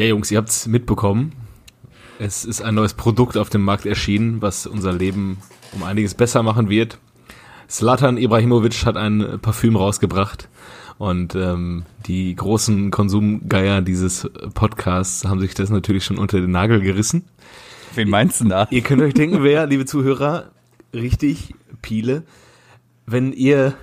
Ja, 0.00 0.06
Jungs, 0.06 0.30
ihr 0.30 0.38
habt's 0.38 0.66
mitbekommen. 0.66 1.32
Es 2.18 2.46
ist 2.46 2.62
ein 2.62 2.74
neues 2.74 2.94
Produkt 2.94 3.36
auf 3.36 3.50
dem 3.50 3.60
Markt 3.60 3.84
erschienen, 3.84 4.40
was 4.40 4.66
unser 4.66 4.94
Leben 4.94 5.36
um 5.72 5.82
einiges 5.82 6.14
besser 6.14 6.42
machen 6.42 6.70
wird. 6.70 6.96
Slatan 7.68 8.16
Ibrahimovic 8.16 8.86
hat 8.86 8.96
ein 8.96 9.38
Parfüm 9.42 9.76
rausgebracht 9.76 10.48
und 10.96 11.34
ähm, 11.34 11.84
die 12.06 12.34
großen 12.34 12.90
Konsumgeier 12.90 13.82
dieses 13.82 14.26
Podcasts 14.54 15.26
haben 15.26 15.40
sich 15.40 15.52
das 15.52 15.68
natürlich 15.68 16.06
schon 16.06 16.16
unter 16.16 16.40
den 16.40 16.50
Nagel 16.50 16.80
gerissen. 16.80 17.24
Wen 17.94 18.08
meinst 18.08 18.40
du 18.40 18.46
da? 18.46 18.68
Ihr 18.70 18.80
könnt 18.80 19.02
euch 19.02 19.12
denken, 19.12 19.42
wer, 19.42 19.66
liebe 19.66 19.84
Zuhörer, 19.84 20.50
richtig, 20.94 21.54
Piele, 21.82 22.22
wenn 23.04 23.34
ihr 23.34 23.74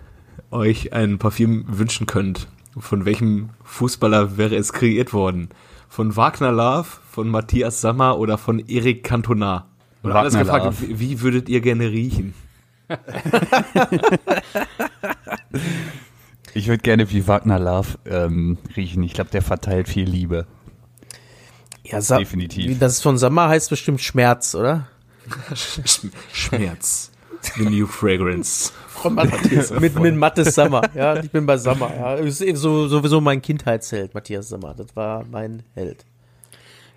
euch 0.50 0.94
ein 0.94 1.20
Parfüm 1.20 1.66
wünschen 1.68 2.08
könnt, 2.08 2.48
von 2.76 3.06
welchem 3.06 3.50
Fußballer 3.64 4.36
wäre 4.38 4.56
es 4.56 4.74
kreiert 4.74 5.14
worden? 5.14 5.50
Von 5.90 6.16
Wagner 6.16 6.52
Love, 6.52 6.88
von 7.12 7.30
Matthias 7.30 7.82
Sammer 7.82 8.18
oder 8.20 8.38
von 8.38 8.60
Erik 8.60 9.04
Cantona? 9.04 9.68
Oder 10.04 10.14
Wagner 10.14 10.20
alles 10.20 10.38
gefragt, 10.38 10.66
Love. 10.66 10.82
wie, 10.82 11.00
wie 11.00 11.22
würdet 11.22 11.50
ihr 11.50 11.62
gerne 11.62 11.90
riechen? 11.90 12.34
Ich 16.54 16.68
würde 16.68 16.82
gerne 16.82 17.10
wie 17.12 17.28
Wagner 17.28 17.60
Love 17.60 17.98
ähm, 18.06 18.58
riechen. 18.76 19.04
Ich 19.04 19.14
glaube, 19.14 19.30
der 19.30 19.42
verteilt 19.42 19.88
viel 19.90 20.08
Liebe. 20.10 20.48
Ja, 21.84 22.02
Sa 22.02 22.18
Definitiv. 22.18 22.68
Wie 22.70 22.76
Das 22.76 23.02
von 23.02 23.18
Sammer 23.18 23.48
heißt 23.50 23.70
bestimmt 23.70 24.02
Schmerz, 24.02 24.56
oder? 24.56 24.88
Sch- 25.54 26.10
Schmerz. 26.34 27.12
The 27.56 27.64
new 27.64 27.88
fragrance. 27.88 28.72
Von 28.88 29.16
Matthias. 29.16 29.72
mit, 29.80 30.00
mit 30.00 30.16
Mattes 30.16 30.56
Sammer. 30.56 30.82
Ja, 30.96 31.18
ich 31.20 31.30
bin 31.30 31.46
bei 31.46 31.58
Sammer. 31.58 31.92
Ja, 31.96 32.16
ist 32.16 32.42
eben 32.42 32.58
so, 32.58 32.88
sowieso 32.88 33.22
mein 33.22 33.42
Kindheitsheld, 33.42 34.14
Matthias 34.14 34.50
Sammer. 34.50 34.74
Das 34.76 34.96
war 34.96 35.24
mein 35.30 35.64
Held. 35.76 36.06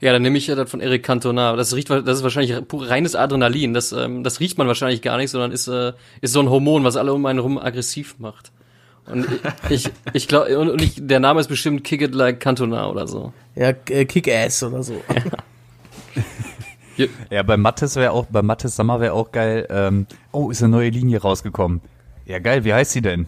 Ja, 0.01 0.13
dann 0.13 0.23
nehme 0.23 0.39
ich 0.39 0.47
ja 0.47 0.55
das 0.55 0.71
von 0.71 0.81
Eric 0.81 1.03
Cantona. 1.03 1.55
Das 1.57 1.75
riecht, 1.75 1.91
das 1.91 2.19
ist 2.19 2.23
wahrscheinlich 2.23 2.57
reines 2.73 3.15
Adrenalin. 3.15 3.74
Das, 3.74 3.93
ähm, 3.93 4.24
das 4.24 4.41
riecht 4.41 4.57
man 4.57 4.66
wahrscheinlich 4.66 5.02
gar 5.02 5.19
nicht, 5.19 5.30
sondern 5.30 5.52
ist, 5.52 5.69
äh, 5.69 5.93
ist 6.23 6.33
so 6.33 6.41
ein 6.41 6.49
Hormon, 6.49 6.85
was 6.85 6.96
alle 6.96 7.13
um 7.13 7.27
einen 7.27 7.39
rum 7.39 7.59
aggressiv 7.59 8.19
macht. 8.19 8.51
Und 9.07 9.27
ich, 9.69 9.91
ich 10.15 10.27
glaube, 10.27 10.59
und, 10.59 10.71
und 10.71 10.80
ich, 10.80 10.95
der 10.96 11.21
Name 11.21 11.41
ist 11.41 11.49
bestimmt 11.49 11.85
Kick 11.85 12.01
It 12.01 12.15
Like 12.15 12.41
Cantona 12.41 12.89
oder 12.89 13.07
so. 13.07 13.33
Ja, 13.55 13.74
äh, 13.89 14.07
Kick-Ass 14.07 14.63
oder 14.63 14.83
so. 14.83 15.02
Ja, 15.15 16.23
bei 17.45 17.57
Mattes 17.57 17.96
wäre 17.96 18.13
auch, 18.13 18.27
bei 18.27 18.43
Mattes 18.43 18.77
Sommer 18.77 19.01
wäre 19.01 19.13
auch 19.15 19.33
geil. 19.33 19.66
Ähm, 19.71 20.07
oh, 20.33 20.51
ist 20.51 20.63
eine 20.63 20.71
neue 20.73 20.91
Linie 20.91 21.21
rausgekommen. 21.23 21.80
Ja, 22.27 22.38
geil, 22.38 22.65
wie 22.65 22.73
heißt 22.74 22.93
sie 22.93 23.02
denn? 23.02 23.27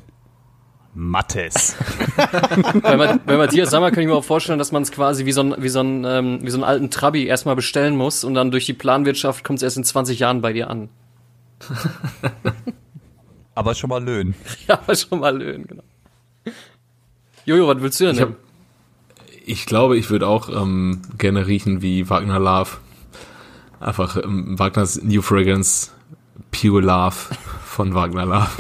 Mattes. 0.95 1.75
Bei, 2.83 3.17
bei 3.17 3.37
Matthias 3.39 3.71
Sammer 3.71 3.91
kann 3.91 4.03
ich 4.03 4.09
mir 4.09 4.15
auch 4.15 4.23
vorstellen, 4.25 4.59
dass 4.59 4.73
man 4.73 4.83
es 4.83 4.93
quasi 4.93 5.25
wie 5.25 5.33
so, 5.33 5.41
ein, 5.43 5.55
wie, 5.57 5.71
so 5.71 5.81
ein, 5.81 6.05
ähm, 6.05 6.41
wie 6.43 6.51
so 6.51 6.59
einen 6.59 6.65
alten 6.65 6.91
Trabi 6.91 7.25
erstmal 7.27 7.57
bestellen 7.57 7.97
muss 7.97 8.25
und 8.25 8.35
dann 8.35 8.51
durch 8.51 8.67
die 8.67 8.75
Planwirtschaft 8.75 9.43
kommt 9.43 9.61
es 9.61 9.63
erst 9.63 9.79
in 9.79 9.85
20 9.85 10.19
Jahren 10.19 10.43
bei 10.43 10.53
dir 10.53 10.69
an. 10.69 10.91
Aber 13.55 13.75
schon 13.75 13.91
mal 13.91 14.03
löhnen. 14.05 14.35
Ja, 14.69 14.79
aber 14.83 14.95
schon 14.95 15.21
mal 15.21 15.37
löhnen, 15.37 15.67
genau. 15.67 15.83
Jojo, 17.45 17.69
was 17.69 17.81
willst 17.83 18.01
du 18.01 18.05
denn? 18.07 18.15
Ich 18.17 18.21
hab- 18.23 18.37
Ich 19.47 19.67
glaube, 19.67 19.97
ich 19.97 20.11
würde 20.11 20.27
auch 20.29 20.49
ähm, 20.49 21.03
gerne 21.19 21.47
riechen 21.47 21.83
wie 21.83 22.09
Wagner 22.09 22.39
Love. 22.39 22.71
Einfach 23.83 24.17
ähm, 24.23 24.59
Wagners 24.59 25.03
New 25.03 25.23
Fragrance 25.23 25.91
Pure 26.51 26.83
Love 26.83 27.17
von 27.65 27.95
Wagner 27.95 28.27
Love. 28.27 28.49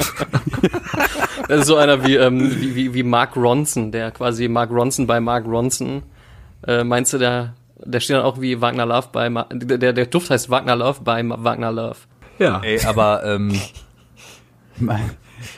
Das 1.48 1.62
ist 1.62 1.66
so 1.66 1.76
einer 1.76 2.06
wie, 2.06 2.16
ähm, 2.16 2.50
wie, 2.60 2.74
wie, 2.74 2.94
wie 2.94 3.02
Mark 3.02 3.36
Ronson, 3.36 3.92
der 3.92 4.10
quasi 4.10 4.48
Mark 4.48 4.70
Ronson 4.70 5.06
bei 5.06 5.20
Mark 5.20 5.44
Ronson. 5.44 6.02
Äh, 6.66 6.84
meinst 6.84 7.12
du, 7.12 7.18
der, 7.18 7.54
der 7.84 8.00
steht 8.00 8.16
dann 8.16 8.24
auch 8.24 8.40
wie 8.40 8.60
Wagner 8.60 8.86
Love 8.86 9.08
bei, 9.12 9.28
Ma 9.28 9.46
der, 9.52 9.92
der 9.92 10.06
Duft 10.06 10.30
heißt 10.30 10.48
Wagner 10.48 10.76
Love 10.76 11.00
bei 11.02 11.22
Ma 11.22 11.42
Wagner 11.42 11.72
Love. 11.72 11.96
Ja. 12.38 12.60
Ey, 12.62 12.82
aber 12.86 13.24
ähm, 13.24 13.60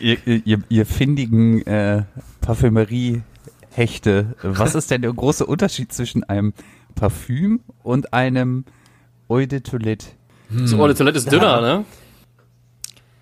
ihr, 0.00 0.18
ihr, 0.26 0.62
ihr 0.68 0.86
findigen 0.86 1.64
äh, 1.66 2.02
Parfümerie-Hechte, 2.40 4.34
was 4.42 4.74
ist 4.74 4.90
denn 4.90 5.02
der 5.02 5.12
große 5.12 5.46
Unterschied 5.46 5.92
zwischen 5.92 6.24
einem 6.24 6.54
Parfüm 6.94 7.60
und 7.82 8.12
einem 8.12 8.64
Eau 9.34 9.46
de 9.46 9.60
Toilette? 9.60 10.06
So, 10.64 10.78
oh, 10.82 10.86
die 10.88 10.94
Toilette 10.94 11.18
ist 11.18 11.30
dünner, 11.32 11.60
ne? 11.60 11.84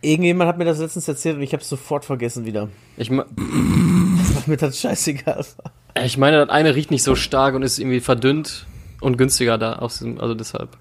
Irgendjemand 0.00 0.48
hat 0.48 0.58
mir 0.58 0.64
das 0.64 0.78
letztens 0.80 1.06
erzählt 1.06 1.36
und 1.36 1.42
ich 1.42 1.52
habe 1.52 1.62
es 1.62 1.68
sofort 1.68 2.04
vergessen 2.04 2.44
wieder. 2.44 2.68
Ich, 2.96 3.08
me- 3.10 3.24
Ach, 4.36 4.46
mir 4.46 4.56
das 4.56 4.78
scheißegal. 4.80 5.44
ich 6.04 6.18
meine, 6.18 6.38
das 6.38 6.48
eine 6.50 6.74
riecht 6.74 6.90
nicht 6.90 7.04
so 7.04 7.14
stark 7.14 7.54
und 7.54 7.62
ist 7.62 7.78
irgendwie 7.78 8.00
verdünnt 8.00 8.66
und 9.00 9.16
günstiger 9.16 9.58
da, 9.58 9.74
aus 9.76 10.00
dem, 10.00 10.20
also 10.20 10.34
deshalb. 10.34 10.76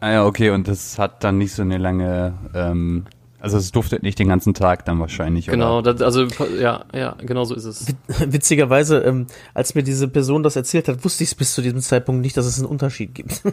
Ah 0.00 0.10
ja, 0.10 0.24
okay, 0.26 0.50
und 0.50 0.66
das 0.68 0.98
hat 0.98 1.22
dann 1.24 1.38
nicht 1.38 1.52
so 1.52 1.62
eine 1.62 1.78
lange, 1.78 2.34
ähm, 2.54 3.04
also 3.40 3.56
es 3.56 3.70
duftet 3.72 4.02
nicht 4.02 4.18
den 4.18 4.28
ganzen 4.28 4.52
Tag 4.54 4.84
dann 4.84 4.98
wahrscheinlich, 5.00 5.46
Genau, 5.46 5.78
oder? 5.78 5.94
das, 5.94 6.02
also, 6.02 6.26
ja, 6.60 6.84
ja, 6.94 7.14
genau 7.20 7.44
so 7.44 7.54
ist 7.54 7.64
es. 7.64 7.86
Witzigerweise, 8.26 8.98
ähm, 8.98 9.26
als 9.54 9.74
mir 9.74 9.82
diese 9.82 10.08
Person 10.08 10.42
das 10.42 10.56
erzählt 10.56 10.88
hat, 10.88 11.04
wusste 11.04 11.24
ich 11.24 11.30
es 11.30 11.34
bis 11.34 11.54
zu 11.54 11.62
diesem 11.62 11.80
Zeitpunkt 11.80 12.22
nicht, 12.22 12.36
dass 12.36 12.46
es 12.46 12.58
einen 12.58 12.66
Unterschied 12.66 13.14
gibt. 13.14 13.42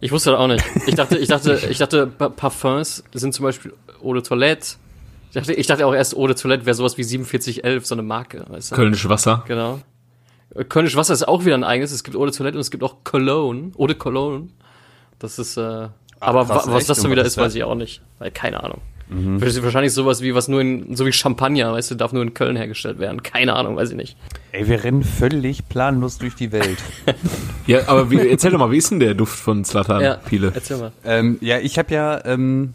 Ich 0.00 0.12
wusste 0.12 0.32
das 0.32 0.38
auch 0.40 0.48
nicht. 0.48 0.62
Ich 0.86 0.94
dachte, 0.96 1.16
ich 1.16 1.28
dachte, 1.28 1.54
ich 1.70 1.78
dachte, 1.78 2.06
Pa- 2.06 2.28
Parfums 2.28 3.02
sind 3.14 3.32
zum 3.32 3.44
Beispiel 3.44 3.72
Eau 4.02 4.12
de 4.12 4.22
Toilette. 4.22 4.76
Ich 5.30 5.34
dachte, 5.34 5.54
ich 5.54 5.66
dachte 5.66 5.86
auch 5.86 5.94
erst 5.94 6.14
Eau 6.14 6.26
de 6.26 6.36
Toilette 6.36 6.66
wäre 6.66 6.74
sowas 6.74 6.98
wie 6.98 7.04
4711, 7.04 7.86
so 7.86 7.94
eine 7.94 8.02
Marke, 8.02 8.44
weißt 8.48 8.70
du? 8.72 8.74
Kölnisch 8.76 9.08
Wasser. 9.08 9.44
Genau. 9.48 9.80
Kölnisch 10.68 10.94
Wasser 10.96 11.14
ist 11.14 11.26
auch 11.26 11.44
wieder 11.46 11.54
ein 11.56 11.64
eigenes. 11.64 11.90
Es 11.90 12.04
gibt 12.04 12.16
Eau 12.16 12.24
de 12.26 12.34
Toilette 12.34 12.56
und 12.58 12.60
es 12.60 12.70
gibt 12.70 12.84
auch 12.84 12.96
Cologne. 13.02 13.72
Eau 13.78 13.86
de 13.86 13.96
Cologne. 13.96 14.48
Das 15.18 15.38
ist, 15.38 15.56
äh, 15.56 15.88
aber 16.20 16.44
krass, 16.44 16.66
wa 16.68 16.74
was 16.74 16.86
das 16.86 17.00
dann 17.00 17.10
wieder 17.10 17.24
ist, 17.24 17.36
weiß 17.38 17.54
ich 17.54 17.64
auch 17.64 17.74
nicht. 17.74 18.02
Weil, 18.18 18.30
keine 18.30 18.62
Ahnung. 18.62 18.82
Das 19.38 19.54
ist 19.54 19.62
Wahrscheinlich 19.62 19.92
sowas 19.92 20.22
wie, 20.22 20.34
was 20.34 20.48
nur 20.48 20.60
in, 20.60 20.96
so 20.96 21.04
wie 21.06 21.12
Champagner, 21.12 21.72
weißt 21.72 21.90
du, 21.90 21.94
darf 21.94 22.12
nur 22.12 22.22
in 22.22 22.32
Köln 22.34 22.56
hergestellt 22.56 22.98
werden. 22.98 23.22
Keine 23.22 23.54
Ahnung, 23.54 23.76
weiß 23.76 23.90
ich 23.90 23.96
nicht. 23.96 24.16
Ey, 24.52 24.66
wir 24.66 24.82
rennen 24.82 25.02
völlig 25.04 25.68
planlos 25.68 26.18
durch 26.18 26.34
die 26.34 26.52
Welt. 26.52 26.78
Ja, 27.66 27.88
aber 27.88 28.10
wie, 28.10 28.18
erzähl 28.18 28.50
doch 28.50 28.58
mal, 28.58 28.70
wie 28.70 28.76
ist 28.76 28.90
denn 28.90 29.00
der 29.00 29.14
Duft 29.14 29.38
von 29.38 29.64
Zlatan 29.64 30.02
Ja, 30.02 30.14
Piele? 30.16 30.52
erzähl 30.54 30.76
mal. 30.76 30.92
ähm, 31.04 31.38
ja, 31.40 31.58
ich 31.58 31.78
habe 31.78 31.94
ja 31.94 32.22
ähm, 32.26 32.74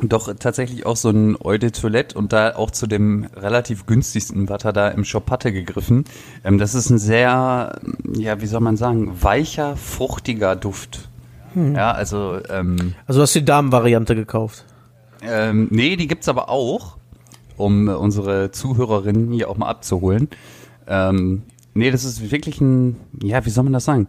doch 0.00 0.32
tatsächlich 0.38 0.86
auch 0.86 0.94
so 0.96 1.10
ein 1.10 1.36
Eau 1.42 1.56
de 1.56 1.70
Toilette 1.72 2.16
und 2.16 2.32
da 2.32 2.54
auch 2.54 2.70
zu 2.70 2.86
dem 2.86 3.26
relativ 3.34 3.84
günstigsten, 3.86 4.48
was 4.48 4.64
er 4.64 4.72
da 4.72 4.88
im 4.88 5.04
Shop 5.04 5.28
hatte, 5.30 5.50
gegriffen. 5.52 6.04
Ähm, 6.44 6.58
das 6.58 6.76
ist 6.76 6.88
ein 6.90 6.98
sehr, 6.98 7.80
ja, 8.16 8.40
wie 8.40 8.46
soll 8.46 8.60
man 8.60 8.76
sagen, 8.76 9.10
weicher, 9.20 9.76
fruchtiger 9.76 10.54
Duft. 10.54 11.08
Ja, 11.56 11.90
also 11.92 12.38
ähm, 12.48 12.94
Also 13.08 13.18
du 13.18 13.22
hast 13.22 13.34
die 13.34 13.44
Damenvariante 13.44 14.14
gekauft. 14.14 14.64
Ähm, 15.22 15.68
nee, 15.70 15.96
die 15.96 16.06
gibt's 16.06 16.28
aber 16.28 16.48
auch, 16.48 16.96
um 17.56 17.88
äh, 17.88 17.92
unsere 17.92 18.50
Zuhörerinnen 18.50 19.32
hier 19.32 19.48
auch 19.50 19.56
mal 19.56 19.68
abzuholen. 19.68 20.28
Ähm, 20.86 21.42
nee, 21.74 21.90
das 21.90 22.04
ist 22.04 22.30
wirklich 22.30 22.60
ein, 22.60 22.96
ja, 23.22 23.44
wie 23.44 23.50
soll 23.50 23.64
man 23.64 23.72
das 23.72 23.84
sagen? 23.84 24.08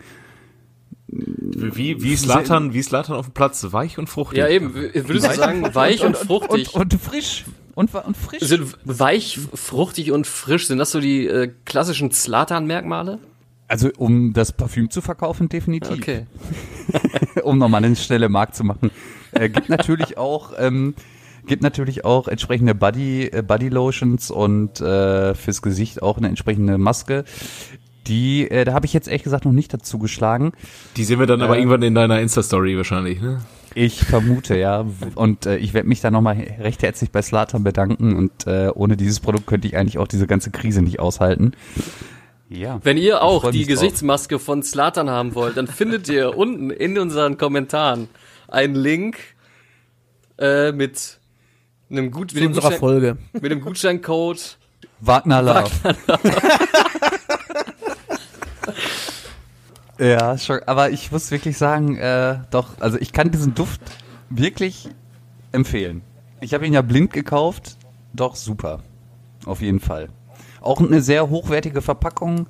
Wie, 1.10 2.04
wie 2.04 2.18
Slatan, 2.18 2.74
wie 2.74 2.82
Slatan 2.82 3.16
auf 3.16 3.28
dem 3.28 3.34
Platz, 3.34 3.66
weich 3.72 3.98
und 3.98 4.08
fruchtig. 4.08 4.40
Ja, 4.40 4.50
eben. 4.50 4.74
Würdest 4.74 5.30
du 5.30 5.36
sagen, 5.36 5.74
weich 5.74 6.04
und, 6.04 6.18
fruchtig? 6.18 6.76
Und, 6.76 6.94
und 6.94 7.02
frisch. 7.02 7.46
Und, 7.76 7.94
und 7.94 8.18
frisch. 8.18 8.42
sind 8.42 8.78
weich, 8.84 9.40
fruchtig 9.54 10.12
und 10.12 10.28
frisch. 10.28 10.68
Sind 10.68 10.80
das 10.80 10.92
so 10.92 11.00
die 11.00 11.28
äh, 11.28 11.52
klassischen 11.64 12.12
Zlatan-Merkmale? 12.12 13.20
Also, 13.68 13.90
um 13.98 14.34
das 14.34 14.54
Parfüm 14.54 14.90
zu 14.90 15.02
verkaufen, 15.02 15.50
definitiv. 15.50 15.92
Okay. 15.98 16.26
um 17.44 17.58
nochmal 17.58 17.84
eine 17.84 17.96
Stelle 17.96 18.30
Markt 18.30 18.56
zu 18.56 18.64
machen. 18.64 18.92
Äh, 19.34 19.50
gibt 19.50 19.68
natürlich 19.70 20.18
auch, 20.18 20.54
ähm, 20.58 20.96
gibt 21.48 21.64
natürlich 21.64 22.06
auch 22.06 22.28
entsprechende 22.30 22.76
Body, 22.76 23.26
äh, 23.26 23.42
Body 23.42 23.70
Lotions 23.70 24.32
und 24.32 24.80
äh, 24.80 25.36
fürs 25.36 25.62
Gesicht 25.62 26.02
auch 26.02 26.18
eine 26.18 26.30
entsprechende 26.30 26.78
Maske. 26.78 27.26
Die, 28.08 28.50
äh, 28.50 28.64
da 28.64 28.72
habe 28.74 28.86
ich 28.86 28.94
jetzt 28.94 29.10
ehrlich 29.10 29.24
gesagt 29.24 29.44
noch 29.44 29.52
nicht 29.52 29.74
dazu 29.74 30.00
geschlagen. 30.00 30.54
Die 30.96 31.04
sehen 31.04 31.20
wir 31.20 31.28
dann 31.28 31.42
aber 31.42 31.58
Äh. 31.58 31.60
irgendwann 31.60 31.82
in 31.84 31.94
deiner 31.94 32.22
Insta-Story 32.22 32.78
wahrscheinlich, 32.78 33.22
ne? 33.22 33.42
Ich 33.76 34.00
vermute, 34.06 34.58
ja. 34.58 34.86
Und 35.16 35.46
äh, 35.46 35.58
ich 35.58 35.74
werde 35.74 35.90
mich 35.90 36.00
da 36.00 36.10
nochmal 36.10 36.38
recht 36.60 36.82
herzlich 36.84 37.12
bei 37.12 37.22
Slatan 37.22 37.64
bedanken. 37.64 38.16
Und 38.16 38.48
äh, 38.48 38.70
ohne 38.74 38.96
dieses 38.96 39.20
Produkt 39.20 39.46
könnte 39.46 39.68
ich 39.68 39.76
eigentlich 39.76 39.98
auch 40.00 40.08
diese 40.08 40.26
ganze 40.26 40.52
Krise 40.52 40.82
nicht 40.82 41.00
aushalten. 41.00 41.52
Ja. 42.50 42.80
Wenn 42.84 42.98
ihr 42.98 43.24
auch 43.24 43.52
die 43.52 43.60
drauf. 43.60 43.68
Gesichtsmaske 43.68 44.40
von 44.40 44.64
Zlatan 44.64 45.10
haben 45.10 45.36
wollt, 45.36 45.58
dann 45.58 45.68
findet 45.68 46.08
ihr 46.08 46.38
unten 46.38 46.70
in 46.70 46.98
unseren 46.98 47.38
Kommentaren 47.38 48.08
einen 48.48 48.76
Link 48.76 49.18
äh, 50.38 50.72
mit 50.72 51.20
einem 51.90 52.12
gut 52.12 52.34
mit 52.34 52.46
unserer 52.46 52.64
Gutschein, 52.64 52.80
Folge. 52.80 53.18
mit 53.34 53.52
dem 53.52 53.62
Gutscheincode 53.62 54.58
Wagner 55.00 55.42
Love. 55.42 55.70
ja, 60.00 60.38
schon, 60.38 60.60
aber 60.66 60.90
ich 60.90 61.12
muss 61.12 61.32
wirklich 61.32 61.58
sagen, 61.58 61.98
äh, 61.98 62.40
doch, 62.52 62.80
also 62.80 62.98
ich 62.98 63.14
kann 63.14 63.32
diesen 63.32 63.56
Duft 63.56 63.82
wirklich 64.30 64.90
empfehlen. 65.52 66.02
Ich 66.42 66.54
habe 66.54 66.66
ihn 66.66 66.74
ja 66.74 66.82
blind 66.82 67.14
gekauft, 67.14 67.78
doch 68.14 68.36
super. 68.36 68.84
Auf 69.46 69.62
jeden 69.62 69.80
Fall. 69.80 70.10
Auch 70.68 70.82
eine 70.82 71.02
sehr 71.02 71.30
hochwertige 71.30 71.82
Verpackung. 71.82 72.48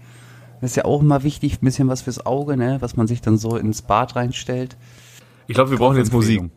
Das 0.59 0.71
ist 0.71 0.75
ja 0.75 0.85
auch 0.85 1.01
immer 1.01 1.21
wichtig, 1.21 1.61
ein 1.61 1.65
bisschen 1.65 1.87
was 1.87 2.01
fürs 2.01 2.25
Auge, 2.25 2.57
ne? 2.57 2.77
was 2.79 2.95
man 2.95 3.05
sich 3.05 3.21
dann 3.21 3.37
so 3.37 3.57
ins 3.57 3.83
Bad 3.83 4.15
reinstellt. 4.15 4.75
Ich 5.45 5.53
glaube, 5.53 5.69
wir 5.69 5.77
brauchen 5.77 5.97
jetzt 5.97 6.11
Musik. 6.11 6.49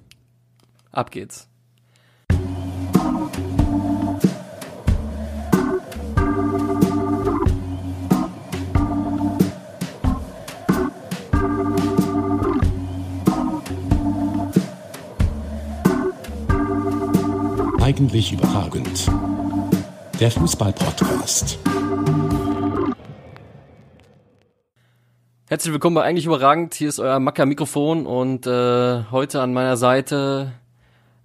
Ab 0.91 1.11
geht's. 1.11 1.49
Eigentlich 17.83 18.33
überragend. 18.33 19.11
Der 20.21 20.31
Fußball-Podcast. 20.31 21.59
Herzlich 25.49 25.73
willkommen 25.73 25.95
bei 25.95 26.03
Eigentlich 26.03 26.27
Überragend. 26.27 26.75
Hier 26.75 26.91
ist 26.91 27.01
euer 27.01 27.19
Macker 27.21 27.47
Mikrofon 27.47 28.05
und 28.05 28.47
äh, 28.47 29.05
heute 29.11 29.41
an 29.41 29.55
meiner 29.55 29.79
Seite 29.79 30.53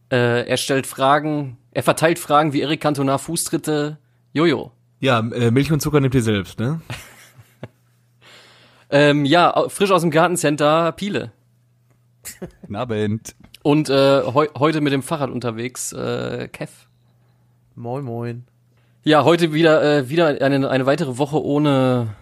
äh, 0.10 0.48
er 0.48 0.56
stellt 0.56 0.88
Fragen, 0.88 1.58
er 1.72 1.84
verteilt 1.84 2.20
Fragen 2.20 2.54
wie 2.54 2.62
Erik 2.62 2.80
Cantona 2.80 3.18
Fußtritte. 3.18 3.98
Jojo. 4.32 4.72
Ja, 5.02 5.20
äh, 5.20 5.52
Milch 5.52 5.74
und 5.74 5.82
Zucker 5.82 6.00
nehmt 6.00 6.16
ihr 6.16 6.24
selbst, 6.24 6.58
ne? 6.58 6.80
ähm, 8.90 9.26
ja, 9.26 9.68
frisch 9.68 9.92
aus 9.92 10.04
dem 10.04 10.12
Gartencenter 10.12 10.94
Piele. 10.94 11.34
Guten 12.62 12.78
Abend. 12.78 13.36
Und 13.62 13.90
äh, 13.90 14.22
heu 14.24 14.48
heute 14.58 14.80
mit 14.80 14.94
dem 14.94 15.04
Fahrrad 15.04 15.32
unterwegs, 15.32 15.92
äh, 15.92 16.48
Kev. 16.48 16.72
Moin, 17.76 18.06
moin. 18.06 18.46
Ja, 19.08 19.24
heute 19.24 19.54
wieder, 19.54 19.84
äh, 19.84 20.10
wieder 20.10 20.42
eine, 20.42 20.68
eine 20.68 20.86
weitere 20.88 21.20
Woche 21.20 21.44
ohne 21.44 22.16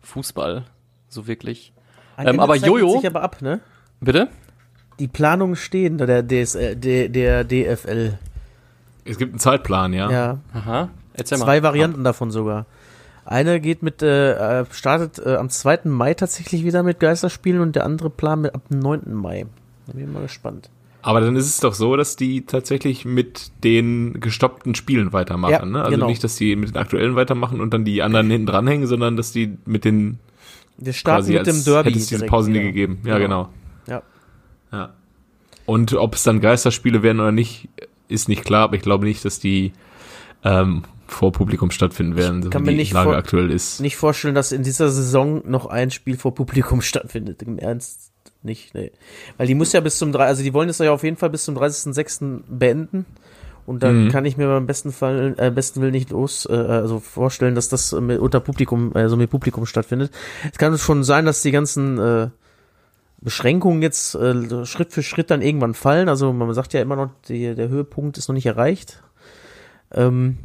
Fußball. 0.00 0.64
So 1.10 1.26
wirklich. 1.26 1.74
Ähm, 2.16 2.40
aber 2.40 2.56
Jojo. 2.56 2.96
sich 2.96 3.06
aber 3.06 3.20
ab, 3.20 3.42
ne? 3.42 3.60
Bitte? 4.00 4.28
Die 4.98 5.06
Planungen 5.06 5.54
stehen, 5.54 5.98
der, 5.98 6.26
DSL, 6.26 6.76
der, 6.76 7.10
der 7.10 7.44
DFL. 7.44 8.18
Es 9.04 9.18
gibt 9.18 9.32
einen 9.32 9.38
Zeitplan, 9.38 9.92
ja. 9.92 10.10
Ja. 10.10 10.38
Aha. 10.54 10.88
Erzähl 11.12 11.36
mal. 11.36 11.44
Zwei 11.44 11.62
Varianten 11.62 12.04
davon 12.04 12.30
sogar. 12.30 12.64
Eine 13.26 13.60
geht 13.60 13.82
mit, 13.82 14.02
äh, 14.02 14.64
startet 14.70 15.18
äh, 15.18 15.36
am 15.36 15.50
2. 15.50 15.80
Mai 15.84 16.14
tatsächlich 16.14 16.64
wieder 16.64 16.82
mit 16.82 17.00
Geisterspielen 17.00 17.60
und 17.60 17.76
der 17.76 17.84
andere 17.84 18.08
Plan 18.08 18.40
mit 18.40 18.54
ab 18.54 18.62
dem 18.70 18.78
9. 18.78 19.12
Mai. 19.12 19.44
Da 19.86 19.92
bin 19.92 20.06
ich 20.06 20.10
mal 20.10 20.22
gespannt. 20.22 20.70
Aber 21.02 21.20
dann 21.20 21.36
ist 21.36 21.46
es 21.46 21.60
doch 21.60 21.74
so, 21.74 21.96
dass 21.96 22.16
die 22.16 22.44
tatsächlich 22.44 23.04
mit 23.04 23.52
den 23.64 24.20
gestoppten 24.20 24.74
Spielen 24.74 25.12
weitermachen. 25.12 25.52
Ja, 25.52 25.64
ne? 25.64 25.80
Also 25.80 25.92
genau. 25.92 26.06
nicht, 26.06 26.22
dass 26.22 26.36
die 26.36 26.56
mit 26.56 26.70
den 26.70 26.76
aktuellen 26.76 27.16
weitermachen 27.16 27.60
und 27.60 27.72
dann 27.72 27.84
die 27.84 28.02
anderen 28.02 28.30
hinten 28.30 28.46
dranhängen, 28.46 28.86
sondern 28.86 29.16
dass 29.16 29.32
die 29.32 29.56
mit 29.64 29.84
den 29.84 30.18
wir 30.76 30.92
starten 30.92 31.32
mit 31.32 31.46
dem 31.46 31.64
Derby. 31.64 31.90
Hätte 31.90 31.98
es 31.98 32.08
diese 32.08 32.26
Pausenliga 32.26 32.64
ja. 32.64 32.70
gegeben. 32.70 32.98
Ja, 33.04 33.18
genau. 33.18 33.50
genau. 33.86 34.02
Ja. 34.72 34.78
ja. 34.78 34.94
Und 35.66 35.92
ob 35.94 36.14
es 36.14 36.22
dann 36.22 36.40
Geisterspiele 36.40 37.02
werden 37.02 37.20
oder 37.20 37.32
nicht, 37.32 37.68
ist 38.08 38.28
nicht 38.28 38.44
klar, 38.44 38.64
aber 38.64 38.76
ich 38.76 38.82
glaube 38.82 39.04
nicht, 39.06 39.24
dass 39.24 39.38
die 39.38 39.72
ähm, 40.42 40.82
vor 41.06 41.32
Publikum 41.32 41.70
stattfinden 41.70 42.16
werden, 42.16 42.42
so 42.42 42.50
kann 42.50 42.66
wie 42.66 42.76
die 42.76 42.92
Lage 42.92 43.16
aktuell 43.16 43.50
ist. 43.50 43.80
nicht 43.80 43.96
vorstellen, 43.96 44.34
dass 44.34 44.52
in 44.52 44.62
dieser 44.62 44.90
Saison 44.90 45.42
noch 45.48 45.66
ein 45.66 45.90
Spiel 45.90 46.16
vor 46.16 46.34
Publikum 46.34 46.80
stattfindet. 46.82 47.42
Im 47.42 47.58
Ernst 47.58 48.09
nicht, 48.42 48.74
nee. 48.74 48.92
Weil 49.36 49.46
die 49.46 49.54
muss 49.54 49.72
ja 49.72 49.80
bis 49.80 49.98
zum 49.98 50.12
3, 50.12 50.24
also 50.24 50.42
die 50.42 50.54
wollen 50.54 50.68
es 50.68 50.78
ja 50.78 50.92
auf 50.92 51.04
jeden 51.04 51.16
Fall 51.16 51.30
bis 51.30 51.44
zum 51.44 51.56
30.06. 51.56 52.42
beenden. 52.48 53.06
Und 53.66 53.82
dann 53.82 54.06
mhm. 54.06 54.08
kann 54.08 54.24
ich 54.24 54.36
mir 54.36 54.48
beim 54.48 54.66
besten 54.66 54.90
Fall, 54.90 55.34
äh, 55.36 55.50
besten 55.50 55.80
Willen 55.80 55.92
nicht 55.92 56.10
los, 56.10 56.46
äh, 56.50 56.54
also 56.54 56.98
vorstellen, 56.98 57.54
dass 57.54 57.68
das 57.68 57.92
mit, 57.92 58.18
unter 58.18 58.40
Publikum, 58.40 58.92
also 58.94 59.16
mit 59.16 59.30
Publikum 59.30 59.66
stattfindet. 59.66 60.10
Es 60.50 60.58
kann 60.58 60.76
schon 60.76 61.04
sein, 61.04 61.26
dass 61.26 61.42
die 61.42 61.52
ganzen 61.52 61.98
äh, 61.98 62.30
Beschränkungen 63.20 63.82
jetzt 63.82 64.14
äh, 64.14 64.64
Schritt 64.64 64.92
für 64.92 65.02
Schritt 65.02 65.30
dann 65.30 65.42
irgendwann 65.42 65.74
fallen. 65.74 66.08
Also 66.08 66.32
man 66.32 66.52
sagt 66.54 66.72
ja 66.72 66.80
immer 66.80 66.96
noch, 66.96 67.10
die, 67.28 67.54
der 67.54 67.68
Höhepunkt 67.68 68.18
ist 68.18 68.28
noch 68.28 68.34
nicht 68.34 68.46
erreicht. 68.46 69.02
Ähm, 69.92 70.38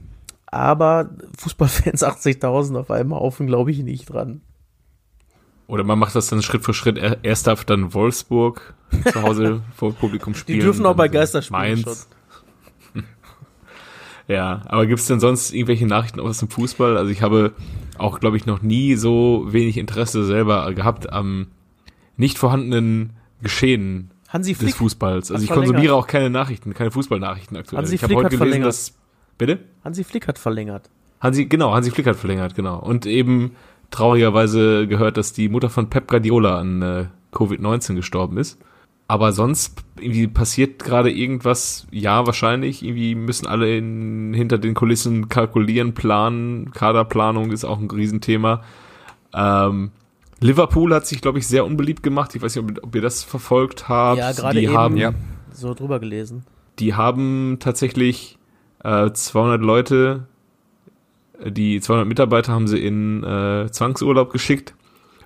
aber 0.45 1.09
Fußballfans 1.37 2.03
80.000 2.05 2.77
auf 2.77 2.91
einmal 2.91 3.21
Haufen 3.21 3.47
glaube 3.47 3.71
ich 3.71 3.79
nicht 3.79 4.05
dran. 4.05 4.41
Oder 5.67 5.83
man 5.83 5.97
macht 5.97 6.15
das 6.15 6.27
dann 6.27 6.41
Schritt 6.41 6.63
für 6.63 6.73
Schritt. 6.73 6.99
Erst 7.23 7.47
darf 7.47 7.65
dann 7.65 7.93
Wolfsburg 7.93 8.75
zu 9.11 9.21
Hause 9.21 9.61
vor 9.75 9.93
Publikum 9.93 10.35
spielen. 10.35 10.59
Die 10.59 10.65
dürfen 10.65 10.85
auch 10.85 10.95
bei 10.95 11.07
Geisterspielen 11.07 11.83
Mainz. 11.83 12.07
schon. 12.93 13.03
ja, 14.27 14.61
aber 14.65 14.85
gibt 14.85 14.99
es 14.99 15.07
denn 15.07 15.19
sonst 15.19 15.53
irgendwelche 15.53 15.87
Nachrichten 15.87 16.19
aus 16.19 16.37
dem 16.37 16.49
Fußball? 16.49 16.97
Also 16.97 17.11
ich 17.11 17.23
habe 17.23 17.53
auch, 17.97 18.19
glaube 18.19 18.37
ich, 18.37 18.45
noch 18.45 18.61
nie 18.61 18.95
so 18.95 19.45
wenig 19.47 19.77
Interesse 19.77 20.23
selber 20.25 20.71
gehabt 20.73 21.11
am 21.11 21.47
nicht 22.17 22.37
vorhandenen 22.37 23.13
Geschehen 23.41 24.11
Hansi 24.29 24.53
Flick 24.53 24.69
des 24.69 24.77
Fußballs. 24.77 25.31
Also 25.31 25.43
ich 25.43 25.49
konsumiere 25.49 25.95
auch 25.95 26.07
keine 26.07 26.29
Nachrichten, 26.29 26.73
keine 26.73 26.91
Fußballnachrichten 26.91 27.57
aktuell. 27.57 27.81
Hansi 27.81 27.95
ich 27.95 28.03
habe 28.03 28.15
heute 28.15 28.29
gelesen, 28.29 28.37
verlängert. 28.37 28.67
dass 28.67 28.93
bitte 29.37 29.59
Hansi 29.83 30.03
Flick 30.03 30.27
hat 30.27 30.37
verlängert. 30.37 30.89
Hansi 31.19 31.45
genau, 31.45 31.73
Hansi 31.73 31.91
Flick 31.91 32.07
hat 32.07 32.17
verlängert, 32.17 32.55
genau. 32.55 32.79
Und 32.79 33.05
eben 33.05 33.55
traurigerweise 33.91 34.87
gehört, 34.87 35.17
dass 35.17 35.33
die 35.33 35.49
Mutter 35.49 35.69
von 35.69 35.89
Pep 35.89 36.07
Guardiola 36.07 36.59
an 36.59 36.81
äh, 36.81 37.05
Covid-19 37.31 37.95
gestorben 37.95 38.37
ist. 38.37 38.59
Aber 39.07 39.31
sonst 39.33 39.83
irgendwie 39.99 40.27
passiert 40.27 40.83
gerade 40.83 41.11
irgendwas, 41.11 41.85
ja, 41.91 42.25
wahrscheinlich. 42.25 42.83
Irgendwie 42.83 43.13
müssen 43.13 43.45
alle 43.45 43.77
in, 43.77 44.33
hinter 44.33 44.57
den 44.57 44.73
Kulissen 44.73 45.29
kalkulieren, 45.29 45.93
planen. 45.93 46.71
Kaderplanung 46.71 47.51
ist 47.51 47.65
auch 47.65 47.79
ein 47.79 47.89
Riesenthema. 47.89 48.63
Ähm, 49.33 49.91
Liverpool 50.39 50.93
hat 50.93 51.05
sich, 51.05 51.21
glaube 51.21 51.37
ich, 51.37 51.47
sehr 51.47 51.65
unbeliebt 51.65 52.01
gemacht. 52.01 52.35
Ich 52.35 52.41
weiß 52.41 52.55
nicht, 52.55 52.65
ob, 52.65 52.83
ob 52.83 52.95
ihr 52.95 53.01
das 53.01 53.23
verfolgt 53.23 53.87
habt. 53.89 54.17
Ja, 54.17 54.31
gerade 54.31 54.59
eben 54.59 54.73
haben, 54.73 54.97
ja. 54.97 55.13
so 55.51 55.73
drüber 55.75 55.99
gelesen. 55.99 56.43
Die 56.79 56.95
haben 56.95 57.57
tatsächlich 57.59 58.39
äh, 58.83 59.11
200 59.11 59.61
Leute 59.61 60.27
die 61.45 61.79
200 61.79 62.07
Mitarbeiter 62.07 62.53
haben 62.53 62.67
sie 62.67 62.79
in 62.79 63.23
äh, 63.23 63.69
Zwangsurlaub 63.71 64.31
geschickt 64.31 64.73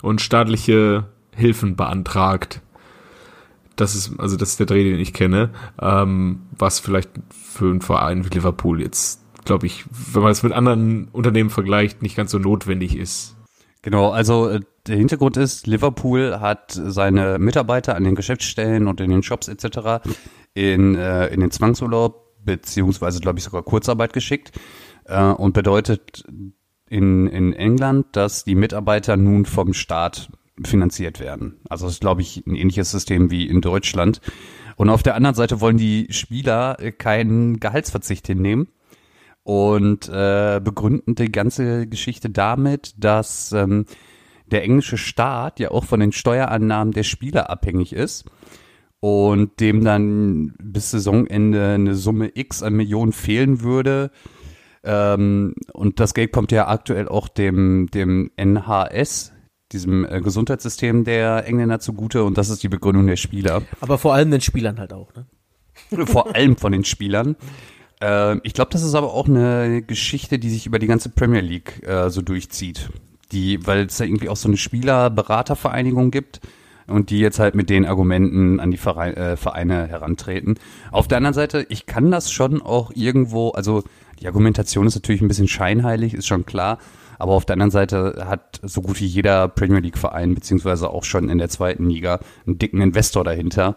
und 0.02 0.22
staatliche 0.22 1.06
Hilfen 1.36 1.76
beantragt. 1.76 2.62
Das 3.76 3.96
ist, 3.96 4.20
also 4.20 4.36
das 4.36 4.52
ist 4.52 4.60
der 4.60 4.66
Dreh, 4.68 4.84
den 4.84 5.00
ich 5.00 5.14
kenne, 5.14 5.52
ähm, 5.82 6.42
was 6.58 6.80
vielleicht 6.80 7.10
für 7.32 7.70
einen 7.70 7.82
Verein 7.82 8.26
wie 8.26 8.30
Liverpool 8.30 8.82
jetzt, 8.82 9.22
glaube 9.46 9.68
ich, 9.68 9.86
wenn 10.14 10.22
man 10.22 10.32
es 10.32 10.44
mit 10.44 10.52
anderen 10.52 11.08
Unternehmen 11.12 11.50
vergleicht, 11.50 12.02
nicht 12.02 12.18
ganz 12.18 12.32
so 12.32 12.40
notwendig 12.40 12.98
ist. 12.98 13.36
Genau, 13.82 14.10
also 14.10 14.50
äh, 14.50 14.60
der 14.88 14.98
Hintergrund 14.98 15.38
ist, 15.38 15.66
Liverpool 15.68 16.40
hat 16.42 16.72
seine 16.72 17.40
Mitarbeiter 17.40 17.96
an 17.96 18.04
den 18.04 18.16
Geschäftsstellen 18.16 18.88
und 18.88 19.00
in 19.00 19.12
den 19.12 19.24
Shops 19.24 19.48
etc. 19.48 20.04
in, 20.54 20.96
äh, 20.96 21.28
in 21.28 21.40
den 21.40 21.52
Zwangsurlaub 21.52 22.26
beziehungsweise, 22.44 23.22
glaube 23.22 23.40
ich, 23.40 23.46
sogar 23.46 23.64
Kurzarbeit 23.64 24.12
geschickt 24.12 24.52
äh, 25.10 25.24
und 25.24 25.54
bedeutet 25.54 26.24
in, 26.90 27.28
in 27.28 27.54
England, 27.54 28.08
dass 28.14 28.44
die 28.44 28.56
Mitarbeiter 28.56 29.18
nun 29.18 29.46
vom 29.46 29.74
Staat 29.74 30.30
finanziert 30.64 31.20
werden. 31.20 31.60
Also 31.70 31.86
das 31.86 31.96
ist, 31.96 32.02
glaube 32.02 32.22
ich, 32.22 32.46
ein 32.46 32.56
ähnliches 32.56 32.92
System 32.92 33.32
wie 33.32 33.48
in 33.48 33.62
Deutschland. 33.62 34.22
Und 34.76 34.90
auf 34.90 35.04
der 35.04 35.16
anderen 35.16 35.36
Seite 35.36 35.62
wollen 35.62 35.78
die 35.78 36.08
Spieler 36.10 36.76
keinen 36.98 37.60
Gehaltsverzicht 37.60 38.28
hinnehmen 38.28 38.70
und 39.44 40.10
äh, 40.10 40.62
begründen 40.64 41.16
die 41.16 41.32
ganze 41.32 41.88
Geschichte 41.88 42.30
damit, 42.30 42.96
dass 42.98 43.52
ähm, 43.52 43.86
der 44.52 44.64
englische 44.64 44.98
Staat 44.98 45.60
ja 45.60 45.72
auch 45.72 45.86
von 45.86 46.00
den 46.00 46.12
Steuerannahmen 46.12 46.94
der 46.94 47.04
Spieler 47.04 47.50
abhängig 47.50 47.94
ist 47.94 48.26
und 49.00 49.60
dem 49.60 49.84
dann 49.84 50.56
bis 50.62 50.92
Saisonende 50.92 51.74
eine 51.74 51.96
Summe 51.96 52.32
X 52.34 52.64
an 52.64 52.74
Millionen 52.74 53.14
fehlen 53.14 53.62
würde, 53.62 54.12
ähm, 54.84 55.54
und 55.74 56.00
das 56.00 56.14
Geld 56.14 56.32
kommt 56.32 56.52
ja 56.52 56.68
aktuell 56.68 57.08
auch 57.08 57.28
dem, 57.28 57.90
dem 57.94 58.32
NHS, 58.38 59.34
diesem 59.72 60.06
äh, 60.06 60.22
Gesundheitssystem 60.22 61.04
der 61.04 61.46
Engländer 61.48 61.80
zugute 61.80 62.24
und 62.24 62.38
das 62.38 62.50
ist 62.50 62.64
die 62.64 62.70
Begründung 62.70 63.08
der 63.08 63.18
Spieler. 63.18 63.64
Aber 63.82 63.98
vor 63.98 64.14
allem 64.14 64.32
den 64.32 64.42
Spielern 64.42 64.80
halt 64.80 64.94
auch, 64.94 65.14
ne? 65.14 65.26
Vor 66.06 66.36
allem 66.36 66.58
von 66.58 66.74
den 66.74 66.84
Spielern. 66.84 67.38
Äh, 68.02 68.38
ich 68.40 68.54
glaube, 68.54 68.72
das 68.72 68.84
ist 68.84 68.96
aber 68.96 69.14
auch 69.14 69.28
eine 69.28 69.82
Geschichte, 69.82 70.38
die 70.38 70.50
sich 70.50 70.66
über 70.66 70.78
die 70.78 70.88
ganze 70.88 71.10
Premier 71.10 71.42
League 71.42 71.88
äh, 71.88 72.10
so 72.10 72.22
durchzieht. 72.22 72.90
Die, 73.32 73.66
weil 73.66 73.86
es 73.86 73.98
da 73.98 74.04
irgendwie 74.04 74.28
auch 74.28 74.36
so 74.36 74.50
eine 74.50 74.58
Spielerberatervereinigung 74.58 76.12
gibt 76.12 76.42
und 76.88 77.12
die 77.12 77.20
jetzt 77.20 77.40
halt 77.40 77.56
mit 77.56 77.70
den 77.70 77.86
Argumenten 77.86 78.60
an 78.60 78.72
die 78.72 78.78
Vereine, 78.78 79.16
äh, 79.16 79.38
Vereine 79.38 79.88
herantreten. 79.88 80.56
Auf 80.92 81.08
der 81.08 81.18
anderen 81.18 81.36
Seite, 81.36 81.66
ich 81.70 81.86
kann 81.86 82.12
das 82.12 82.32
schon 82.32 82.62
auch 82.62 82.92
irgendwo, 82.96 83.50
also 83.50 83.84
die 84.20 84.28
Argumentation 84.28 84.88
ist 84.88 84.96
natürlich 84.96 85.22
ein 85.22 85.28
bisschen 85.28 85.48
scheinheilig, 85.48 86.14
ist 86.14 86.28
schon 86.28 86.46
klar. 86.46 86.78
Aber 87.18 87.34
auf 87.34 87.46
der 87.46 87.54
anderen 87.56 87.72
Seite 87.72 88.26
hat 88.28 88.60
so 88.64 88.82
gut 88.82 89.00
wie 89.02 89.06
jeder 89.06 89.48
Premier 89.50 89.80
League 89.80 89.98
Verein, 89.98 90.36
beziehungsweise 90.36 90.90
auch 90.90 91.04
schon 91.04 91.30
in 91.30 91.38
der 91.38 91.50
zweiten 91.50 91.90
Liga, 91.90 92.20
einen 92.48 92.58
dicken 92.60 92.82
Investor 92.82 93.24
dahinter. 93.24 93.76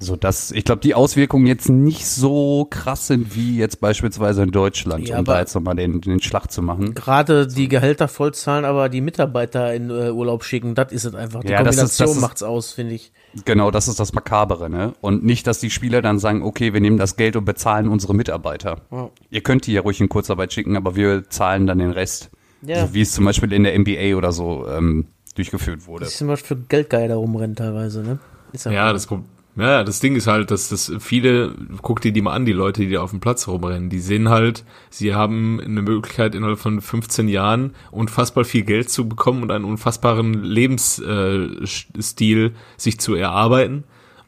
So 0.00 0.14
dass 0.14 0.52
ich 0.52 0.64
glaube, 0.64 0.80
die 0.80 0.94
Auswirkungen 0.94 1.46
jetzt 1.48 1.68
nicht 1.68 2.06
so 2.06 2.68
krass 2.70 3.08
sind 3.08 3.34
wie 3.34 3.58
jetzt 3.58 3.80
beispielsweise 3.80 4.44
in 4.44 4.52
Deutschland, 4.52 5.08
Ja, 5.08 5.18
um 5.18 5.24
da 5.24 5.40
jetzt 5.40 5.54
nochmal 5.56 5.74
den, 5.74 6.00
den 6.00 6.22
Schlag 6.22 6.52
zu 6.52 6.62
machen. 6.62 6.94
Gerade 6.94 7.48
die 7.48 7.66
Gehälter 7.66 8.06
vollzahlen, 8.06 8.64
aber 8.64 8.88
die 8.88 9.00
Mitarbeiter 9.00 9.74
in 9.74 9.90
äh, 9.90 10.10
Urlaub 10.12 10.44
schicken, 10.44 10.76
das 10.76 10.92
ist 10.92 11.04
es 11.04 11.14
einfach. 11.16 11.42
Die 11.42 11.48
Ja, 11.48 11.64
das 11.64 11.74
ist- 11.74 11.80
Kombination 11.80 12.06
das 12.06 12.16
ist- 12.16 12.22
macht's 12.22 12.42
aus, 12.44 12.70
finde 12.72 12.94
ich. 12.94 13.10
Genau, 13.44 13.70
das 13.70 13.88
ist 13.88 14.00
das 14.00 14.12
Makabere, 14.12 14.70
ne? 14.70 14.94
Und 15.00 15.24
nicht, 15.24 15.46
dass 15.46 15.60
die 15.60 15.70
Spieler 15.70 16.02
dann 16.02 16.18
sagen, 16.18 16.42
okay, 16.42 16.72
wir 16.72 16.80
nehmen 16.80 16.96
das 16.96 17.16
Geld 17.16 17.36
und 17.36 17.44
bezahlen 17.44 17.88
unsere 17.88 18.14
Mitarbeiter. 18.14 18.80
Ja. 18.90 19.10
Ihr 19.30 19.40
könnt 19.42 19.66
die 19.66 19.72
ja 19.74 19.82
ruhig 19.82 20.00
in 20.00 20.08
Kurzarbeit 20.08 20.52
schicken, 20.52 20.76
aber 20.76 20.96
wir 20.96 21.28
zahlen 21.28 21.66
dann 21.66 21.78
den 21.78 21.90
Rest. 21.90 22.30
Ja. 22.62 22.86
So 22.86 22.94
wie 22.94 23.02
es 23.02 23.12
zum 23.12 23.24
Beispiel 23.24 23.52
in 23.52 23.64
der 23.64 23.78
NBA 23.78 24.16
oder 24.16 24.32
so 24.32 24.66
ähm, 24.68 25.06
durchgeführt 25.34 25.86
wurde. 25.86 26.04
Das 26.06 26.14
ist 26.14 26.20
immer 26.22 26.36
für 26.36 26.56
Geldgeier 26.56 27.08
da 27.08 27.16
rumrennen 27.16 27.54
teilweise, 27.54 28.02
ne? 28.02 28.18
Ist 28.52 28.64
Ja, 28.66 28.92
das, 28.92 29.06
Pro- 29.06 29.20
ja, 29.58 29.82
das 29.82 29.98
Ding 29.98 30.14
ist 30.14 30.28
halt, 30.28 30.50
dass 30.50 30.68
das 30.68 30.92
viele, 31.00 31.52
guck 31.82 32.00
dir 32.00 32.12
die 32.12 32.22
mal 32.22 32.32
an, 32.32 32.44
die 32.44 32.52
Leute, 32.52 32.82
die 32.82 32.90
da 32.90 33.02
auf 33.02 33.10
dem 33.10 33.20
Platz 33.20 33.48
rumrennen, 33.48 33.90
die 33.90 33.98
sehen 33.98 34.28
halt, 34.28 34.64
sie 34.88 35.14
haben 35.14 35.60
eine 35.60 35.82
Möglichkeit 35.82 36.36
innerhalb 36.36 36.60
von 36.60 36.80
15 36.80 37.28
Jahren 37.28 37.74
unfassbar 37.90 38.44
viel 38.44 38.62
Geld 38.62 38.88
zu 38.88 39.08
bekommen 39.08 39.42
und 39.42 39.50
einen 39.50 39.64
unfassbaren 39.64 40.44
Lebensstil 40.44 41.66
Stil 42.00 42.54
sich 42.76 43.00
zu 43.00 43.14
erarbeiten. 43.14 43.84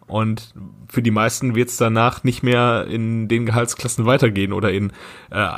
Und 0.09 0.53
für 0.89 1.03
die 1.03 1.13
meisten 1.13 1.55
wird 1.55 1.69
es 1.69 1.77
danach 1.77 2.25
nicht 2.25 2.43
mehr 2.43 2.89
in 2.89 3.29
den 3.29 3.47
Gehaltsklassen 3.47 4.07
weitergehen 4.07 4.53
oder 4.53 4.73
in 4.73 4.91
äh, 5.31 5.51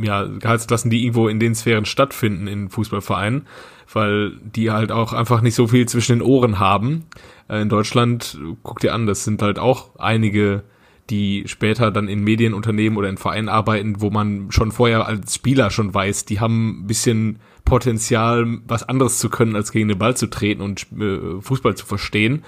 ja, 0.00 0.24
Gehaltsklassen, 0.24 0.90
die 0.90 1.02
irgendwo 1.02 1.28
in 1.28 1.38
den 1.38 1.54
Sphären 1.54 1.84
stattfinden 1.84 2.46
in 2.46 2.70
Fußballvereinen, 2.70 3.46
weil 3.92 4.36
die 4.40 4.70
halt 4.70 4.92
auch 4.92 5.12
einfach 5.12 5.40
nicht 5.40 5.54
so 5.54 5.66
viel 5.66 5.86
zwischen 5.86 6.18
den 6.18 6.22
Ohren 6.22 6.58
haben. 6.58 7.04
Äh, 7.48 7.62
in 7.62 7.68
Deutschland, 7.68 8.38
guck 8.62 8.80
dir 8.80 8.94
an, 8.94 9.06
das 9.06 9.24
sind 9.24 9.42
halt 9.42 9.58
auch 9.58 9.96
einige, 9.98 10.62
die 11.10 11.44
später 11.46 11.90
dann 11.90 12.08
in 12.08 12.22
Medienunternehmen 12.22 12.98
oder 12.98 13.08
in 13.08 13.16
Vereinen 13.16 13.48
arbeiten, 13.48 14.00
wo 14.00 14.10
man 14.10 14.50
schon 14.50 14.72
vorher 14.72 15.06
als 15.06 15.34
Spieler 15.34 15.70
schon 15.70 15.94
weiß, 15.94 16.26
die 16.26 16.40
haben 16.40 16.82
ein 16.82 16.86
bisschen 16.86 17.38
Potenzial, 17.64 18.58
was 18.66 18.88
anderes 18.88 19.18
zu 19.18 19.30
können, 19.30 19.56
als 19.56 19.72
gegen 19.72 19.88
den 19.88 19.98
Ball 19.98 20.16
zu 20.16 20.26
treten 20.28 20.62
und 20.62 20.86
äh, 20.98 21.40
Fußball 21.40 21.76
zu 21.76 21.86
verstehen. 21.86 22.44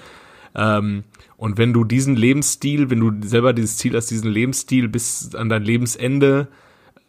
Ähm, 0.55 1.03
und 1.37 1.57
wenn 1.57 1.73
du 1.73 1.83
diesen 1.83 2.15
Lebensstil, 2.15 2.89
wenn 2.89 2.99
du 2.99 3.27
selber 3.27 3.53
dieses 3.53 3.77
Ziel 3.77 3.95
hast, 3.95 4.11
diesen 4.11 4.31
Lebensstil 4.31 4.87
bis 4.87 5.33
an 5.33 5.49
dein 5.49 5.63
Lebensende 5.63 6.47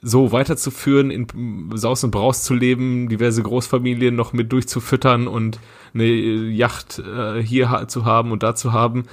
so 0.02 0.32
weiterzuführen, 0.32 1.10
in 1.10 1.70
Saus 1.74 2.02
und 2.02 2.10
Braus 2.10 2.42
zu 2.42 2.54
leben, 2.54 3.08
diverse 3.08 3.42
Großfamilien 3.42 4.14
noch 4.14 4.32
mit 4.32 4.52
durchzufüttern 4.52 5.28
und 5.28 5.60
eine 5.94 6.04
Yacht 6.04 6.98
äh, 6.98 7.40
hier 7.40 7.84
zu 7.86 8.04
haben 8.04 8.32
und 8.32 8.42
da 8.42 8.54
zu 8.54 8.72
haben, 8.72 9.04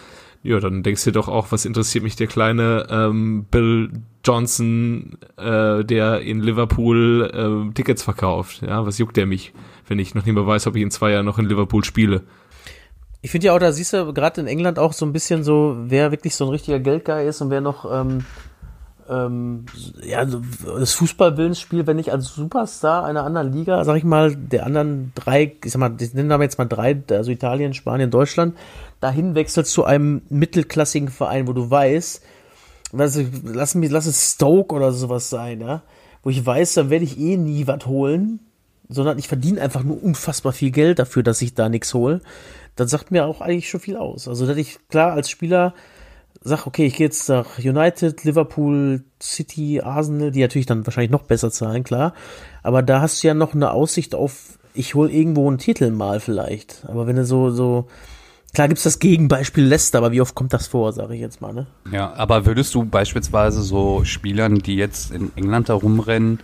ja, 0.41 0.59
dann 0.59 0.83
denkst 0.83 1.03
du 1.03 1.11
dir 1.11 1.19
doch 1.19 1.27
auch, 1.27 1.51
was 1.51 1.65
interessiert 1.65 2.03
mich 2.03 2.15
der 2.15 2.27
kleine 2.27 2.87
ähm, 2.89 3.45
Bill 3.51 3.91
Johnson, 4.25 5.17
äh, 5.37 5.83
der 5.83 6.21
in 6.21 6.39
Liverpool 6.39 7.29
äh, 7.69 7.73
Tickets 7.73 8.03
verkauft. 8.03 8.61
Ja, 8.61 8.85
was 8.85 8.97
juckt 8.97 9.17
der 9.17 9.25
mich, 9.25 9.53
wenn 9.87 9.99
ich 9.99 10.15
noch 10.15 10.25
nicht 10.25 10.35
mal 10.35 10.47
weiß, 10.47 10.67
ob 10.67 10.75
ich 10.75 10.81
in 10.81 10.91
zwei 10.91 11.11
Jahren 11.11 11.25
noch 11.25 11.39
in 11.39 11.45
Liverpool 11.45 11.83
spiele? 11.83 12.23
Ich 13.21 13.31
finde 13.31 13.47
ja 13.47 13.53
auch, 13.53 13.59
da 13.59 13.73
siehst 13.73 13.91
du 13.91 14.13
gerade 14.13 14.39
in 14.39 14.47
England 14.47 14.79
auch 14.79 14.93
so 14.93 15.05
ein 15.05 15.11
bisschen 15.11 15.43
so, 15.43 15.75
wer 15.77 16.11
wirklich 16.11 16.35
so 16.35 16.45
ein 16.45 16.51
richtiger 16.51 16.79
Geldgeil 16.79 17.27
ist 17.27 17.41
und 17.41 17.49
wer 17.49 17.59
noch 17.59 17.85
ähm, 17.91 18.23
ähm, 19.09 19.65
ja, 20.03 20.23
das 20.23 20.93
Fußballwillensspiel, 20.93 21.87
wenn 21.87 21.97
ich 21.97 22.11
als 22.11 22.35
Superstar 22.35 23.03
einer 23.05 23.23
anderen 23.23 23.51
Liga, 23.51 23.83
sag 23.83 23.97
ich 23.97 24.03
mal, 24.03 24.35
der 24.35 24.65
anderen 24.65 25.11
drei, 25.15 25.55
ich 25.63 25.71
sag 25.71 25.79
mal, 25.79 25.95
ich 25.99 26.13
nenne 26.13 26.33
aber 26.33 26.43
jetzt 26.43 26.59
mal 26.59 26.65
drei, 26.65 27.01
also 27.09 27.31
Italien, 27.31 27.73
Spanien, 27.73 28.11
Deutschland, 28.11 28.55
dahin 28.99 29.33
wechselst 29.33 29.73
zu 29.73 29.83
einem 29.83 30.21
mittelklassigen 30.29 31.09
Verein, 31.09 31.47
wo 31.47 31.53
du 31.53 31.69
weißt, 31.69 32.23
was, 32.91 33.19
lass 33.43 33.75
mich, 33.75 33.89
lass 33.89 34.05
es 34.05 34.33
Stoke 34.33 34.75
oder 34.75 34.91
sowas 34.91 35.29
sein, 35.29 35.61
ja, 35.61 35.81
wo 36.23 36.29
ich 36.29 36.45
weiß, 36.45 36.75
dann 36.75 36.89
werde 36.89 37.05
ich 37.05 37.19
eh 37.19 37.37
nie 37.37 37.65
was 37.65 37.85
holen, 37.87 38.39
sondern 38.89 39.17
ich 39.17 39.27
verdiene 39.27 39.61
einfach 39.61 39.83
nur 39.83 40.03
unfassbar 40.03 40.53
viel 40.53 40.71
Geld 40.71 40.99
dafür, 40.99 41.23
dass 41.23 41.41
ich 41.41 41.55
da 41.55 41.69
nichts 41.69 41.93
hole. 41.93 42.21
Das 42.75 42.91
sagt 42.91 43.11
mir 43.11 43.25
auch 43.25 43.41
eigentlich 43.41 43.69
schon 43.69 43.79
viel 43.79 43.97
aus. 43.97 44.27
Also, 44.27 44.47
dass 44.47 44.57
ich 44.57 44.79
klar 44.87 45.13
als 45.13 45.29
Spieler 45.29 45.73
sag, 46.41 46.67
okay, 46.67 46.85
ich 46.85 46.95
gehe 46.95 47.07
jetzt 47.07 47.27
nach 47.29 47.59
United, 47.59 48.23
Liverpool, 48.23 49.03
City, 49.21 49.81
Arsenal, 49.81 50.31
die 50.31 50.41
natürlich 50.41 50.65
dann 50.65 50.85
wahrscheinlich 50.85 51.11
noch 51.11 51.23
besser 51.23 51.51
zahlen, 51.51 51.83
klar. 51.83 52.13
Aber 52.63 52.81
da 52.81 53.01
hast 53.01 53.21
du 53.21 53.27
ja 53.27 53.33
noch 53.33 53.53
eine 53.53 53.71
Aussicht 53.71 54.15
auf, 54.15 54.57
ich 54.73 54.95
hole 54.95 55.11
irgendwo 55.11 55.47
einen 55.47 55.57
Titel 55.57 55.91
mal 55.91 56.19
vielleicht. 56.19 56.85
Aber 56.87 57.07
wenn 57.07 57.17
du 57.17 57.25
so, 57.25 57.49
so, 57.49 57.87
klar 58.53 58.67
gibt's 58.69 58.83
das 58.83 58.99
Gegenbeispiel 58.99 59.65
Leicester, 59.65 59.97
aber 59.97 60.11
wie 60.11 60.21
oft 60.21 60.35
kommt 60.35 60.53
das 60.53 60.67
vor, 60.67 60.93
sage 60.93 61.15
ich 61.15 61.21
jetzt 61.21 61.41
mal, 61.41 61.53
ne? 61.53 61.67
Ja, 61.91 62.13
aber 62.13 62.45
würdest 62.45 62.73
du 62.73 62.85
beispielsweise 62.85 63.61
so 63.61 64.05
Spielern, 64.05 64.59
die 64.59 64.75
jetzt 64.75 65.11
in 65.11 65.31
England 65.35 65.69
da 65.69 65.73
rumrennen, 65.73 66.39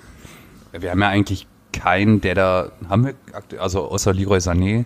wir 0.78 0.92
haben 0.92 1.02
ja 1.02 1.10
eigentlich 1.10 1.48
keinen, 1.72 2.22
der 2.22 2.36
da, 2.36 2.72
haben 2.90 3.06
wir, 3.06 3.14
also 3.60 3.86
außer 3.86 4.14
Leroy 4.14 4.40
Sané, 4.40 4.86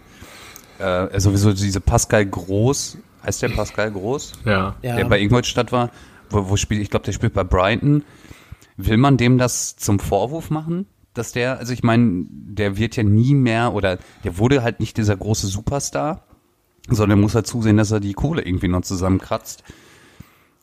äh, 0.80 1.20
sowieso 1.20 1.51
diese 1.51 1.82
Pascal 1.82 2.25
Groß, 2.25 2.98
heißt 3.24 3.42
der 3.42 3.50
Pascal 3.50 3.92
Groß? 3.92 4.34
Ja. 4.46 4.76
Ja. 4.82 4.96
der 4.96 5.06
bei 5.06 5.20
Ingolstadt 5.20 5.72
war, 5.72 5.92
wo, 6.30 6.50
wo 6.50 6.58
spielt, 6.58 6.82
ich 6.82 6.90
glaube, 6.90 7.06
der 7.06 7.12
spielt 7.12 7.34
bei 7.34 7.44
Brighton. 7.44 8.04
Will 8.78 8.98
man 8.98 9.18
dem 9.18 9.38
das 9.38 9.76
zum 9.76 10.00
Vorwurf 10.00 10.50
machen? 10.50 10.86
Dass 11.14 11.32
der, 11.32 11.58
also 11.60 11.74
ich 11.74 11.84
meine, 11.84 12.26
der 12.30 12.78
wird 12.78 12.96
ja 12.96 13.04
nie 13.04 13.34
mehr 13.34 13.74
oder 13.74 13.98
der 14.24 14.38
wurde 14.38 14.64
halt 14.64 14.80
nicht 14.80 14.96
dieser 14.98 15.18
große 15.18 15.48
Superstar, 15.48 16.24
sondern 16.88 17.20
muss 17.20 17.36
halt 17.36 17.48
zusehen, 17.48 17.78
dass 17.78 17.92
er 17.92 18.00
die 18.00 18.14
Kohle 18.14 18.42
irgendwie 18.44 18.68
noch 18.68 18.82
zusammenkratzt. 18.82 19.64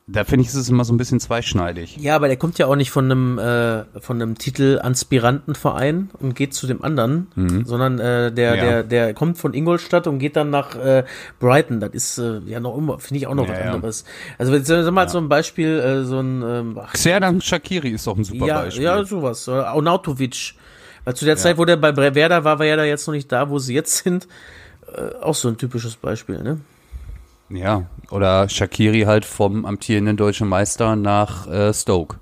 Da 0.08 0.22
finde 0.22 0.42
ich, 0.42 0.48
ist 0.50 0.54
es 0.54 0.68
immer 0.68 0.84
so 0.84 0.94
ein 0.94 0.98
bisschen 0.98 1.18
zweischneidig. 1.18 1.96
Ja, 1.96 2.14
aber 2.14 2.28
der 2.28 2.36
kommt 2.36 2.58
ja 2.58 2.66
auch 2.66 2.76
nicht 2.76 2.92
von 2.92 3.06
einem 3.06 3.38
äh, 3.40 3.84
von 4.00 4.22
einem 4.22 4.38
Titel 4.38 4.78
Aspirantenverein 4.80 6.10
und 6.20 6.36
geht 6.36 6.54
zu 6.54 6.68
dem 6.68 6.84
anderen, 6.84 7.26
sondern 7.64 7.98
äh, 7.98 8.30
der 8.32 8.54
Ja. 8.54 8.62
der 8.64 8.82
der 8.84 9.14
kommt 9.14 9.36
von 9.36 9.52
Ingolstadt 9.52 10.06
und 10.06 10.20
geht 10.20 10.36
dann 10.36 10.50
nach 10.50 10.76
äh, 10.76 11.04
Brighton. 11.40 11.80
Das 11.80 11.90
ist 11.92 12.18
äh, 12.18 12.38
ja 12.46 12.60
noch 12.60 12.78
immer 12.78 13.00
finde 13.00 13.18
ich 13.18 13.26
auch 13.26 13.34
noch 13.34 13.48
Ja, 13.48 13.52
was 13.54 13.58
ja. 13.58 13.72
anderes. 13.72 14.04
Also 14.38 14.52
wenn 14.52 14.64
sag 14.64 14.88
mal 14.92 15.08
so 15.08 15.18
ein 15.18 15.28
Beispiel 15.28 15.78
äh, 15.80 16.04
so 16.04 16.20
ein 16.20 16.42
ähm, 16.46 16.78
ach, 16.80 16.92
Xerdan 16.92 17.40
Shakiri 17.40 17.90
ist 17.90 18.06
doch 18.06 18.16
ein 18.16 18.22
super 18.22 18.46
ja 18.46 18.60
Beispiel. 18.62 18.84
ja 18.84 19.04
sowas. 19.04 19.48
Oder 19.48 19.68
Arnautovic. 19.70 20.54
Weil 21.04 21.14
zu 21.16 21.24
der 21.24 21.36
Zeit, 21.36 21.58
wo 21.58 21.64
der 21.64 21.76
bei 21.76 22.14
Werder 22.14 22.44
war, 22.44 22.58
war 22.60 22.66
ja 22.66 22.76
da 22.76 22.84
jetzt 22.84 23.06
noch 23.08 23.14
nicht 23.14 23.30
da, 23.32 23.50
wo 23.50 23.58
sie 23.58 23.74
jetzt 23.74 24.04
sind. 24.04 24.28
Äh, 24.92 25.16
auch 25.20 25.34
so 25.34 25.48
ein 25.48 25.56
typisches 25.56 25.96
Beispiel, 25.96 26.42
ne? 26.42 26.60
Ja. 27.48 27.86
Oder 28.10 28.48
Shakiri 28.48 29.02
halt 29.02 29.24
vom 29.24 29.64
amtierenden 29.64 30.16
deutschen 30.16 30.48
Meister 30.48 30.96
nach 30.96 31.46
äh, 31.48 31.72
Stoke. 31.74 32.18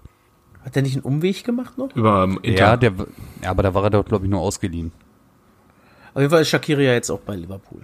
Hat 0.65 0.75
der 0.75 0.83
nicht 0.83 0.97
einen 0.97 1.05
Umweg 1.05 1.45
gemacht 1.45 1.77
noch? 1.77 1.95
Über 1.95 2.25
ähm, 2.25 2.39
Inter. 2.43 2.61
Ja, 2.61 2.77
der, 2.77 2.93
ja, 3.43 3.51
aber 3.51 3.63
da 3.63 3.75
war 3.75 3.85
er 3.85 3.91
dort, 3.91 4.09
glaube 4.09 4.25
ich, 4.25 4.31
nur 4.31 4.41
ausgeliehen. 4.41 4.93
Auf 6.15 6.21
jeden 6.21 6.31
Fall 6.31 6.43
ist 6.43 6.49
Shakiri 6.49 6.87
ja 6.87 6.93
jetzt 6.93 7.11
auch 7.11 7.21
bei 7.21 7.37
Liverpool. 7.37 7.83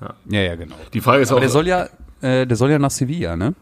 Ja, 0.00 0.40
ja, 0.40 0.54
genau. 0.54 0.76
Die 0.92 1.00
Frage 1.00 1.22
ist 1.22 1.30
Aber 1.30 1.38
auch, 1.38 1.40
der 1.40 1.50
soll 1.50 1.66
ja, 1.66 1.88
äh, 2.20 2.46
der 2.46 2.56
soll 2.56 2.70
ja 2.70 2.78
nach 2.78 2.90
Sevilla, 2.90 3.36
ne? 3.36 3.54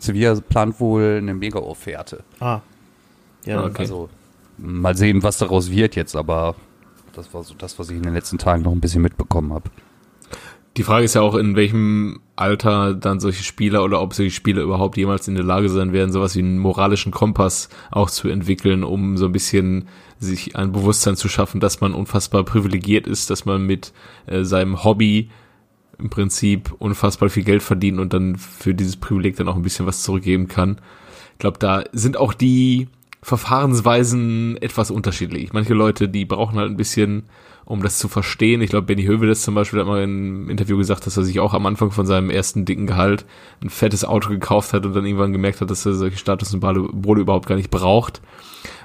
Sevilla 0.00 0.34
plant 0.40 0.80
wohl 0.80 1.18
eine 1.18 1.34
Mega-Offerte. 1.34 2.24
Ah. 2.40 2.60
Ja, 3.44 3.64
Okay. 3.64 3.82
Also 3.82 4.08
mal 4.58 4.96
sehen, 4.96 5.22
was 5.22 5.38
daraus 5.38 5.70
wird 5.70 5.96
jetzt, 5.96 6.16
aber 6.16 6.54
das 7.12 7.32
war 7.32 7.42
so 7.42 7.54
das, 7.54 7.78
was 7.78 7.90
ich 7.90 7.96
in 7.96 8.02
den 8.02 8.14
letzten 8.14 8.38
Tagen 8.38 8.62
noch 8.62 8.72
ein 8.72 8.80
bisschen 8.80 9.02
mitbekommen 9.02 9.52
habe. 9.52 9.70
Die 10.80 10.84
Frage 10.84 11.04
ist 11.04 11.12
ja 11.12 11.20
auch, 11.20 11.34
in 11.34 11.56
welchem 11.56 12.20
Alter 12.36 12.94
dann 12.94 13.20
solche 13.20 13.42
Spieler 13.42 13.84
oder 13.84 14.00
ob 14.00 14.14
solche 14.14 14.34
Spieler 14.34 14.62
überhaupt 14.62 14.96
jemals 14.96 15.28
in 15.28 15.34
der 15.34 15.44
Lage 15.44 15.68
sein 15.68 15.92
werden, 15.92 16.10
sowas 16.10 16.34
wie 16.34 16.38
einen 16.38 16.58
moralischen 16.58 17.12
Kompass 17.12 17.68
auch 17.90 18.08
zu 18.08 18.30
entwickeln, 18.30 18.82
um 18.82 19.18
so 19.18 19.26
ein 19.26 19.32
bisschen 19.32 19.88
sich 20.18 20.56
ein 20.56 20.72
Bewusstsein 20.72 21.16
zu 21.16 21.28
schaffen, 21.28 21.60
dass 21.60 21.82
man 21.82 21.92
unfassbar 21.92 22.44
privilegiert 22.44 23.06
ist, 23.06 23.28
dass 23.28 23.44
man 23.44 23.66
mit 23.66 23.92
äh, 24.24 24.42
seinem 24.42 24.82
Hobby 24.82 25.28
im 25.98 26.08
Prinzip 26.08 26.74
unfassbar 26.78 27.28
viel 27.28 27.44
Geld 27.44 27.62
verdient 27.62 27.98
und 27.98 28.14
dann 28.14 28.36
für 28.36 28.72
dieses 28.72 28.96
Privileg 28.96 29.36
dann 29.36 29.48
auch 29.48 29.56
ein 29.56 29.62
bisschen 29.62 29.84
was 29.84 30.02
zurückgeben 30.02 30.48
kann. 30.48 30.80
Ich 31.32 31.40
glaube, 31.40 31.58
da 31.58 31.84
sind 31.92 32.16
auch 32.16 32.32
die 32.32 32.88
Verfahrensweisen 33.20 34.56
etwas 34.62 34.90
unterschiedlich. 34.90 35.52
Manche 35.52 35.74
Leute, 35.74 36.08
die 36.08 36.24
brauchen 36.24 36.58
halt 36.58 36.70
ein 36.70 36.78
bisschen, 36.78 37.24
um 37.70 37.82
das 37.84 37.98
zu 37.98 38.08
verstehen. 38.08 38.60
Ich 38.62 38.70
glaube, 38.70 38.86
Benny 38.86 39.04
Hövedes 39.04 39.42
zum 39.42 39.54
Beispiel 39.54 39.78
hat 39.78 39.86
mal 39.86 40.02
im 40.02 40.50
Interview 40.50 40.76
gesagt, 40.76 41.06
dass 41.06 41.16
er 41.16 41.22
sich 41.22 41.38
auch 41.38 41.54
am 41.54 41.66
Anfang 41.66 41.92
von 41.92 42.04
seinem 42.04 42.28
ersten 42.28 42.64
dicken 42.64 42.88
Gehalt 42.88 43.24
ein 43.62 43.70
fettes 43.70 44.04
Auto 44.04 44.28
gekauft 44.28 44.72
hat 44.72 44.84
und 44.86 44.94
dann 44.94 45.06
irgendwann 45.06 45.32
gemerkt 45.32 45.60
hat, 45.60 45.70
dass 45.70 45.86
er 45.86 45.94
solche 45.94 46.18
Statussymbole 46.18 47.20
überhaupt 47.20 47.46
gar 47.46 47.54
nicht 47.54 47.70
braucht. 47.70 48.20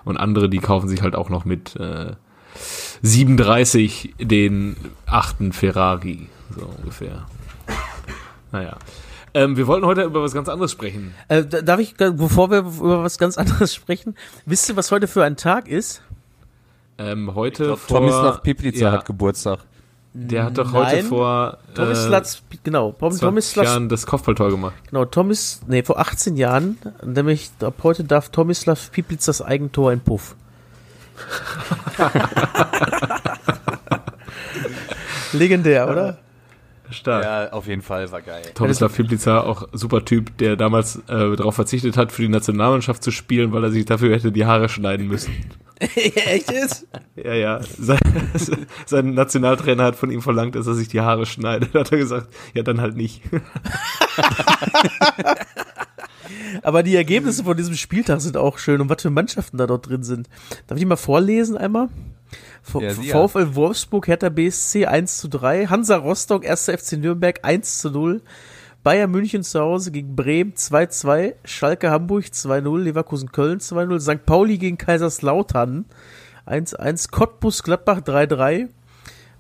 Und 0.04 0.18
andere, 0.18 0.50
die 0.50 0.60
kaufen 0.60 0.88
sich 0.88 1.02
halt 1.02 1.16
auch 1.16 1.30
noch 1.30 1.46
mit 1.46 1.76
äh, 1.78 2.12
37 3.02 4.14
den 4.20 4.76
achten 5.08 5.52
Ferrari, 5.52 6.28
so 6.56 6.70
ungefähr. 6.78 7.26
Naja. 8.52 8.78
Ähm, 9.34 9.58
wir 9.58 9.68
wollten 9.68 9.86
heute 9.86 10.04
über 10.04 10.22
was 10.22 10.34
ganz 10.34 10.48
anderes 10.48 10.72
sprechen. 10.72 11.14
Äh, 11.28 11.44
da- 11.44 11.62
darf 11.62 11.80
ich, 11.80 11.96
bevor 11.98 12.52
wir 12.52 12.60
über 12.60 13.04
was 13.04 13.18
ganz 13.18 13.38
anderes 13.38 13.74
sprechen, 13.76 14.16
wisst 14.46 14.70
ihr, 14.70 14.76
was 14.78 14.92
heute 14.92 15.08
für 15.08 15.24
ein 15.24 15.36
Tag 15.38 15.68
ist? 15.68 16.02
Ähm, 16.98 17.36
heute 17.36 17.78
vor, 17.78 18.00
Tomislav 18.00 18.42
Piplica 18.42 18.80
ja, 18.80 18.92
hat 18.92 19.06
Geburtstag. 19.06 19.60
Der 20.14 20.46
hat 20.46 20.58
doch 20.58 20.72
heute 20.72 20.96
Nein. 20.96 21.06
vor 21.06 21.58
Tomislatz, 21.74 22.42
genau, 22.64 22.92
Tom, 22.92 23.12
20 23.12 23.20
Tomislatz, 23.20 23.68
Jahren 23.68 23.90
das 23.90 24.06
Kopfballtor 24.06 24.50
gemacht. 24.50 24.76
genau, 24.90 25.04
Tomis, 25.04 25.60
nee, 25.68 25.84
vor 25.84 26.00
18 26.00 26.38
Jahren, 26.38 26.78
nämlich 27.04 27.52
ab 27.60 27.74
heute 27.84 28.06
darf 28.06 28.30
Tomislav 28.30 28.92
Piplitz 28.94 29.26
das 29.26 29.42
Eigentor 29.42 29.92
in 29.92 30.00
Puff. 30.00 30.38
Legendär, 35.34 35.90
oder? 35.90 36.18
Stark. 36.92 37.24
Ja, 37.24 37.52
auf 37.52 37.68
jeden 37.68 37.82
Fall, 37.82 38.12
war 38.12 38.22
geil. 38.22 38.44
Tomislav 38.54 38.92
Fiplica, 38.92 39.42
auch 39.42 39.68
super 39.72 40.06
Typ, 40.06 40.38
der 40.38 40.56
damals 40.56 40.98
äh, 41.08 41.36
darauf 41.36 41.56
verzichtet 41.56 41.98
hat, 41.98 42.12
für 42.12 42.22
die 42.22 42.30
Nationalmannschaft 42.30 43.04
zu 43.04 43.12
spielen, 43.12 43.52
weil 43.52 43.64
er 43.64 43.72
sich 43.72 43.86
dafür 43.86 44.14
hätte 44.14 44.32
die 44.32 44.46
Haare 44.46 44.70
schneiden 44.70 45.08
müssen. 45.08 45.34
Echt 45.80 46.52
jetzt? 46.52 46.88
Ja, 47.16 47.34
ja. 47.34 47.60
Sein, 47.62 48.00
sein 48.86 49.14
Nationaltrainer 49.14 49.84
hat 49.84 49.96
von 49.96 50.12
ihm 50.12 50.22
verlangt, 50.22 50.56
dass 50.56 50.68
er 50.68 50.74
sich 50.74 50.88
die 50.88 51.02
Haare 51.02 51.26
schneidet. 51.26 51.76
Da 51.76 51.80
hat 51.80 51.92
er 51.92 51.98
gesagt, 51.98 52.34
ja, 52.54 52.64
dann 52.64 52.80
halt 52.82 52.96
nicht. 52.96 53.22
Aber 56.64 56.84
die 56.84 56.96
Ergebnisse 56.96 57.44
von 57.44 57.58
diesem 57.58 57.76
Spieltag 57.76 58.22
sind 58.22 58.38
auch 58.38 58.58
schön 58.58 58.80
und 58.82 58.90
was 58.90 59.02
für 59.02 59.10
Mannschaften 59.10 59.58
da 59.58 59.68
dort 59.68 59.90
drin 59.90 60.04
sind. 60.04 60.30
Darf 60.68 60.78
ich 60.78 60.82
die 60.82 60.86
mal 60.86 60.96
vorlesen 60.96 61.58
einmal? 61.58 61.90
V 62.66 62.82
Ja. 62.82 63.28
VfL 63.28 63.56
Wolfsburg, 63.56 64.08
Hertha 64.08 64.30
BSC 64.30 64.86
1 64.86 65.18
zu 65.18 65.28
3, 65.30 65.68
Hansa 65.68 65.98
Rostock, 65.98 66.46
1. 66.48 66.70
FC 66.70 66.94
Nürnberg 66.94 67.40
1 67.44 67.80
zu 67.80 67.92
0, 67.92 68.22
Bayern 68.84 69.12
München 69.12 69.44
zu 69.44 69.60
Hause 69.60 69.92
gegen 69.92 70.16
Bremen 70.16 70.54
2-2, 70.54 71.36
Schalke 71.44 71.92
Hamburg 71.92 72.26
2-0, 72.26 72.80
Leverkusen 72.80 73.32
Köln 73.32 73.60
2-0, 73.60 74.00
St. 74.00 74.26
Pauli 74.26 74.58
gegen 74.58 74.78
Kaiserslautern 74.78 75.86
1-1, 76.48 77.12
Cottbus 77.12 77.64
Gladbach 77.64 78.00
3-3, 78.00 78.68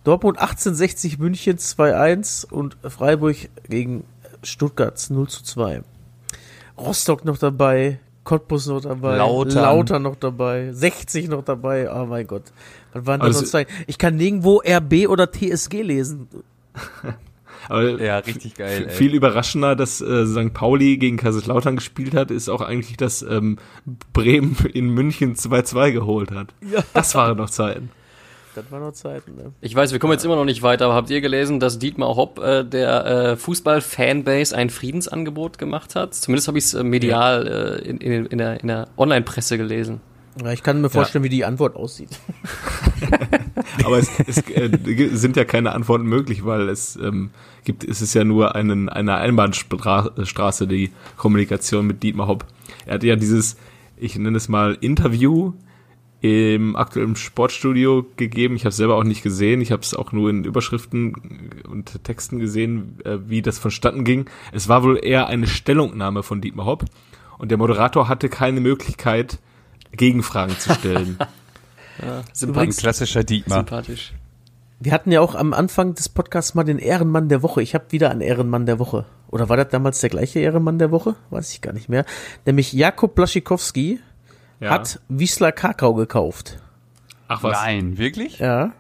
Dortmund 0.04 0.38
1860 0.40 1.18
München 1.18 1.58
2-1 1.58 2.48
und 2.52 2.78
Freiburg 2.88 3.38
gegen 3.68 4.04
Stuttgart 4.44 5.04
0 5.10 5.28
zu 5.28 5.44
2. 5.44 5.82
Rostock 6.78 7.26
noch 7.26 7.38
dabei, 7.38 8.00
Cottbus 8.24 8.68
noch 8.68 8.82
dabei, 8.82 9.18
Lautern. 9.18 9.64
Lautern 9.64 10.02
noch 10.02 10.16
dabei, 10.16 10.72
60 10.72 11.28
noch 11.30 11.44
dabei. 11.44 11.90
Oh 11.92 12.06
mein 12.06 12.26
Gott. 12.28 12.44
Was 12.96 13.06
waren 13.06 13.20
das 13.20 13.42
noch 13.42 13.48
zwei? 13.48 13.68
Ich 13.88 13.98
kann 13.98 14.16
nirgendwo 14.16 14.62
RB 14.66 15.08
oder 15.10 15.30
TSG 15.30 15.82
lesen. 15.82 16.30
Aber 17.68 18.02
Ja, 18.02 18.20
richtig 18.20 18.56
geil. 18.56 18.86
Ey. 18.88 18.94
viel 18.94 19.14
überraschender, 19.14 19.76
dass 19.76 20.00
äh, 20.00 20.26
St. 20.26 20.54
Pauli 20.54 20.98
gegen 20.98 21.18
Kaiserslautern 21.18 21.76
gespielt 21.76 22.14
hat, 22.14 22.32
ist 22.32 22.48
auch 22.48 22.62
eigentlich, 22.62 22.96
dass 22.96 23.22
ähm, 23.22 23.58
Bremen 24.14 24.56
in 24.74 24.90
München 24.90 25.36
2-2 25.36 25.92
geholt 25.92 26.32
hat. 26.32 26.54
Ja. 26.62 26.84
Das 26.94 27.16
waren 27.16 27.38
noch 27.38 27.50
Zeiten. 27.50 27.90
Das 28.54 28.72
waren 28.72 28.82
noch 28.82 28.94
Zeiten, 28.94 29.36
ne? 29.36 29.52
Ich 29.60 29.76
weiß, 29.76 29.92
wir 29.92 30.00
kommen 30.00 30.14
jetzt 30.14 30.24
immer 30.24 30.38
noch 30.38 30.46
nicht 30.46 30.62
weiter, 30.62 30.86
aber 30.86 30.94
habt 30.94 31.10
ihr 31.10 31.20
gelesen, 31.20 31.60
dass 31.60 31.78
Dietmar 31.80 32.16
Hopp 32.16 32.40
äh, 32.40 32.64
der 32.64 33.06
äh, 33.06 33.36
Fußball-Fanbase 33.36 34.56
ein 34.56 34.70
Friedensangebot 34.70 35.58
gemacht 35.58 35.96
hat? 35.96 36.14
Zumindest 36.14 36.48
habe 36.48 36.58
ich 36.58 36.66
es 36.66 36.74
äh, 36.74 36.84
medial 36.84 37.82
äh, 37.84 37.90
in, 37.90 37.98
in, 37.98 38.26
in 38.28 38.38
der, 38.38 38.62
in 38.62 38.70
der 38.70 38.88
Online-Presse 38.96 39.58
gelesen. 39.58 40.00
Ja, 40.44 40.52
ich 40.52 40.64
kann 40.64 40.82
mir 40.82 40.90
vorstellen, 40.90 41.24
wie 41.24 41.30
die 41.30 41.46
Antwort 41.46 41.76
aussieht. 41.76 42.10
Aber 43.86 43.98
es, 44.00 44.10
es 44.28 44.38
äh, 44.50 44.70
sind 45.14 45.38
ja 45.38 45.46
keine 45.46 45.74
Antworten 45.74 46.06
möglich, 46.06 46.46
weil 46.46 46.68
es 46.68 46.98
ähm, 46.98 47.30
gibt, 47.64 47.84
es 47.84 48.02
ist 48.02 48.14
ja 48.14 48.24
nur 48.24 48.56
einen, 48.56 48.90
eine 48.90 49.16
Einbahnstraße, 49.16 50.68
die 50.68 50.92
Kommunikation 51.16 51.88
mit 51.88 52.04
Dietmar 52.04 52.28
Hopp. 52.28 52.46
Er 52.86 52.96
hatte 52.96 53.08
ja 53.08 53.16
dieses, 53.16 53.56
ich 53.96 54.18
nenne 54.18 54.38
es 54.38 54.50
mal 54.50 54.78
Interview 54.82 55.54
im 56.22 56.76
aktuellen 56.76 57.16
Sportstudio 57.16 58.06
gegeben. 58.18 58.56
Ich 58.56 58.62
habe 58.64 58.70
es 58.70 58.78
selber 58.78 58.96
auch 58.96 59.04
nicht 59.04 59.22
gesehen. 59.22 59.62
Ich 59.62 59.72
habe 59.72 59.84
es 59.84 59.94
auch 59.94 60.12
nur 60.12 60.30
in 60.30 60.44
Überschriften 60.44 61.62
und 61.70 62.04
Texten 62.04 62.40
gesehen, 62.40 62.98
äh, 63.06 63.20
wie 63.28 63.42
das 63.42 63.60
vonstatten 63.60 64.04
ging. 64.04 64.26
Es 64.52 64.68
war 64.68 64.84
wohl 64.84 65.00
eher 65.02 65.28
eine 65.28 65.48
Stellungnahme 65.48 66.24
von 66.24 66.42
Dietmar 66.42 66.66
Hopp 66.66 66.86
und 67.38 67.52
der 67.52 67.58
Moderator 67.58 68.10
hatte 68.10 68.28
keine 68.28 68.60
Möglichkeit, 68.60 69.40
Gegenfragen 69.96 70.58
zu 70.60 70.74
stellen. 70.74 71.18
Ein 72.02 72.24
Sympathisch. 72.34 72.78
klassischer 72.78 73.24
Dietmar. 73.24 73.60
Sympathisch. 73.60 74.14
Wir 74.80 74.92
hatten 74.92 75.12
ja 75.12 75.22
auch 75.22 75.36
am 75.36 75.54
Anfang 75.54 75.96
des 75.96 76.10
Podcasts 76.10 76.54
mal 76.54 76.66
den 76.66 76.80
Ehrenmann 76.80 77.30
der 77.30 77.42
Woche. 77.42 77.62
Ich 77.62 77.74
habe 77.74 77.86
wieder 77.92 78.12
einen 78.12 78.20
Ehrenmann 78.22 78.66
der 78.66 78.78
Woche. 78.80 79.06
Oder 79.30 79.48
war 79.48 79.56
das 79.58 79.70
damals 79.70 80.02
der 80.02 80.10
gleiche 80.10 80.40
Ehrenmann 80.40 80.78
der 80.78 80.92
Woche? 80.92 81.16
Weiß 81.30 81.52
ich 81.54 81.62
gar 81.62 81.72
nicht 81.74 81.88
mehr. 81.88 82.06
Nämlich 82.46 82.74
Jakub 82.74 83.16
Blaschikowski 83.16 84.00
Ja. 84.60 84.72
hat 84.72 85.00
Wiesler 85.08 85.54
Kakao 85.54 85.94
gekauft. 85.94 86.60
Ach 87.30 87.42
was. 87.42 87.54
Nein, 87.54 87.98
wirklich? 87.98 88.40
Ja. 88.40 88.74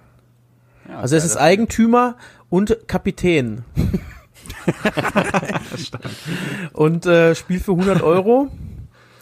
Ja, 0.89 0.97
Also 0.99 1.15
es 1.15 1.23
ist 1.23 1.37
Eigentümer 1.37 2.17
und 2.49 2.77
Kapitän. 2.87 3.63
und 6.73 7.05
äh, 7.05 7.35
spielt 7.35 7.63
für 7.63 7.71
100 7.71 8.01
Euro. 8.01 8.49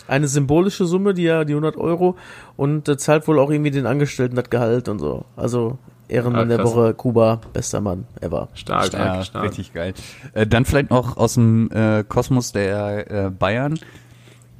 Eine 0.07 0.27
symbolische 0.27 0.85
Summe, 0.85 1.13
die 1.13 1.23
ja 1.23 1.45
die 1.45 1.53
100 1.53 1.77
Euro 1.77 2.15
und 2.57 2.87
äh, 2.89 2.97
zahlt 2.97 3.27
wohl 3.27 3.39
auch 3.39 3.49
irgendwie 3.49 3.71
den 3.71 3.85
Angestellten 3.85 4.35
das 4.35 4.49
Gehalt 4.49 4.89
und 4.89 4.99
so. 4.99 5.25
Also 5.35 5.77
Ehrenmann 6.09 6.51
Ah, 6.51 6.57
der. 6.57 6.65
Woche, 6.65 6.93
Kuba, 6.93 7.39
bester 7.53 7.79
Mann 7.81 8.05
ever. 8.21 8.49
Stark, 8.53 8.85
stark, 8.85 9.15
Ja, 9.15 9.23
stark. 9.23 9.43
richtig 9.45 9.73
geil. 9.73 9.93
Äh, 10.33 10.45
dann 10.45 10.65
vielleicht 10.65 10.89
noch 10.89 11.17
aus 11.17 11.35
dem 11.35 11.69
äh, 11.71 12.03
Kosmos 12.07 12.51
der 12.51 13.09
äh, 13.27 13.29
Bayern. 13.29 13.79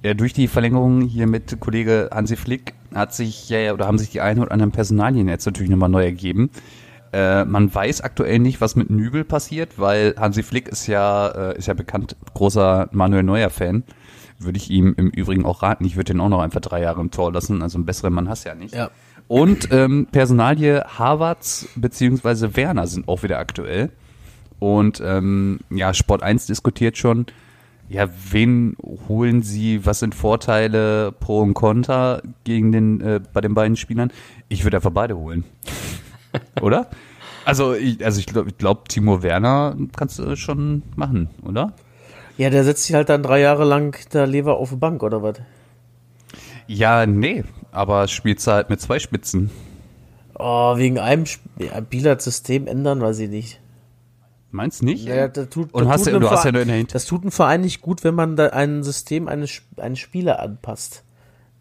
Ja, 0.04 0.14
durch 0.14 0.34
die 0.34 0.48
Verlängerung 0.48 1.02
hier 1.02 1.28
mit 1.28 1.60
Kollege 1.60 2.10
Hansi 2.14 2.36
Flick 2.36 2.74
hat 2.94 3.14
sich 3.14 3.50
ja 3.50 3.74
oder 3.74 3.88
haben 3.88 3.98
sich 3.98 4.10
die 4.10 4.22
ein 4.22 4.40
oder 4.40 4.52
anderen 4.52 4.72
Personalien 4.72 5.28
jetzt 5.28 5.46
natürlich 5.46 5.70
nochmal 5.70 5.90
neu 5.90 6.04
ergeben. 6.04 6.50
Äh, 7.12 7.46
man 7.46 7.74
weiß 7.74 8.02
aktuell 8.02 8.40
nicht, 8.40 8.60
was 8.60 8.76
mit 8.76 8.90
Nübel 8.90 9.24
passiert, 9.24 9.78
weil 9.78 10.16
Hansi 10.18 10.44
Flick 10.44 10.68
ist 10.68 10.88
ja 10.88 11.28
äh, 11.52 11.58
ist 11.58 11.68
ja 11.68 11.74
bekannt 11.74 12.16
großer 12.34 12.90
Manuel 12.92 13.24
Neuer 13.24 13.50
Fan. 13.50 13.84
Würde 14.44 14.58
ich 14.58 14.70
ihm 14.70 14.94
im 14.98 15.10
Übrigen 15.10 15.46
auch 15.46 15.64
raten. 15.64 15.86
Ich 15.86 15.96
würde 15.96 16.14
den 16.14 16.22
auch 16.22 16.30
noch 16.30 16.42
einfach 16.42 16.62
drei 16.62 16.82
Jahre 16.82 17.02
im 17.02 17.12
Tor 17.12 17.32
lassen. 17.32 17.62
Also 17.62 17.78
einen 17.78 17.86
besseren 17.86 18.14
Mann 18.14 18.30
hast 18.30 18.46
du 18.46 18.50
ja 18.50 18.56
nicht. 18.56 18.76
Ja. 18.76 18.92
Und 19.28 19.70
ähm, 19.72 20.08
Personalie 20.12 20.84
Havertz 20.86 21.68
beziehungsweise 21.76 22.56
Werner 22.56 22.88
sind 22.88 23.08
auch 23.08 23.24
wieder 23.24 23.40
aktuell. 23.40 23.92
Und 24.60 25.02
ähm, 25.06 25.60
ja, 25.70 25.94
Sport 25.94 26.24
1 26.24 26.46
diskutiert 26.46 26.98
schon, 26.98 27.26
ja, 27.90 28.08
wen 28.32 28.76
holen 29.08 29.42
sie, 29.42 29.86
was 29.86 30.00
sind 30.00 30.16
Vorteile 30.16 31.12
pro 31.12 31.42
und 31.42 31.54
contra 31.54 32.22
gegen 32.44 32.72
den, 32.72 33.02
äh, 33.02 33.20
bei 33.34 33.42
den 33.42 33.54
beiden 33.54 33.76
Spielern? 33.76 34.12
Ich 34.48 34.64
würde 34.64 34.78
einfach 34.78 34.92
beide 34.92 35.18
holen. 35.18 35.44
oder? 36.62 36.90
Also 37.46 37.74
ich, 37.74 38.04
also 38.04 38.20
ich 38.20 38.26
glaube, 38.26 38.50
ich 38.50 38.58
glaub, 38.58 38.88
Timo 38.88 39.22
Werner 39.22 39.76
kannst 39.96 40.20
du 40.20 40.36
schon 40.36 40.84
machen, 40.96 41.30
oder? 41.44 41.74
Ja, 42.38 42.50
der 42.50 42.64
setzt 42.64 42.86
sich 42.86 42.96
halt 42.96 43.10
dann 43.10 43.24
drei 43.24 43.40
Jahre 43.40 43.64
lang 43.64 43.96
der 44.12 44.26
Lever 44.28 44.58
auf 44.58 44.70
die 44.70 44.76
Bank, 44.76 45.04
oder 45.04 45.22
was? 45.22 45.36
Ja, 46.68 47.06
nee, 47.06 47.44
aber 47.72 48.08
spielst 48.08 48.48
du 48.48 48.52
halt 48.52 48.70
mit 48.70 48.82
zwei 48.82 49.00
Spitzen. 49.00 49.52
Oh, 50.36 50.78
wegen 50.78 50.98
einem 50.98 51.24
Sp 51.30 51.42
ja, 51.60 51.80
Bilard-System 51.80 52.66
ändern, 52.68 53.02
weiß 53.02 53.20
ich 53.20 53.30
nicht. 53.30 53.60
Meinst 54.52 54.82
nicht? 54.84 55.06
Ja, 55.06 55.28
das 55.28 55.50
tut, 55.50 55.74
Und 55.74 55.86
das 55.86 55.94
hast 55.94 56.04
tut 56.06 56.14
einem 56.14 56.22
du 56.22 56.30
hast 56.30 56.46
ja 56.46 56.52
nur 56.52 56.62
in 56.62 56.68
der 56.68 56.78
Hint- 56.78 56.94
Das 56.96 57.06
tut 57.06 57.22
einem 57.22 57.32
Verein 57.32 57.62
nicht 57.62 57.82
gut, 57.82 58.04
wenn 58.04 58.16
man 58.16 58.36
da 58.36 58.48
ein 58.48 58.84
System 58.84 59.28
eines, 59.28 59.62
eines 59.78 60.00
Spieler 60.00 60.40
anpasst. 60.40 61.04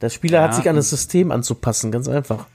Der 0.00 0.08
Spieler 0.10 0.42
hat 0.42 0.50
Ja. 0.52 0.56
sich 0.56 0.68
an 0.68 0.76
das 0.76 0.90
System 0.90 1.30
anzupassen, 1.30 1.90
ganz 1.90 2.08
einfach. 2.08 2.46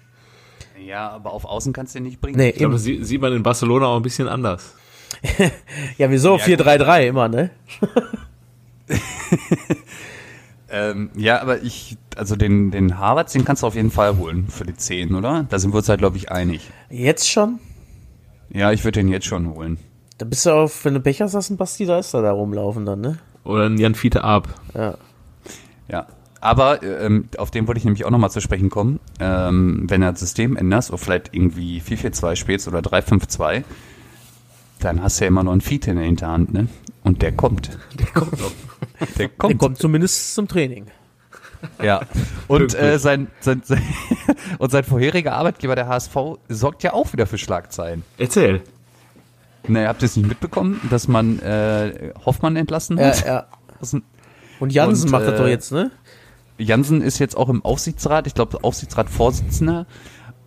Ja, 0.84 1.10
aber 1.10 1.34
auf 1.34 1.46
Außen 1.46 1.74
kannst 1.74 1.96
du 1.96 2.00
den 2.00 2.04
nicht 2.06 2.22
bringen. 2.22 2.38
Nee, 2.38 2.50
Ich 2.50 2.56
glaube, 2.58 2.74
das 2.74 2.84
sie- 2.84 3.04
sieht 3.04 3.20
man 3.22 3.34
in 3.34 3.44
Barcelona 3.44 3.88
auch 3.88 3.96
ein 3.98 4.02
bisschen 4.04 4.28
anders. 4.28 4.74
Ja, 5.98 6.10
wieso? 6.10 6.38
Ja, 6.38 6.44
4-3-3 6.44 7.08
immer, 7.08 7.28
ne? 7.28 7.50
Ähm, 10.70 11.10
ja, 11.16 11.42
aber 11.42 11.64
ich, 11.64 11.98
also 12.16 12.36
den, 12.36 12.72
den 12.72 12.98
Harvards, 12.98 13.34
den 13.34 13.46
kannst 13.46 13.64
du 13.64 13.68
auf 13.68 13.76
jeden 13.76 13.92
Fall 13.92 14.18
holen 14.18 14.48
für 14.50 14.66
die 14.66 14.76
10, 14.76 15.16
oder? 15.16 15.46
Da 15.50 15.60
sind 15.60 15.74
wir 15.74 15.78
uns 15.78 15.90
halt, 15.90 16.00
glaube 16.00 16.18
ich, 16.18 16.32
einig. 16.32 16.70
Jetzt 16.90 17.30
schon? 17.30 17.60
Ja, 18.50 18.72
ich 18.72 18.84
würde 18.84 19.00
den 19.00 19.08
jetzt 19.08 19.26
schon 19.26 19.50
holen. 19.50 19.78
Da 20.18 20.26
bist 20.26 20.46
du 20.46 20.52
auf, 20.52 20.84
wenn 20.84 20.94
du 20.94 21.00
Pech 21.00 21.22
hast, 21.22 21.36
hast 21.36 21.50
einen 21.50 21.58
Basti 21.58 21.86
Deister 21.86 22.22
da 22.22 22.32
rumlaufen 22.32 22.86
dann, 22.86 23.02
ne? 23.02 23.20
Oder 23.44 23.68
ein 23.68 23.78
Jan 23.78 23.96
Fiete 23.96 24.24
Ab. 24.24 24.50
Ja. 24.74 24.98
Ja. 25.90 26.08
Aber 26.42 26.84
ähm, 26.84 27.30
auf 27.38 27.50
den 27.50 27.68
wollte 27.68 27.80
ich 27.80 27.86
nämlich 27.86 28.06
auch 28.06 28.12
nochmal 28.12 28.30
zu 28.30 28.42
sprechen 28.42 28.70
kommen. 28.70 29.00
Ähm, 29.20 29.86
wenn 29.88 30.02
du 30.02 30.12
das 30.12 30.20
System 30.20 30.56
änderst 30.56 30.90
oder 30.90 30.98
vielleicht 30.98 31.34
irgendwie 31.34 31.82
4-4-2 31.82 32.36
spielst 32.36 32.68
oder 32.68 32.80
3-5-2, 32.80 33.64
dann 34.80 35.02
hast 35.02 35.20
du 35.20 35.26
ja 35.26 35.28
immer 35.30 35.44
noch 35.44 35.52
einen 35.52 35.62
Fiete 35.62 35.92
in 35.92 35.98
der 35.98 36.06
Hinterhand, 36.06 36.54
ne? 36.54 36.68
Und 37.04 37.22
der 37.22 37.32
kommt. 37.32 37.78
Der 38.00 38.08
kommt 38.08 38.40
noch. 38.40 38.52
Der 39.18 39.30
kommt. 39.30 39.52
Der 39.52 39.58
kommt 39.58 39.78
zumindest 39.78 40.36
zum 40.36 40.48
Training. 40.48 40.88
Ja. 41.82 42.02
Und, 42.48 42.76
äh, 42.76 43.00
sein, 43.00 43.28
sein, 43.40 43.62
sein, 43.66 43.82
und 44.60 44.72
sein 44.72 44.84
vorheriger 44.84 45.34
Arbeitgeber, 45.34 45.76
der 45.76 45.88
HSV, 45.88 46.16
sorgt 46.50 46.84
ja 46.84 46.94
auch 46.94 47.14
wieder 47.14 47.26
für 47.26 47.38
Schlagzeilen. 47.38 48.04
Erzähl. 48.18 48.62
Na, 49.68 49.88
habt 49.88 50.02
ihr 50.02 50.06
es 50.06 50.16
nicht 50.16 50.28
mitbekommen, 50.30 50.80
dass 50.90 51.08
man 51.08 51.40
äh, 51.40 52.14
Hoffmann 52.26 52.56
entlassen 52.56 52.98
Ja, 52.98 53.06
hat? 53.08 53.26
ja. 53.26 53.48
Ein- 53.82 54.04
Und 54.60 54.72
Jansen 54.72 55.06
Und, 55.08 55.12
macht 55.12 55.24
das 55.26 55.34
äh, 55.34 55.38
doch 55.38 55.48
jetzt, 55.48 55.72
ne? 55.72 55.92
Jansen 56.60 57.02
ist 57.02 57.20
jetzt 57.20 57.36
auch 57.38 57.50
im 57.50 57.64
Aufsichtsrat, 57.64 58.28
ich 58.28 58.34
glaube 58.34 58.64
Aufsichtsratsvorsitzender. 58.64 59.86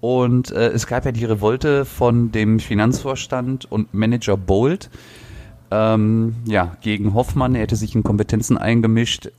Und 0.01 0.51
äh, 0.51 0.69
es 0.69 0.87
gab 0.87 1.05
ja 1.05 1.13
die 1.13 1.25
Revolte 1.25 1.85
von 1.85 2.33
dem 2.33 2.59
Finanzvorstand 2.59 3.71
und 3.71 3.93
Manager 3.93 4.37
Bolt 4.37 4.91
ähm, 5.71 6.37
ja, 6.47 6.77
gegen 6.81 7.15
Hoffmann. 7.15 7.55
Er 7.55 7.63
hätte 7.63 7.77
sich 7.77 7.95
in 7.95 8.03
Kompetenzen 8.03 8.57
eingemischt, 8.57 9.31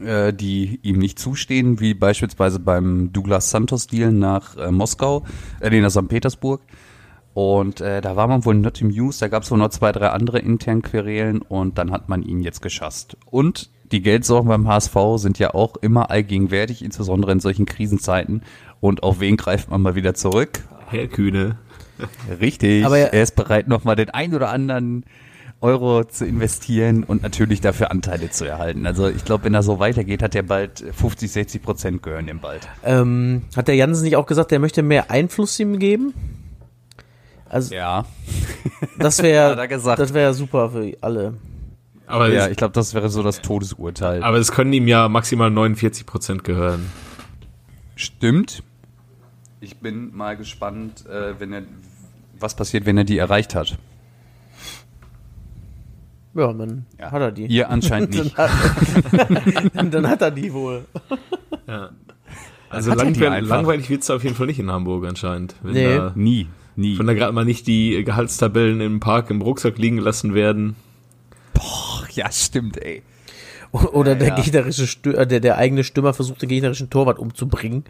äh, 0.00 0.32
die 0.32 0.78
ihm 0.82 0.98
nicht 0.98 1.18
zustehen, 1.18 1.80
wie 1.80 1.94
beispielsweise 1.94 2.60
beim 2.60 3.12
Douglas 3.12 3.50
Santos-Deal 3.50 4.12
nach 4.12 4.56
äh, 4.56 4.70
Moskau, 4.70 5.24
äh, 5.60 5.70
nee, 5.70 5.80
nach 5.80 5.90
St. 5.90 6.08
Petersburg. 6.08 6.60
Und 7.34 7.80
äh, 7.80 8.00
da 8.00 8.14
war 8.14 8.28
man 8.28 8.44
wohl 8.44 8.54
not 8.54 8.80
im 8.80 8.88
News, 8.88 9.18
da 9.18 9.28
gab 9.28 9.42
es 9.42 9.50
wohl 9.50 9.58
noch 9.58 9.70
zwei, 9.70 9.90
drei 9.90 10.08
andere 10.08 10.38
intern 10.38 10.82
Querelen 10.82 11.40
und 11.40 11.78
dann 11.78 11.90
hat 11.90 12.08
man 12.08 12.22
ihn 12.22 12.40
jetzt 12.40 12.60
geschasst. 12.60 13.16
Und 13.30 13.70
die 13.90 14.02
Geldsorgen 14.02 14.48
beim 14.48 14.68
HSV 14.68 14.96
sind 15.16 15.38
ja 15.38 15.54
auch 15.54 15.76
immer 15.76 16.10
allgegenwärtig, 16.10 16.84
insbesondere 16.84 17.32
in 17.32 17.40
solchen 17.40 17.66
Krisenzeiten. 17.66 18.42
Und 18.82 19.02
auf 19.04 19.20
wen 19.20 19.36
greift 19.36 19.70
man 19.70 19.80
mal 19.80 19.94
wieder 19.94 20.12
zurück? 20.14 20.60
Herr 20.88 21.06
Kühne. 21.06 21.56
Richtig. 22.40 22.84
Aber 22.84 22.98
er- 22.98 23.12
er 23.14 23.22
ist 23.22 23.36
bereit, 23.36 23.68
nochmal 23.68 23.94
den 23.96 24.10
ein 24.10 24.34
oder 24.34 24.50
anderen 24.50 25.04
Euro 25.60 26.02
zu 26.02 26.26
investieren 26.26 27.04
und 27.04 27.22
natürlich 27.22 27.60
dafür 27.60 27.92
Anteile 27.92 28.30
zu 28.30 28.44
erhalten. 28.44 28.84
Also 28.84 29.06
ich 29.08 29.24
glaube, 29.24 29.44
wenn 29.44 29.54
er 29.54 29.62
so 29.62 29.78
weitergeht, 29.78 30.20
hat 30.20 30.34
er 30.34 30.42
bald 30.42 30.80
50, 30.92 31.30
60 31.30 31.62
Prozent 31.62 32.02
gehören 32.02 32.26
dem 32.26 32.40
bald. 32.40 32.66
Ähm, 32.84 33.42
hat 33.54 33.68
der 33.68 33.76
Jansen 33.76 34.02
nicht 34.02 34.16
auch 34.16 34.26
gesagt, 34.26 34.50
der 34.50 34.58
möchte 34.58 34.82
mehr 34.82 35.12
Einfluss 35.12 35.60
ihm 35.60 35.78
geben? 35.78 36.12
Also 37.48 37.72
Ja. 37.72 38.04
das 38.98 39.22
wäre 39.22 39.56
er 39.60 39.68
gesagt. 39.68 40.00
das 40.00 40.12
wäre 40.12 40.34
super 40.34 40.70
für 40.70 40.92
alle. 41.00 41.34
Aber, 42.08 42.30
Ja, 42.32 42.48
ich 42.48 42.56
glaube, 42.56 42.72
das 42.74 42.92
wäre 42.94 43.08
so 43.08 43.22
das 43.22 43.40
Todesurteil. 43.42 44.24
aber 44.24 44.38
es 44.38 44.50
können 44.50 44.72
ihm 44.72 44.88
ja 44.88 45.08
maximal 45.08 45.50
49 45.52 46.04
Prozent 46.04 46.42
gehören. 46.42 46.90
Stimmt. 47.94 48.64
Ich 49.62 49.76
bin 49.76 50.14
mal 50.14 50.36
gespannt, 50.36 51.06
äh, 51.06 51.38
wenn 51.38 51.52
er, 51.52 51.62
was 52.40 52.56
passiert, 52.56 52.84
wenn 52.84 52.98
er 52.98 53.04
die 53.04 53.16
erreicht 53.16 53.54
hat. 53.54 53.78
Ja, 56.34 56.52
dann 56.52 56.84
Ja. 56.98 57.12
hat 57.12 57.20
er 57.22 57.30
die. 57.30 57.46
Ihr 57.46 57.70
anscheinend 57.70 58.10
nicht. 58.14 58.36
Dann 58.36 58.48
hat, 58.50 59.94
dann 59.94 60.08
hat 60.08 60.20
er 60.20 60.32
die 60.32 60.52
wohl. 60.52 60.84
Also 62.70 62.90
er 62.90 62.96
die 62.96 63.02
langweil 63.20 63.44
langweilig 63.44 63.88
wird's 63.88 64.06
da 64.08 64.16
auf 64.16 64.24
jeden 64.24 64.34
Fall 64.34 64.46
nicht 64.48 64.58
in 64.58 64.68
Hamburg 64.70 65.06
anscheinend. 65.06 65.54
Wenn 65.62 65.74
Nee. 65.74 65.96
da, 65.96 66.12
Nie. 66.16 66.48
Nie. 66.74 66.98
wenn 66.98 67.06
da 67.06 67.14
gerade 67.14 67.32
mal 67.32 67.44
nicht 67.44 67.68
die 67.68 68.02
Gehaltstabellen 68.02 68.80
im 68.80 68.98
Park 68.98 69.30
im 69.30 69.42
Rucksack 69.42 69.78
liegen 69.78 69.96
gelassen 69.98 70.34
werden. 70.34 70.74
Boah, 71.54 72.04
ja, 72.10 72.32
stimmt, 72.32 72.78
ey. 72.82 73.02
Oder 73.70 74.16
der 74.16 74.28
ja. 74.28 74.34
gegnerische 74.34 74.88
Stür 74.88 75.18
äh, 75.18 75.26
der, 75.26 75.38
der 75.38 75.56
eigene 75.56 75.84
Stürmer 75.84 76.14
versucht, 76.14 76.42
den 76.42 76.48
gegnerischen 76.48 76.90
Torwart 76.90 77.20
umzubringen. 77.20 77.84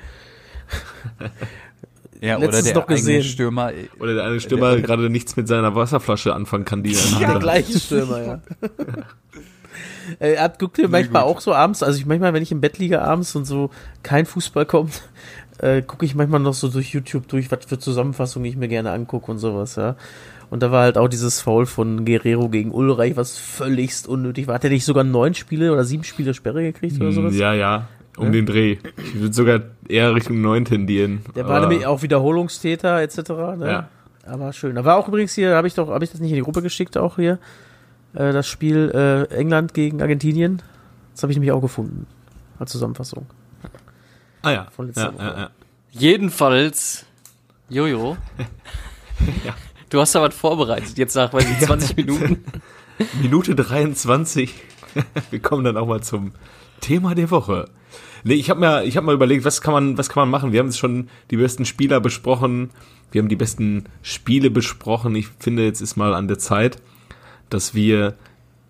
Ja, 2.21 2.37
Letztens 2.37 2.55
oder 2.55 2.63
der 2.63 2.75
noch 2.83 2.87
gesehen. 2.87 3.23
Stürmer. 3.25 3.73
äh, 3.73 3.89
Oder 3.99 4.15
der 4.15 4.25
eine 4.25 4.39
Stürmer 4.41 4.77
gerade 4.81 5.11
nichts 5.11 5.35
mit 5.37 5.49
seiner 5.49 5.75
Wasserflasche 5.75 6.33
anfangen 6.35 6.65
kann, 6.65 6.83
die 6.85 6.95
er 6.95 7.01
der 7.11 7.19
Der 7.19 7.29
hat. 7.35 7.43
gleiche 7.43 7.79
Stürmer, 7.81 8.23
ja. 8.23 8.41
Äh, 10.19 10.35
Er 10.35 10.49
guckt 10.51 10.77
dir 10.79 10.89
manchmal 10.89 11.23
auch 11.23 11.41
so 11.41 11.55
abends, 11.55 11.83
also 11.83 11.99
ich 11.99 12.07
manchmal, 12.07 12.35
wenn 12.35 12.43
ich 12.43 12.53
im 12.53 12.61
Bett 12.61 12.77
liege 12.79 13.03
abends 13.03 13.35
und 13.37 13.45
so 13.45 13.71
kein 14.03 14.27
Fußball 14.27 14.67
kommt, 14.67 15.03
äh, 15.59 15.81
gucke 15.81 16.05
ich 16.05 16.15
manchmal 16.15 16.41
noch 16.41 16.55
so 16.55 16.69
durch 16.69 16.93
YouTube 16.93 17.29
durch, 17.29 17.51
was 17.51 17.65
für 17.67 17.79
Zusammenfassungen 17.79 18.49
ich 18.49 18.57
mir 18.57 18.69
gerne 18.69 18.91
angucke 18.91 19.31
und 19.31 19.39
sowas, 19.39 19.77
ja. 19.77 19.97
Und 20.51 20.63
da 20.63 20.71
war 20.71 20.83
halt 20.83 20.99
auch 20.99 21.09
dieses 21.09 21.41
Foul 21.41 21.65
von 21.67 22.05
Guerrero 22.05 22.49
gegen 22.51 22.73
Ulreich, 22.73 23.17
was 23.17 23.39
völligst 23.39 24.07
unnötig 24.07 24.49
war. 24.49 24.57
Hat 24.57 24.65
er 24.65 24.71
nicht 24.71 24.85
sogar 24.85 25.03
neun 25.05 25.33
Spiele 25.35 25.73
oder 25.73 25.85
sieben 25.85 26.05
Spiele 26.05 26.35
Sperre 26.35 26.63
gekriegt 26.63 27.01
oder 27.01 27.11
sowas? 27.13 27.33
Hm, 27.33 27.41
Ja, 27.41 27.55
ja, 27.55 27.89
um 28.17 28.33
den 28.33 28.47
Dreh. 28.47 28.79
Ich 28.97 29.15
würde 29.21 29.33
sogar 29.35 29.61
eher 29.89 30.15
Richtung 30.15 30.41
9 30.41 30.65
tendieren. 30.65 31.23
Der 31.35 31.49
war 31.49 31.61
nämlich 31.61 31.87
auch 31.87 32.03
Wiederholungstäter 32.03 33.01
etc. 33.01 33.17
Ne? 33.57 33.67
Ja. 33.67 33.89
Aber 34.27 34.53
schön. 34.53 34.77
Da 34.77 34.85
war 34.85 34.97
auch 34.97 35.09
übrigens 35.09 35.35
hier, 35.35 35.57
habe 35.57 35.67
ich 35.67 35.75
doch, 35.75 35.89
habe 35.89 36.05
ich 36.05 36.11
das 36.11 36.21
nicht 36.21 36.31
in 36.31 36.37
die 36.37 36.43
Gruppe 36.43 36.63
geschickt, 36.63 36.97
auch 36.97 37.17
hier, 37.17 37.39
äh, 38.15 38.33
das 38.33 38.47
Spiel 38.47 38.91
äh, 38.95 39.35
England 39.35 39.75
gegen 39.75 40.01
Argentinien. 40.01 40.63
Das 41.13 41.23
habe 41.23 41.33
ich 41.33 41.37
nämlich 41.37 41.53
auch 41.53 41.61
gefunden 41.61 42.07
als 42.59 42.71
Zusammenfassung. 42.73 43.27
Ah 44.43 44.51
ja. 44.51 44.67
Von 44.71 44.87
letzter 44.87 45.07
ja, 45.07 45.15
Woche. 45.15 45.23
ja, 45.25 45.39
ja. 45.39 45.51
Jedenfalls, 45.91 47.07
Jojo, 47.69 48.17
Ja. 49.45 49.55
du 49.91 50.01
hast 50.01 50.15
da 50.15 50.23
was 50.23 50.35
vorbereitet, 50.35 50.99
jetzt 50.99 51.15
nach 51.15 51.33
weiß 51.33 51.49
ich, 51.49 51.67
20 51.67 51.97
Minuten. 51.97 52.45
Minute 53.21 53.55
23. 53.55 54.55
Wir 55.31 55.41
kommen 55.41 55.65
dann 55.65 55.77
auch 55.77 55.87
mal 55.87 56.03
zum 56.03 56.33
Thema 56.81 57.15
der 57.15 57.31
Woche. 57.31 57.69
Nee, 58.25 58.35
ich 58.35 58.51
habe 58.51 58.61
mir, 58.61 58.85
ich 58.85 58.97
habe 58.97 59.07
mal 59.07 59.15
überlegt, 59.15 59.45
was 59.45 59.61
kann 59.61 59.75
man, 59.75 59.99
was 59.99 60.09
kann 60.09 60.23
man 60.23 60.31
machen? 60.31 60.53
Wir 60.53 60.61
haben 60.61 60.67
jetzt 60.67 60.79
schon 60.79 61.09
die 61.31 61.37
besten 61.37 61.65
Spieler 61.65 62.01
besprochen. 62.01 62.71
Wir 63.11 63.21
haben 63.21 63.29
die 63.29 63.37
besten 63.37 63.85
Spiele 64.03 64.51
besprochen. 64.51 65.15
Ich 65.17 65.29
finde, 65.39 65.65
jetzt 65.65 65.81
ist 65.81 65.97
mal 65.97 66.15
an 66.15 66.29
der 66.29 66.39
Zeit, 66.39 66.77
dass 67.51 67.75
wir 67.75 68.15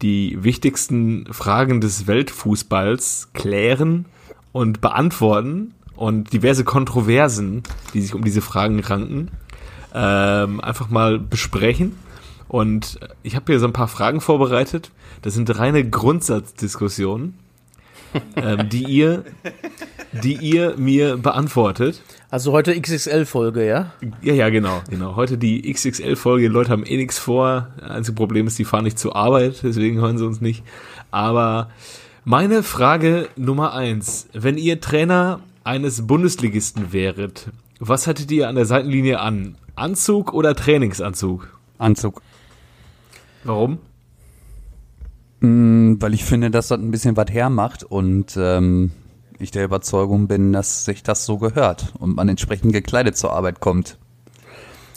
die 0.00 0.42
wichtigsten 0.42 1.32
Fragen 1.32 1.80
des 1.80 2.06
Weltfußballs 2.06 3.30
klären 3.34 4.06
und 4.50 4.80
beantworten 4.80 5.74
und 5.94 6.32
diverse 6.32 6.64
Kontroversen, 6.64 7.62
die 7.94 8.00
sich 8.00 8.14
um 8.14 8.24
diese 8.24 8.40
Fragen 8.40 8.80
ranken, 8.80 9.30
ähm, 9.94 10.60
einfach 10.60 10.90
mal 10.90 11.18
besprechen. 11.18 11.96
Und 12.48 12.98
ich 13.22 13.36
habe 13.36 13.52
hier 13.52 13.60
so 13.60 13.66
ein 13.66 13.72
paar 13.72 13.88
Fragen 13.88 14.20
vorbereitet. 14.20 14.90
Das 15.22 15.34
sind 15.34 15.56
reine 15.56 15.88
Grundsatzdiskussionen, 15.88 17.34
ähm, 18.36 18.68
die 18.68 18.84
ihr, 18.84 19.24
die 20.12 20.34
ihr 20.34 20.76
mir 20.76 21.16
beantwortet. 21.16 22.02
Also 22.30 22.52
heute 22.52 22.78
XXL-Folge, 22.78 23.66
ja? 23.66 23.92
Ja, 24.22 24.32
ja, 24.34 24.48
genau, 24.48 24.82
genau. 24.88 25.16
Heute 25.16 25.38
die 25.38 25.70
XXL-Folge. 25.70 26.48
Die 26.48 26.52
Leute 26.52 26.70
haben 26.70 26.84
eh 26.86 26.96
nichts 26.96 27.18
vor. 27.18 27.68
Das 27.78 27.90
einzige 27.90 28.16
Problem 28.16 28.46
ist, 28.46 28.58
die 28.58 28.64
fahren 28.64 28.84
nicht 28.84 28.98
zur 28.98 29.16
Arbeit, 29.16 29.62
deswegen 29.62 30.00
hören 30.00 30.18
sie 30.18 30.26
uns 30.26 30.40
nicht. 30.40 30.64
Aber 31.10 31.70
meine 32.24 32.62
Frage 32.62 33.28
Nummer 33.36 33.74
eins. 33.74 34.28
Wenn 34.32 34.56
ihr 34.56 34.80
Trainer 34.80 35.40
eines 35.64 36.06
Bundesligisten 36.06 36.92
wäret, 36.92 37.48
was 37.80 38.06
hättet 38.06 38.30
ihr 38.30 38.48
an 38.48 38.54
der 38.54 38.64
Seitenlinie 38.64 39.20
an? 39.20 39.56
Anzug 39.74 40.32
oder 40.32 40.54
Trainingsanzug? 40.54 41.48
Anzug. 41.78 42.22
Warum? 43.44 43.78
Mm, 45.42 45.96
Weil 46.00 46.14
ich 46.14 46.24
finde, 46.24 46.50
dass 46.50 46.68
das 46.68 46.78
ein 46.78 46.90
bisschen 46.90 47.16
was 47.16 47.30
hermacht 47.30 47.84
und 47.84 48.36
ähm, 48.36 48.92
ich 49.38 49.50
der 49.50 49.64
Überzeugung 49.64 50.28
bin, 50.28 50.52
dass 50.52 50.84
sich 50.84 51.02
das 51.02 51.26
so 51.26 51.38
gehört 51.38 51.92
und 51.98 52.14
man 52.16 52.28
entsprechend 52.28 52.72
gekleidet 52.72 53.16
zur 53.16 53.32
Arbeit 53.32 53.60
kommt. 53.60 53.98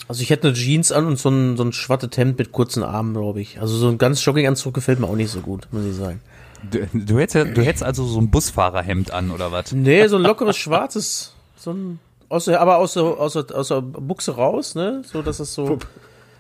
Also 0.08 0.22
ich 0.22 0.30
hätte 0.30 0.50
eine 0.50 0.56
Jeans 0.56 0.92
an 0.92 1.08
und 1.08 1.18
so 1.18 1.30
ein, 1.30 1.58
so 1.58 1.64
ein 1.64 1.74
schwattes 1.74 2.16
Hemd 2.16 2.38
mit 2.38 2.52
kurzen 2.52 2.84
Armen, 2.84 3.14
glaube 3.14 3.42
ich. 3.42 3.60
Also 3.60 3.76
so 3.76 3.88
ein 3.88 3.98
ganz 3.98 4.24
Jogginganzug 4.24 4.74
gefällt 4.74 5.00
mir 5.00 5.08
auch 5.08 5.16
nicht 5.16 5.32
so 5.32 5.40
gut, 5.40 5.68
muss 5.72 5.84
ich 5.84 5.96
sagen. 5.96 6.22
Du, 6.70 6.88
du, 6.94 7.20
hättest, 7.20 7.58
du 7.58 7.62
hättest 7.64 7.84
also 7.84 8.06
so 8.06 8.20
ein 8.20 8.30
Busfahrerhemd 8.30 9.12
an 9.12 9.32
oder 9.32 9.52
was? 9.52 9.72
Nee, 9.72 10.08
so 10.08 10.18
ein 10.18 10.22
lockeres 10.22 10.58
schwarzes, 10.58 11.34
so 11.58 11.72
ein, 11.72 12.00
aus 12.30 12.46
der, 12.46 12.62
aber 12.62 12.78
aus 12.78 12.94
der, 12.94 13.04
aus 13.04 13.34
der, 13.34 13.46
aus 13.52 13.70
der 13.70 13.82
Buchse 13.82 14.36
raus, 14.36 14.76
ne? 14.76 15.02
So, 15.06 15.24
dass 15.24 15.40
es 15.40 15.54
so, 15.54 15.80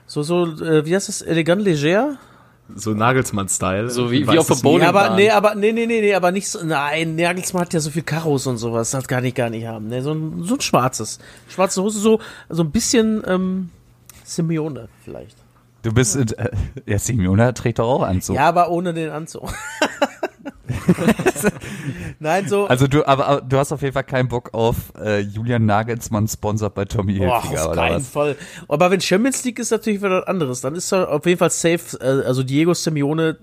so, 0.05 0.21
so, 0.21 0.45
äh, 0.63 0.85
wie 0.85 0.95
heißt 0.95 1.09
das, 1.09 1.23
elegant 1.23 1.63
leger? 1.63 2.17
So 2.73 2.93
Nagelsmann-Style. 2.95 3.89
So 3.89 4.11
wie- 4.11 4.27
wie 4.27 4.39
auf 4.39 4.47
der 4.47 4.55
Lied. 4.55 4.63
Bowling- 4.63 4.81
Ja, 4.83 4.89
aber, 4.89 5.15
nee, 5.15 5.29
aber, 5.29 5.53
nee, 5.55 5.71
nee, 5.71 5.85
nee, 5.85 6.01
nee, 6.01 6.15
aber 6.15 6.31
nicht 6.31 6.49
so, 6.49 6.63
nein, 6.65 7.15
Nagelsmann 7.15 7.61
hat 7.61 7.73
ja 7.73 7.79
so 7.79 7.91
viel 7.91 8.01
Karos 8.01 8.47
und 8.47 8.57
sowas, 8.57 8.89
das 8.91 9.07
kann 9.07 9.23
ich 9.23 9.35
gar 9.35 9.49
nicht 9.51 9.67
haben, 9.67 9.87
ne? 9.87 10.01
So 10.01 10.13
ein, 10.13 10.41
so 10.43 10.55
ein 10.55 10.61
schwarzes. 10.61 11.19
Schwarze 11.47 11.83
Hose, 11.83 11.99
so, 11.99 12.19
so 12.49 12.63
ein 12.63 12.71
bisschen, 12.71 13.21
ähm, 13.27 13.69
Simeone 14.23 14.87
vielleicht. 15.03 15.37
Du 15.83 15.93
bist, 15.93 16.15
äh, 16.15 16.49
ja, 16.87 16.97
Simeone 16.97 17.53
trägt 17.53 17.77
doch 17.77 17.87
auch 17.87 18.01
Anzug. 18.01 18.35
Ja, 18.35 18.47
aber 18.47 18.71
ohne 18.71 18.91
den 18.95 19.11
Anzug. 19.11 19.43
Nein, 22.19 22.47
so. 22.47 22.65
Also 22.67 22.87
du, 22.87 23.05
aber, 23.07 23.27
aber 23.27 23.41
du 23.41 23.57
hast 23.57 23.71
auf 23.71 23.81
jeden 23.81 23.93
Fall 23.93 24.03
keinen 24.03 24.27
Bock 24.27 24.53
auf 24.53 24.93
äh, 24.99 25.19
Julian 25.19 25.65
Nagelsmann 25.65 26.27
sponsert 26.27 26.73
bei 26.75 26.85
Tommy 26.85 27.17
Boah, 27.19 27.41
Hilfiger 27.41 27.65
auf 27.65 27.71
oder 27.71 27.81
keinen 27.81 27.95
was? 27.97 28.09
Fall. 28.09 28.35
Aber 28.67 28.91
wenn 28.91 29.01
Champions 29.01 29.43
League 29.43 29.59
ist, 29.59 29.71
natürlich 29.71 30.01
wieder 30.01 30.21
was 30.21 30.27
anderes. 30.27 30.61
Dann 30.61 30.75
ist 30.75 30.91
er 30.91 31.09
auf 31.09 31.25
jeden 31.25 31.39
Fall 31.39 31.49
safe. 31.51 31.97
Äh, 31.99 32.25
also 32.25 32.43
Diego 32.43 32.73
Simeone 32.73 33.37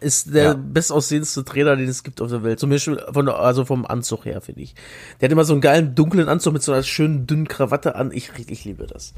ist 0.00 0.34
der 0.34 0.44
Ja. 0.44 0.54
bestaussehendste 0.54 1.44
Trainer, 1.44 1.76
den 1.76 1.88
es 1.88 2.02
gibt 2.02 2.20
auf 2.22 2.30
der 2.30 2.42
Welt. 2.42 2.58
Zum 2.58 2.70
Beispiel 2.70 3.02
von, 3.12 3.28
also 3.28 3.64
vom 3.64 3.84
Anzug 3.84 4.24
her, 4.24 4.40
finde 4.40 4.62
ich. 4.62 4.74
Der 5.20 5.26
hat 5.28 5.32
immer 5.32 5.44
so 5.44 5.52
einen 5.52 5.60
geilen 5.60 5.94
dunklen 5.94 6.28
Anzug 6.28 6.54
mit 6.54 6.62
so 6.62 6.72
einer 6.72 6.82
schönen 6.82 7.26
dünnen 7.26 7.48
Krawatte 7.48 7.96
an. 7.96 8.10
Ich, 8.12 8.30
ich 8.48 8.64
liebe 8.64 8.86
das. 8.86 9.12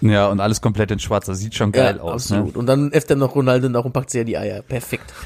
Ja, 0.00 0.28
und 0.28 0.40
alles 0.40 0.60
komplett 0.60 0.90
in 0.90 0.98
schwarz. 0.98 1.26
Das 1.26 1.38
sieht 1.38 1.54
schon 1.54 1.72
geil 1.72 2.00
aus. 2.00 2.30
Ne? 2.30 2.36
absolut. 2.38 2.56
Und 2.56 2.66
dann 2.66 2.90
äfft 2.92 3.10
er 3.10 3.16
noch 3.16 3.34
Ronaldo 3.34 3.68
nach 3.68 3.84
und 3.84 3.92
packt 3.92 4.10
sie 4.10 4.18
ja 4.18 4.24
die 4.24 4.36
Eier. 4.38 4.62
Perfekt. 4.62 5.12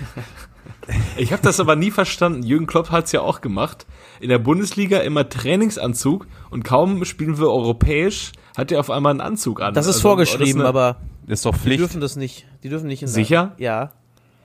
Ich 1.16 1.32
habe 1.32 1.42
das 1.42 1.60
aber 1.60 1.76
nie 1.76 1.90
verstanden. 1.90 2.42
Jürgen 2.42 2.66
Klopp 2.66 2.90
hat's 2.90 3.10
ja 3.12 3.22
auch 3.22 3.40
gemacht. 3.40 3.86
In 4.20 4.28
der 4.28 4.38
Bundesliga 4.38 4.98
immer 4.98 5.26
Trainingsanzug 5.28 6.26
und 6.50 6.62
kaum 6.62 7.04
spielen 7.06 7.38
wir 7.38 7.48
europäisch, 7.50 8.32
hat 8.56 8.70
er 8.70 8.80
auf 8.80 8.90
einmal 8.90 9.10
einen 9.12 9.22
Anzug 9.22 9.62
an. 9.62 9.72
Das 9.72 9.86
ist 9.86 9.96
Also, 9.96 10.08
vorgeschrieben, 10.08 10.46
das 10.46 10.54
eine- 10.56 10.68
aber 10.68 10.96
Ist 11.26 11.46
doch 11.46 11.54
die 11.54 11.60
Pflicht. 11.60 11.80
dürfen 11.80 12.00
das 12.02 12.16
nicht. 12.16 12.46
Die 12.62 12.68
dürfen 12.68 12.86
nicht 12.86 13.00
in 13.02 13.06
der- 13.06 13.14
Sicher? 13.14 13.52
Ja. 13.56 13.92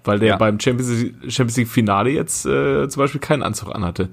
Weil 0.06 0.20
der 0.20 0.30
Ja. 0.30 0.38
beim 0.38 0.60
Champions 0.62 0.90
League, 1.02 1.16
Champions 1.28 1.58
League 1.58 1.68
Finale 1.68 2.10
jetzt 2.12 2.46
äh, 2.46 2.88
zum 2.88 3.02
Beispiel 3.04 3.20
keinen 3.20 3.44
Anzug 3.44 3.76
anhatte. 3.76 4.08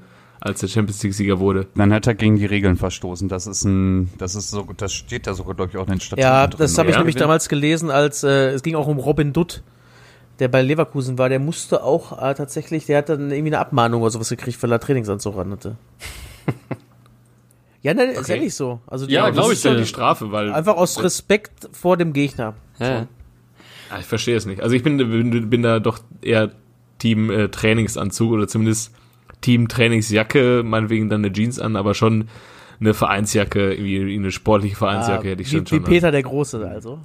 Als 0.47 0.61
der 0.61 0.69
Champions 0.69 1.03
League-Sieger 1.03 1.39
wurde. 1.39 1.67
Dann 1.75 1.93
hat 1.93 2.07
er 2.07 2.15
gegen 2.15 2.37
die 2.37 2.47
Regeln 2.47 2.77
verstoßen. 2.77 3.29
Das 3.29 3.47
ist 3.47 3.65
ein, 3.65 4.11
das 4.19 4.35
ist 4.35 4.51
so, 4.51 4.67
das 4.77 4.93
steht 4.93 5.27
da 5.27 5.35
sogar, 5.35 5.55
glaube 5.55 5.71
ich, 5.73 5.77
auch 5.79 5.87
in 5.87 5.93
den 5.95 6.01
Statuten 6.01 6.23
Ja, 6.23 6.47
drin, 6.47 6.59
das 6.59 6.79
habe 6.79 6.89
ich 6.89 6.95
oder? 6.95 7.01
nämlich 7.01 7.17
damals 7.17 7.49
gelesen, 7.49 7.91
als 7.91 8.23
äh, 8.25 8.51
es 8.51 8.63
ging 8.63 8.75
auch 8.77 8.87
um 8.87 8.99
Robin 8.99 9.33
Dutt, 9.33 9.63
der 10.39 10.49
bei 10.49 10.63
Leverkusen 10.63 11.19
war. 11.19 11.29
Der 11.29 11.39
musste 11.41 11.83
auch 11.83 12.13
äh, 12.23 12.35
tatsächlich, 12.35 12.87
der 12.87 12.99
hat 12.99 13.09
dann 13.09 13.31
irgendwie 13.31 13.49
eine 13.51 13.59
Abmahnung 13.59 14.03
oder 14.03 14.11
sowas 14.11 14.29
gekriegt, 14.29 14.63
weil 14.63 14.73
er 14.73 14.81
Trainingsanzug 14.81 15.37
an 15.39 15.51
hatte. 15.53 15.77
ja, 17.83 17.95
nein, 17.95 18.11
ist 18.11 18.19
Okay. 18.21 18.33
ehrlich 18.37 18.55
so. 18.55 18.81
Also 18.87 19.07
die 19.07 19.15
Ja, 19.15 19.25
haben- 19.27 19.33
glaub 19.35 19.45
das 19.47 19.53
ich 19.53 19.59
ist 19.59 19.65
ja 19.65 19.71
dir. 19.73 19.79
die 19.81 19.87
Strafe, 19.87 20.33
weil 20.33 20.53
Einfach 20.53 20.77
aus 20.77 21.03
Respekt 21.03 21.69
vor 21.73 21.97
dem 21.97 22.13
Gegner. 22.13 22.55
Ja. 22.79 23.07
Ah, 23.91 23.99
ich 24.01 24.07
verstehe 24.07 24.37
es 24.37 24.47
nicht. 24.47 24.61
Also 24.63 24.75
ich 24.75 24.83
bin, 24.83 24.97
bin, 24.99 25.49
bin 25.49 25.63
da 25.63 25.79
doch 25.79 26.01
eher 26.21 26.51
Team 26.99 27.31
äh, 27.31 27.49
Trainingsanzug 27.49 28.33
oder 28.33 28.49
zumindest 28.49 28.93
Team 29.47 29.69
Trainingsjacke, 29.69 30.63
meinetwegen 30.65 31.09
dann 31.09 31.25
eine 31.25 31.33
Jeans 31.33 31.61
an, 31.61 31.77
aber 31.77 31.95
schon 31.95 32.29
eine 32.81 32.95
Vereinsjacke, 32.95 33.75
irgendwie 33.75 34.17
eine 34.17 34.33
sportliche 34.33 34.75
Vereinsjacke 34.75 35.29
Ah, 35.29 35.31
hätte 35.31 35.43
ich 35.43 35.53
wie, 35.53 35.59
schon 35.59 35.67
wie 35.67 35.69
schon. 35.69 35.85
Peter 35.85 36.11
der 36.11 36.25
Große 36.25 36.69
also. 36.69 36.99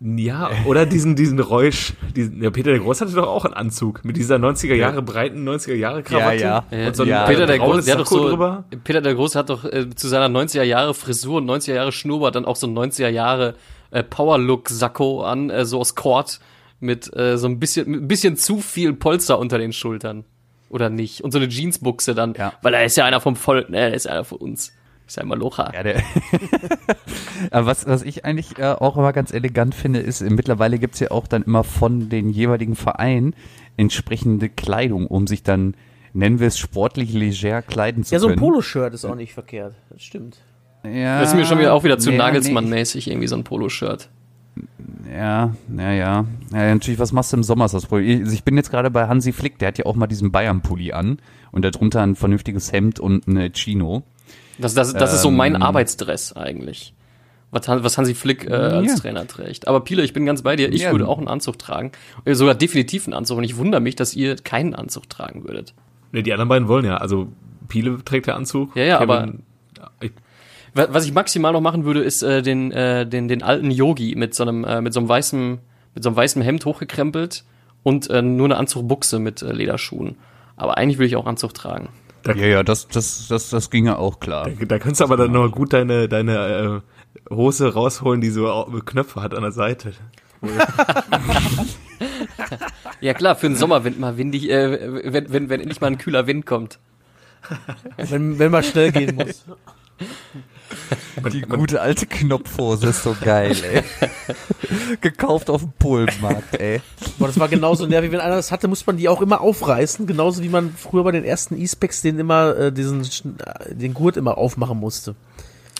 Ja, 0.00 0.50
oder 0.66 0.84
diesen, 0.84 1.16
diesen 1.16 1.40
Räusch, 1.40 1.94
diesen, 2.14 2.42
ja, 2.42 2.50
Peter 2.50 2.70
der 2.70 2.80
Groß 2.80 3.00
hatte 3.00 3.12
doch 3.12 3.26
auch 3.28 3.46
einen 3.46 3.54
Anzug 3.54 4.04
mit 4.04 4.18
dieser 4.18 4.36
90er 4.36 4.74
Jahre 4.74 5.00
breiten 5.00 5.48
90er 5.48 5.72
Jahre 5.72 6.02
Krawatte 6.02 6.42
Ja, 6.42 6.66
Ja, 6.70 6.88
und 6.88 6.96
so 6.96 7.04
ein 7.04 7.08
ja. 7.08 7.24
Peter 7.24 7.46
der 7.46 7.58
Große, 7.58 7.86
der 7.86 7.94
hat 7.94 8.00
doch 8.02 8.06
so, 8.06 8.28
drüber. 8.28 8.64
Peter 8.82 9.00
der 9.00 9.14
Große 9.14 9.38
hat 9.38 9.48
doch 9.48 9.64
äh, 9.64 9.88
zu 9.88 10.08
seiner 10.08 10.28
90er 10.28 10.64
Jahre 10.64 10.92
Frisur 10.92 11.38
und 11.38 11.48
90er 11.48 11.72
Jahre 11.72 11.92
Schnurrbart 11.92 12.34
dann 12.34 12.44
auch 12.44 12.56
so 12.56 12.66
ein 12.66 12.76
90er 12.76 13.08
Jahre 13.08 13.54
äh, 13.90 14.02
Power-Look 14.02 14.68
Sakko 14.68 15.22
an, 15.22 15.48
äh, 15.48 15.64
so 15.64 15.80
aus 15.80 15.94
Kord 15.94 16.40
mit 16.80 17.16
äh, 17.16 17.38
so 17.38 17.46
ein 17.46 17.58
bisschen, 17.58 17.94
ein 17.94 18.06
bisschen 18.06 18.36
zu 18.36 18.58
viel 18.58 18.92
Polster 18.92 19.38
unter 19.38 19.56
den 19.56 19.72
Schultern. 19.72 20.24
Oder 20.74 20.90
nicht? 20.90 21.20
Und 21.22 21.30
so 21.30 21.38
eine 21.38 21.46
Jeansbuchse 21.48 22.16
dann, 22.16 22.34
Ja. 22.36 22.52
weil 22.60 22.74
er 22.74 22.84
ist 22.84 22.96
ja 22.96 23.04
einer 23.04 23.20
vom 23.20 23.36
Volk, 23.36 23.70
ne, 23.70 23.78
er 23.78 23.94
ist 23.94 24.06
ja 24.06 24.10
einer 24.10 24.24
von 24.24 24.38
uns. 24.38 24.72
Ist 25.06 25.16
ja 25.18 25.22
immer 25.22 25.36
Locha. 25.36 25.70
Ja, 25.72 25.82
der 25.84 26.02
Aber 27.52 27.66
was, 27.66 27.86
was 27.86 28.02
ich 28.02 28.24
eigentlich 28.24 28.58
äh, 28.58 28.64
auch 28.72 28.96
immer 28.96 29.12
ganz 29.12 29.32
elegant 29.32 29.74
finde, 29.74 30.00
ist, 30.00 30.20
äh, 30.20 30.30
mittlerweile 30.30 30.78
gibt's 30.80 30.98
ja 30.98 31.10
auch 31.12 31.26
dann 31.28 31.42
immer 31.42 31.62
von 31.62 32.08
den 32.08 32.30
jeweiligen 32.30 32.74
Vereinen 32.74 33.36
entsprechende 33.76 34.48
Kleidung, 34.48 35.06
um 35.06 35.26
sich 35.26 35.42
dann, 35.44 35.76
nennen 36.12 36.40
wir 36.40 36.48
es, 36.48 36.58
sportlich 36.58 37.12
leger 37.12 37.62
kleiden 37.62 38.02
zu 38.02 38.12
Ja, 38.14 38.18
so 38.18 38.26
ein 38.26 38.30
können. 38.30 38.40
Poloshirt 38.40 38.94
ist 38.94 39.04
auch 39.04 39.14
nicht 39.14 39.34
verkehrt. 39.34 39.74
Das 39.90 40.02
stimmt. 40.02 40.38
Ja, 40.84 41.20
Das 41.20 41.30
ist 41.30 41.34
mir 41.36 41.44
schon 41.46 41.58
wieder 41.60 41.72
auch 41.72 41.84
wieder 41.84 41.98
zu 41.98 42.10
nee, 42.10 42.16
Nagelsmann-mäßig, 42.18 43.08
irgendwie 43.08 43.28
so 43.28 43.36
ein 43.36 43.44
Poloshirt. 43.44 44.08
Nee, 45.04 45.16
ja, 45.16 45.54
ja, 45.76 45.92
ja. 45.92 46.24
Ja, 46.52 46.74
natürlich, 46.74 46.98
was 46.98 47.12
machst 47.12 47.32
du 47.32 47.36
im 47.36 47.42
Sommer, 47.42 47.64
ist 47.66 47.74
das 47.74 47.86
Problem. 47.86 48.20
Also 48.22 48.32
ich 48.32 48.44
bin 48.44 48.56
jetzt 48.56 48.70
gerade 48.70 48.90
bei 48.90 49.06
Hansi 49.08 49.32
Flick, 49.32 49.58
der 49.58 49.68
hat 49.68 49.78
ja 49.78 49.86
auch 49.86 49.96
mal 49.96 50.06
diesen 50.06 50.32
Bayern-Pulli 50.32 50.92
an 50.92 51.18
und 51.52 51.64
darunter 51.64 52.02
ein 52.02 52.14
vernünftiges 52.16 52.72
Hemd 52.72 53.00
und 53.00 53.26
eine 53.28 53.50
Chino. 53.52 54.02
Das, 54.58 54.74
das, 54.74 54.92
das 54.92 55.12
ist 55.14 55.22
so 55.22 55.30
mein 55.30 55.56
Ähm. 55.56 55.62
Arbeitsdress 55.62 56.32
eigentlich. 56.34 56.94
Was, 57.50 57.68
was 57.68 57.98
Hansi 57.98 58.14
Flick 58.14 58.46
äh, 58.48 58.52
als 58.52 58.86
Ja. 58.92 58.96
Trainer 58.96 59.26
trägt. 59.26 59.68
Aber 59.68 59.80
Pile, 59.80 60.02
ich 60.02 60.12
bin 60.12 60.26
ganz 60.26 60.42
bei 60.42 60.56
dir. 60.56 60.72
Ich 60.72 60.82
Ja. 60.82 60.90
würde 60.92 61.06
auch 61.06 61.18
einen 61.18 61.28
Anzug 61.28 61.58
tragen. 61.58 61.92
Sogar 62.26 62.54
definitiv 62.56 63.06
einen 63.06 63.14
Anzug. 63.14 63.38
Und 63.38 63.44
ich 63.44 63.56
wundere 63.56 63.80
mich, 63.80 63.94
dass 63.96 64.14
ihr 64.14 64.34
keinen 64.36 64.74
Anzug 64.74 65.08
tragen 65.08 65.44
würdet. 65.44 65.72
Ne, 66.12 66.22
die 66.24 66.32
anderen 66.32 66.48
beiden 66.48 66.66
wollen 66.68 66.84
ja. 66.84 66.96
Also 66.96 67.28
Piele 67.68 67.98
trägt 68.04 68.26
der 68.26 68.34
Anzug. 68.36 68.74
Ja, 68.74 68.82
ja, 68.84 68.98
Kevin- 68.98 69.10
aber- 69.10 69.32
Was 70.74 71.06
ich 71.06 71.12
maximal 71.12 71.52
noch 71.52 71.60
machen 71.60 71.84
würde, 71.84 72.02
ist 72.02 72.22
äh, 72.22 72.42
den, 72.42 72.72
äh, 72.72 73.06
den, 73.06 73.28
den 73.28 73.42
alten 73.42 73.70
Yogi 73.70 74.14
mit 74.16 74.34
so 74.34 74.42
einem, 74.42 74.64
äh, 74.64 74.80
mit 74.80 74.92
so 74.92 75.00
einem 75.00 75.08
weißen, 75.08 75.58
mit 75.94 76.02
so 76.02 76.08
einem 76.10 76.16
weißen 76.16 76.42
Hemd 76.42 76.64
hochgekrempelt 76.64 77.44
und 77.84 78.10
äh, 78.10 78.22
nur 78.22 78.46
eine 78.46 78.56
Anzugbuchse 78.56 79.20
mit 79.20 79.42
äh, 79.42 79.52
Lederschuhen. 79.52 80.16
Aber 80.56 80.76
eigentlich 80.76 80.98
würde 80.98 81.06
ich 81.06 81.16
auch 81.16 81.26
Anzug 81.26 81.54
tragen. 81.54 81.90
Ja, 82.26 82.34
ja, 82.34 82.62
das, 82.62 82.88
das, 82.88 83.28
das, 83.28 83.50
das 83.50 83.70
ginge 83.70 83.98
auch 83.98 84.18
klar. 84.18 84.48
da 84.66 84.78
kannst 84.78 85.00
du 85.00 85.04
aber 85.04 85.16
dann 85.16 85.32
noch 85.32 85.50
gut 85.52 85.72
deine, 85.72 86.08
deine 86.08 86.82
äh, 87.28 87.34
Hose 87.34 87.72
rausholen, 87.72 88.20
die 88.20 88.30
so 88.30 88.66
Knöpfe 88.84 89.22
hat 89.22 89.34
an 89.34 89.42
der 89.42 89.52
Seite. 89.52 89.92
Ja 93.00 93.12
klar, 93.12 93.36
für 93.36 93.48
den 93.48 93.56
Sommer, 93.56 93.84
wenn 93.84 94.00
mal 94.00 94.16
windig, 94.16 94.48
äh, 94.48 95.12
wenn, 95.12 95.30
wenn, 95.30 95.50
wenn 95.50 95.60
endlich 95.60 95.80
mal 95.80 95.88
ein 95.88 95.98
kühler 95.98 96.26
Wind 96.26 96.46
kommt. 96.46 96.78
Wenn, 97.98 98.38
wenn 98.38 98.50
man 98.50 98.62
schnell 98.62 98.90
gehen 98.92 99.16
muss. 99.16 99.44
Die 101.32 101.42
gute 101.42 101.80
alte 101.80 102.06
Knopfhose 102.06 102.88
ist 102.88 103.02
so 103.02 103.16
geil, 103.20 103.56
ey. 103.62 103.82
Gekauft 105.00 105.50
auf 105.50 105.62
dem 105.62 105.72
Polenmarkt, 105.78 106.60
ey. 106.60 106.80
Boah, 107.18 107.26
das 107.28 107.38
war 107.38 107.48
genauso 107.48 107.86
nervig. 107.86 108.12
Wenn 108.12 108.20
einer 108.20 108.36
das 108.36 108.52
hatte, 108.52 108.68
muss 108.68 108.86
man 108.86 108.96
die 108.96 109.08
auch 109.08 109.22
immer 109.22 109.40
aufreißen. 109.40 110.06
Genauso 110.06 110.42
wie 110.42 110.48
man 110.48 110.74
früher 110.76 111.04
bei 111.04 111.12
den 111.12 111.24
ersten 111.24 111.60
E-Specs 111.60 112.02
den 112.02 112.18
immer, 112.18 112.56
äh, 112.56 112.72
diesen, 112.72 113.02
äh, 113.02 113.74
den 113.74 113.94
Gurt 113.94 114.16
immer 114.16 114.38
aufmachen 114.38 114.78
musste. 114.78 115.14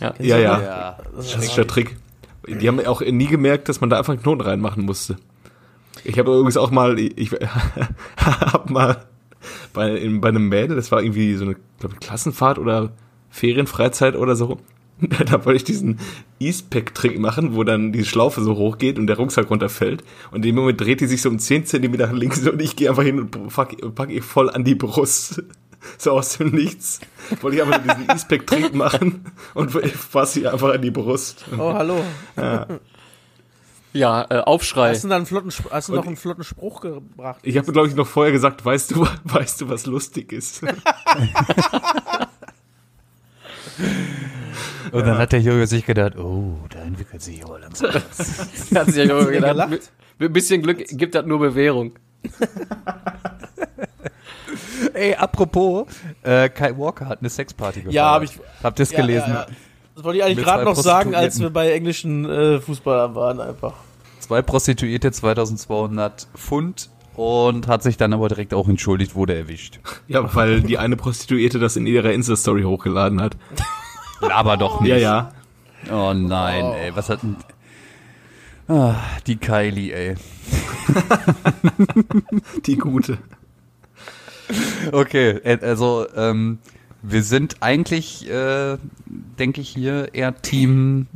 Ja, 0.00 0.14
ja. 0.18 0.52
noch? 0.52 0.62
Ja. 0.62 0.98
Klassischer 1.14 1.66
Trick. 1.66 1.96
Die 2.46 2.68
haben 2.68 2.84
auch 2.84 3.00
nie 3.00 3.26
gemerkt, 3.26 3.68
dass 3.68 3.80
man 3.80 3.90
da 3.90 3.98
einfach 3.98 4.12
einen 4.12 4.22
Knoten 4.22 4.42
reinmachen 4.42 4.84
musste. 4.84 5.16
Ich 6.04 6.18
habe 6.18 6.32
übrigens 6.32 6.56
auch 6.56 6.70
mal, 6.70 6.98
ich 6.98 7.30
habe 8.16 8.72
mal 8.72 9.04
bei, 9.72 9.90
in, 9.90 10.20
bei 10.20 10.28
einem 10.28 10.48
Mädel, 10.48 10.76
das 10.76 10.92
war 10.92 11.02
irgendwie 11.02 11.34
so 11.36 11.44
eine 11.44 11.56
glaub, 11.78 11.92
ich, 11.92 12.00
Klassenfahrt 12.00 12.58
oder 12.58 12.92
Ferienfreizeit 13.30 14.16
oder 14.16 14.36
so. 14.36 14.58
Da 15.26 15.44
wollte 15.44 15.56
ich 15.56 15.64
diesen 15.64 15.98
E-Spec-Trick 16.40 17.18
machen, 17.18 17.54
wo 17.54 17.64
dann 17.64 17.92
die 17.92 18.04
Schlaufe 18.04 18.42
so 18.42 18.56
hoch 18.56 18.78
geht 18.78 18.98
und 18.98 19.06
der 19.06 19.16
Rucksack 19.16 19.50
runterfällt. 19.50 20.04
Und 20.30 20.36
in 20.36 20.42
dem 20.42 20.54
Moment 20.56 20.80
dreht 20.80 21.00
die 21.00 21.06
sich 21.06 21.22
so 21.22 21.28
um 21.28 21.38
10 21.38 21.66
Zentimeter 21.66 22.06
nach 22.06 22.12
links 22.12 22.46
und 22.46 22.60
ich 22.60 22.76
gehe 22.76 22.88
einfach 22.88 23.02
hin 23.02 23.18
und 23.18 23.30
pack, 23.30 23.76
pack 23.94 24.10
ihr 24.10 24.22
voll 24.22 24.50
an 24.50 24.64
die 24.64 24.74
Brust. 24.74 25.42
So 25.98 26.12
aus 26.12 26.38
dem 26.38 26.48
Nichts. 26.52 26.98
Wollte 27.42 27.58
ich 27.58 27.62
einfach 27.62 27.82
diesen 27.82 28.08
E-Spec-Trick 28.08 28.74
machen 28.74 29.26
und 29.52 29.70
fasse 29.70 30.40
sie 30.40 30.48
einfach 30.48 30.72
an 30.72 30.80
die 30.80 30.90
Brust. 30.90 31.44
Oh, 31.58 31.74
hallo. 31.74 32.02
Ja, 33.92 34.26
äh, 34.30 34.38
Aufschrei. 34.38 34.88
Hast 34.88 35.04
du, 35.04 35.08
da 35.08 35.16
einen 35.16 35.26
flotten, 35.26 35.52
hast 35.70 35.90
du 35.90 35.94
noch 35.94 36.06
einen 36.06 36.16
flotten 36.16 36.42
Spruch 36.42 36.80
gebracht? 36.80 37.40
Ich 37.42 37.58
habe, 37.58 37.70
glaube 37.70 37.88
ich, 37.88 37.94
noch 37.94 38.06
vorher 38.06 38.32
gesagt, 38.32 38.64
weißt 38.64 38.92
du, 38.92 39.06
weißt 39.24 39.60
du, 39.60 39.68
was 39.68 39.84
lustig 39.84 40.32
ist? 40.32 40.62
Und 44.92 45.06
dann 45.06 45.18
hat 45.18 45.32
der 45.32 45.40
Junge 45.40 45.66
sich 45.66 45.84
gedacht, 45.86 46.16
oh, 46.16 46.58
da 46.70 46.80
entwickelt 46.80 47.22
sich 47.22 47.44
aber 47.44 47.58
langsam 47.58 47.90
was. 47.94 48.70
Hat 48.74 48.86
sich 48.86 48.96
ja 48.96 49.04
Junge 49.04 49.32
gedacht, 49.32 49.68
mit, 49.70 49.90
mit 50.18 50.30
ein 50.30 50.32
bisschen 50.32 50.62
Glück 50.62 50.84
gibt 50.88 51.14
das 51.14 51.26
nur 51.26 51.38
Bewährung. 51.40 51.92
Ey, 54.92 55.14
apropos, 55.14 55.86
äh, 56.22 56.48
Kai 56.48 56.76
Walker 56.76 57.06
hat 57.08 57.20
eine 57.20 57.28
Sexparty 57.30 57.80
gefeiert. 57.80 57.94
Ja, 57.94 58.12
hab 58.12 58.22
ich- 58.22 58.38
Habt 58.62 58.78
ihr 58.78 58.82
es 58.84 58.92
Ja, 58.92 59.00
gelesen? 59.00 59.28
ja, 59.28 59.34
ja. 59.34 59.46
Das 59.94 60.04
wollte 60.04 60.18
ich 60.18 60.24
eigentlich 60.24 60.44
gerade 60.44 60.64
noch 60.64 60.76
sagen, 60.76 61.14
als 61.14 61.40
wir 61.40 61.50
bei 61.50 61.72
englischen 61.72 62.24
äh, 62.28 62.60
Fußballern 62.60 63.14
waren 63.14 63.40
einfach. 63.40 63.74
Zwei 64.20 64.42
Prostituierte, 64.42 65.12
2200 65.12 66.28
Pfund 66.36 66.90
und 67.14 67.68
hat 67.68 67.82
sich 67.82 67.96
dann 67.96 68.12
aber 68.12 68.28
direkt 68.28 68.54
auch 68.54 68.68
entschuldigt, 68.68 69.14
wurde 69.14 69.34
erwischt. 69.34 69.80
Ja, 70.08 70.34
weil 70.34 70.60
die 70.60 70.78
eine 70.78 70.96
Prostituierte 70.96 71.58
das 71.58 71.76
in 71.76 71.86
ihrer 71.86 72.12
Insta-Story 72.12 72.62
hochgeladen 72.62 73.20
hat. 73.20 73.36
Aber 74.20 74.56
doch 74.56 74.80
nicht. 74.80 74.90
Ja, 74.90 74.96
ja. 74.96 75.32
Oh 75.90 76.12
nein, 76.14 76.64
ey, 76.64 76.94
was 76.94 77.08
hat 77.08 77.22
denn... 77.22 77.36
Ah, 78.68 78.96
die 79.26 79.36
Kylie, 79.36 79.92
ey. 79.92 80.14
Die 82.66 82.76
gute. 82.76 83.18
Okay, 84.92 85.30
äh, 85.44 85.58
also 85.60 86.06
ähm, 86.16 86.58
wir 87.02 87.22
sind 87.22 87.56
eigentlich, 87.60 88.28
äh, 88.28 88.78
denke 89.06 89.60
ich 89.60 89.68
hier, 89.68 90.14
eher 90.14 90.40
Team, 90.40 91.06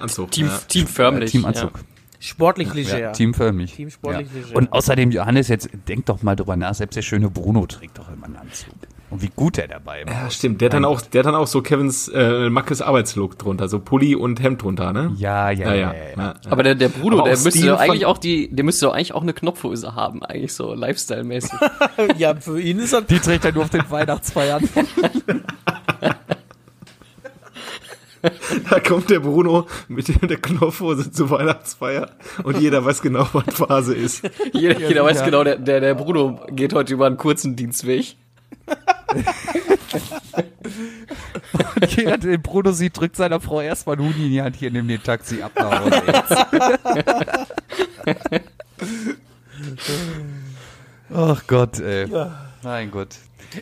Anzug. 0.00 0.30
Team, 0.32 0.46
ja. 0.46 0.58
Team 0.68 0.86
förmlich. 0.86 1.28
äh, 1.30 1.32
Team 1.32 1.44
Anzug. 1.44 1.72
Sportlich 2.20 2.72
leger. 2.74 2.98
Ja, 2.98 3.12
Team 3.12 3.32
förmlich. 3.32 3.74
Team 3.74 3.88
sportlich 3.88 4.28
ja. 4.32 4.42
leger. 4.42 4.56
Und 4.56 4.72
außerdem, 4.72 5.10
Johannes, 5.10 5.48
jetzt 5.48 5.70
denk 5.88 6.04
doch 6.06 6.22
mal 6.22 6.36
drüber 6.36 6.54
nach, 6.54 6.74
selbst 6.74 6.94
der 6.94 7.02
schöne 7.02 7.30
Bruno 7.30 7.66
trägt 7.66 7.96
doch 7.96 8.12
immer 8.12 8.26
einen 8.26 8.36
Anzug. 8.36 8.74
Und 9.08 9.22
wie 9.22 9.30
gut 9.34 9.58
er 9.58 9.66
dabei 9.66 10.06
war. 10.06 10.12
Ja, 10.12 10.30
stimmt. 10.30 10.60
Der 10.60 10.66
hat 10.66 10.74
dann 10.74 10.84
auch, 10.84 11.00
der 11.00 11.20
hat 11.20 11.26
dann 11.26 11.34
auch 11.34 11.48
so 11.48 11.62
Kevins 11.62 12.08
äh, 12.08 12.48
Mackes 12.48 12.80
Arbeitslook 12.80 13.38
drunter, 13.38 13.68
so 13.68 13.80
Pulli 13.80 14.14
und 14.14 14.40
Hemd 14.40 14.62
drunter, 14.62 14.92
ne? 14.92 15.12
Ja, 15.16 15.50
ja, 15.50 15.68
Ja, 15.68 15.74
ja. 15.74 15.92
ja. 15.92 15.92
ja, 15.92 16.16
ja. 16.16 16.34
Aber 16.48 16.62
der, 16.62 16.76
der 16.76 16.90
Bruno, 16.90 17.20
Aber 17.20 17.30
der 17.30 17.38
müsste 17.38 17.66
doch 17.66 17.80
eigentlich 17.80 18.06
auch 18.06 18.18
die, 18.18 18.54
der 18.54 18.64
müsste 18.64 18.86
doch 18.86 18.92
eigentlich 18.92 19.14
auch 19.14 19.22
eine 19.22 19.32
Knopfhose 19.32 19.96
haben, 19.96 20.22
eigentlich 20.22 20.52
so 20.52 20.74
Lifestyle-mäßig. 20.74 21.58
ja, 22.18 22.36
für 22.36 22.60
ihn 22.60 22.78
ist 22.78 22.92
das. 22.92 23.06
Die 23.06 23.18
trägt 23.18 23.44
er 23.46 23.52
nur 23.52 23.64
auf 23.64 23.70
den 23.70 23.90
Weihnachtsfeiern. 23.90 24.68
Da 28.70 28.80
kommt 28.80 29.10
der 29.10 29.20
Bruno 29.20 29.66
mit 29.88 30.08
der 30.08 30.36
Knopfhose 30.36 31.10
zur 31.10 31.30
Weihnachtsfeier 31.30 32.10
und 32.42 32.58
jeder 32.58 32.84
weiß 32.84 33.00
genau, 33.02 33.26
was 33.32 33.54
Phase 33.54 33.94
ist. 33.94 34.28
jeder 34.52 34.78
jeder 34.78 35.04
weiß 35.04 35.20
ja. 35.20 35.24
genau, 35.24 35.42
der, 35.44 35.56
der, 35.56 35.80
der 35.80 35.94
Bruno 35.94 36.38
geht 36.50 36.74
heute 36.74 36.92
über 36.92 37.06
einen 37.06 37.16
kurzen 37.16 37.56
Dienstweg. 37.56 38.16
Jeder, 41.88 42.18
der 42.18 42.32
den 42.32 42.42
Bruno 42.42 42.72
sieht, 42.72 42.98
drückt 42.98 43.16
seiner 43.16 43.40
Frau 43.40 43.60
erstmal 43.60 43.96
einen 43.96 44.08
Huni 44.08 44.26
in 44.26 44.32
die 44.32 44.42
Hand, 44.42 44.56
hier, 44.56 44.70
nimm 44.70 44.86
den 44.86 45.02
Taxi 45.02 45.40
ab 45.42 45.52
nach 45.56 45.80
Hause 45.80 46.02
jetzt. 46.06 46.36
Ach 51.14 51.42
Gott, 51.46 51.80
ey. 51.80 52.06
Mein 52.62 52.90
Gott. 52.90 53.16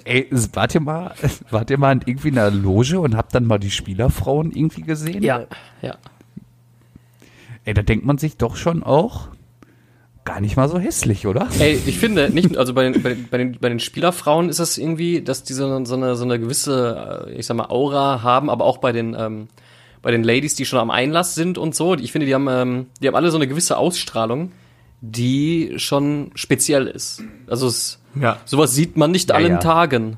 Ey, 0.05 0.29
wart 0.53 0.74
ihr 0.74 0.81
mal, 0.81 1.14
wart 1.51 1.70
ihr 1.70 1.79
mal 1.79 1.92
in 1.92 2.03
irgendwie 2.07 2.29
einer 2.31 2.51
Loge 2.51 3.01
und 3.01 3.16
habt 3.16 3.35
dann 3.35 3.46
mal 3.46 3.59
die 3.59 3.70
Spielerfrauen 3.70 4.53
irgendwie 4.53 4.83
gesehen? 4.83 5.22
Ja, 5.22 5.46
ja. 5.83 5.96
Ey, 7.64 7.74
da 7.74 7.83
denkt 7.83 8.05
man 8.07 8.18
sich 8.18 8.37
doch 8.37 8.57
schon 8.57 8.83
auch 8.83 9.29
gar 10.24 10.40
nicht 10.40 10.57
mal 10.57 10.68
so 10.68 10.79
hässlich, 10.79 11.27
oder? 11.27 11.48
Ey, 11.59 11.81
ich 11.87 11.98
finde, 11.98 12.29
nicht, 12.31 12.57
also 12.59 12.74
bei 12.74 12.88
den, 12.90 13.03
bei, 13.03 13.11
den- 13.14 13.29
bei, 13.31 13.38
den, 13.38 13.59
bei 13.61 13.68
den 13.70 13.81
Spielerfrauen 13.81 14.51
ist 14.51 14.61
das 14.61 14.77
irgendwie, 14.77 15.22
dass 15.22 15.42
die 15.42 15.55
so, 15.55 15.85
so, 15.85 15.94
eine, 15.96 16.16
so 16.16 16.24
eine 16.24 16.38
gewisse, 16.38 17.27
äh, 17.29 17.33
ich 17.38 17.46
sag 17.46 17.57
mal, 17.57 17.70
Aura 17.70 18.22
haben, 18.22 18.51
aber 18.51 18.64
auch 18.66 18.77
bei 18.79 18.92
den, 18.92 19.16
ähm, 19.18 19.48
bei 20.03 20.11
den 20.11 20.22
Ladies, 20.22 20.55
die 20.55 20.66
schon 20.66 20.79
am 20.81 20.90
Einlass 20.90 21.35
sind 21.35 21.57
und 21.57 21.74
so. 21.74 21.94
Ich 21.94 22.12
finde, 22.12 22.27
die 22.27 22.35
haben, 22.35 22.46
ähm, 22.48 22.87
die 23.01 23.09
haben 23.09 23.14
alle 23.14 23.31
so 23.31 23.38
eine 23.38 23.48
gewisse 23.48 23.79
Ausstrahlung, 23.79 24.53
die 25.01 25.74
schon 25.77 26.31
speziell 26.35 26.87
ist. 26.88 27.22
Also 27.46 27.66
es, 27.66 27.98
Ja. 28.20 28.38
sowas 28.44 28.72
sieht 28.74 28.96
man 28.96 29.11
nicht 29.11 29.31
Ja, 29.31 29.37
allen 29.37 29.52
ja. 29.52 29.59
Tagen. 29.59 30.16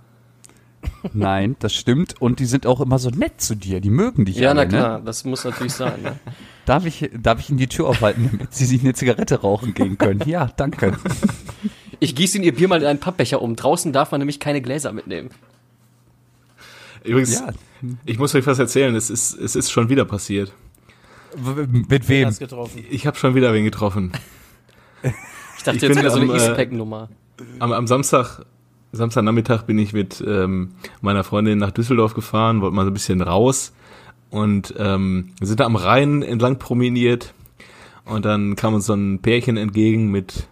Nein, 1.12 1.56
das 1.58 1.74
stimmt. 1.74 2.20
Und 2.20 2.38
die 2.40 2.46
sind 2.46 2.66
auch 2.66 2.80
immer 2.80 2.98
so 2.98 3.10
nett 3.10 3.40
zu 3.40 3.54
dir. 3.54 3.80
Die 3.80 3.90
mögen 3.90 4.24
dich 4.24 4.36
Ja, 4.36 4.50
alle, 4.50 4.62
na 4.62 4.66
klar, 4.66 4.98
Ne? 4.98 5.04
das 5.04 5.24
muss 5.24 5.44
natürlich 5.44 5.72
sein. 5.74 6.00
Ne? 6.02 6.18
Darf 6.66 6.86
ich, 6.86 7.10
darf 7.20 7.40
ich 7.40 7.50
ihnen 7.50 7.58
die 7.58 7.66
Tür 7.66 7.88
aufhalten, 7.88 8.28
damit 8.32 8.54
sie 8.54 8.64
sich 8.64 8.80
eine 8.82 8.94
Zigarette 8.94 9.40
rauchen 9.40 9.74
gehen 9.74 9.98
können? 9.98 10.22
Ja, 10.26 10.50
danke. 10.56 10.96
Ich 12.02 12.14
gieße 12.14 12.38
in 12.38 12.44
ihr 12.44 12.54
Bier 12.54 12.66
mal 12.66 12.80
in 12.80 12.86
einen 12.86 12.98
Pappbecher 12.98 13.42
um. 13.42 13.56
Draußen 13.56 13.92
darf 13.92 14.10
man 14.10 14.20
nämlich 14.20 14.40
keine 14.40 14.62
Gläser 14.62 14.90
mitnehmen. 14.90 15.28
Übrigens, 17.04 17.34
Ja. 17.40 17.50
ich 18.06 18.18
muss 18.18 18.34
euch 18.34 18.46
was 18.46 18.58
erzählen. 18.58 18.94
Es 18.94 19.10
ist, 19.10 19.34
es 19.34 19.54
ist 19.54 19.70
schon 19.70 19.90
wieder 19.90 20.06
passiert. 20.06 20.50
W- 21.36 21.66
Mit 21.66 22.08
wem? 22.08 22.34
Ich 22.90 23.06
habe 23.06 23.18
schon 23.18 23.34
wieder 23.34 23.52
wen 23.52 23.64
getroffen. 23.64 24.12
Ich 25.02 25.62
dachte 25.62 25.76
Ich 25.76 25.82
jetzt 25.82 25.90
bin 25.90 25.98
wieder 25.98 26.10
so 26.10 26.20
eine 26.20 26.32
äh, 26.32 26.36
Eastpack-Nummer. 26.36 27.10
Am, 27.58 27.72
am 27.72 27.86
Samstag, 27.86 28.44
Samstagnachmittag 28.92 29.62
bin 29.62 29.78
ich 29.78 29.92
mit 29.92 30.22
ähm, 30.26 30.72
meiner 31.00 31.24
Freundin 31.24 31.58
nach 31.58 31.70
Düsseldorf 31.70 32.14
gefahren, 32.14 32.60
wollte 32.60 32.74
mal 32.74 32.84
so 32.84 32.90
ein 32.90 32.94
bisschen 32.94 33.20
raus. 33.20 33.72
Und 34.30 34.74
ähm, 34.78 35.32
wir 35.38 35.46
sind 35.46 35.60
da 35.60 35.64
am 35.64 35.76
Rhein 35.76 36.22
entlang 36.22 36.58
promeniert. 36.58 37.34
Und 38.04 38.24
dann 38.24 38.56
kam 38.56 38.74
uns 38.74 38.86
so 38.86 38.94
ein 38.94 39.20
Pärchen 39.20 39.56
entgegen 39.56 40.10
mit 40.10 40.48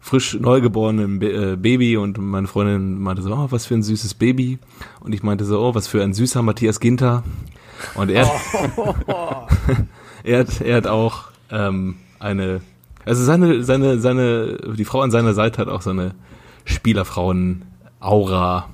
frisch 0.00 0.38
neugeborenem 0.38 1.20
äh, 1.22 1.56
Baby. 1.56 1.96
Und 1.96 2.18
meine 2.18 2.46
Freundin 2.46 2.98
meinte 2.98 3.22
so, 3.22 3.32
oh, 3.32 3.46
was 3.50 3.66
für 3.66 3.74
ein 3.74 3.82
süßes 3.82 4.14
Baby. 4.14 4.58
Und 5.00 5.14
ich 5.14 5.22
meinte 5.22 5.44
so, 5.44 5.60
oh, 5.60 5.74
was 5.74 5.88
für 5.88 6.02
ein 6.02 6.14
süßer 6.14 6.42
Matthias 6.42 6.80
Ginter. 6.80 7.22
Und 7.94 8.10
er, 8.10 8.26
er 10.24 10.38
hat, 10.40 10.60
er 10.60 10.76
hat 10.76 10.86
auch 10.86 11.24
ähm, 11.50 11.96
eine, 12.18 12.60
also 13.04 13.22
seine, 13.24 13.62
seine, 13.62 13.98
seine, 13.98 14.58
die 14.76 14.84
Frau 14.84 15.00
an 15.02 15.10
seiner 15.10 15.34
Seite 15.34 15.58
hat 15.58 15.68
auch 15.68 15.82
so 15.82 15.90
eine 15.90 16.14
Spielerfrauen-Aura. 16.68 18.68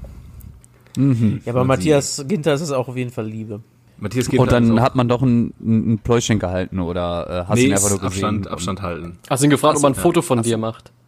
Ja, 0.97 1.53
aber 1.53 1.65
Matthias 1.65 2.25
Ginter 2.29 2.55
ist 2.55 2.61
es 2.61 2.71
auch 2.71 2.89
auf 2.89 2.97
jeden 2.97 3.11
Fall 3.11 3.27
Liebe. 3.27 3.61
Matthias 3.99 4.29
Ginter 4.29 4.43
Und 4.43 4.53
dann 4.53 4.81
hat 4.81 4.95
man 4.95 5.09
doch 5.09 5.23
ein, 5.23 5.53
ein 5.61 5.99
Pläuschen 5.99 6.39
gehalten 6.39 6.81
oder 6.81 7.29
äh, 7.29 7.45
hast 7.49 7.59
nee, 7.59 7.67
ihn 7.67 7.73
einfach 7.73 7.91
nur 7.91 8.01
gesehen? 8.01 8.25
Abstand, 8.25 8.49
Abstand 8.49 8.83
halten. 8.83 9.19
Hast 9.29 9.43
ihn 9.43 9.51
gefragt, 9.51 9.79
ob 9.79 9.85
er 9.85 9.91
ein 9.91 9.95
Foto 9.95 10.23
von 10.23 10.43
dir 10.43 10.59
macht? 10.59 10.93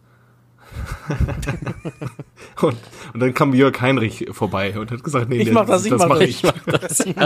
Und, 2.61 2.77
und 3.13 3.19
dann 3.19 3.33
kam 3.33 3.53
Jörg 3.53 3.79
Heinrich 3.81 4.27
vorbei 4.31 4.77
und 4.79 4.91
hat 4.91 5.03
gesagt, 5.03 5.29
nee, 5.29 5.37
Ich 5.37 5.51
mach 5.51 5.65
das, 5.65 5.85
ich 5.85 5.91
mach 5.91 6.07
mach 6.07 6.19
das. 6.19 6.99
ich. 7.01 7.15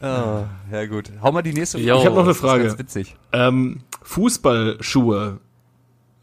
Ah, 0.00 0.44
ja 0.70 0.84
gut. 0.84 1.10
Hau 1.22 1.32
mal 1.32 1.40
die 1.40 1.54
nächste 1.54 1.78
Jo. 1.78 1.98
Ich 1.98 2.04
hab 2.04 2.12
noch 2.12 2.20
eine 2.20 2.28
Das 2.28 2.36
ist 2.36 2.42
Frage. 2.42 2.64
Ganz 2.64 2.78
witzig. 2.78 3.16
Ähm, 3.32 3.80
Fußballschuhe. 4.02 5.38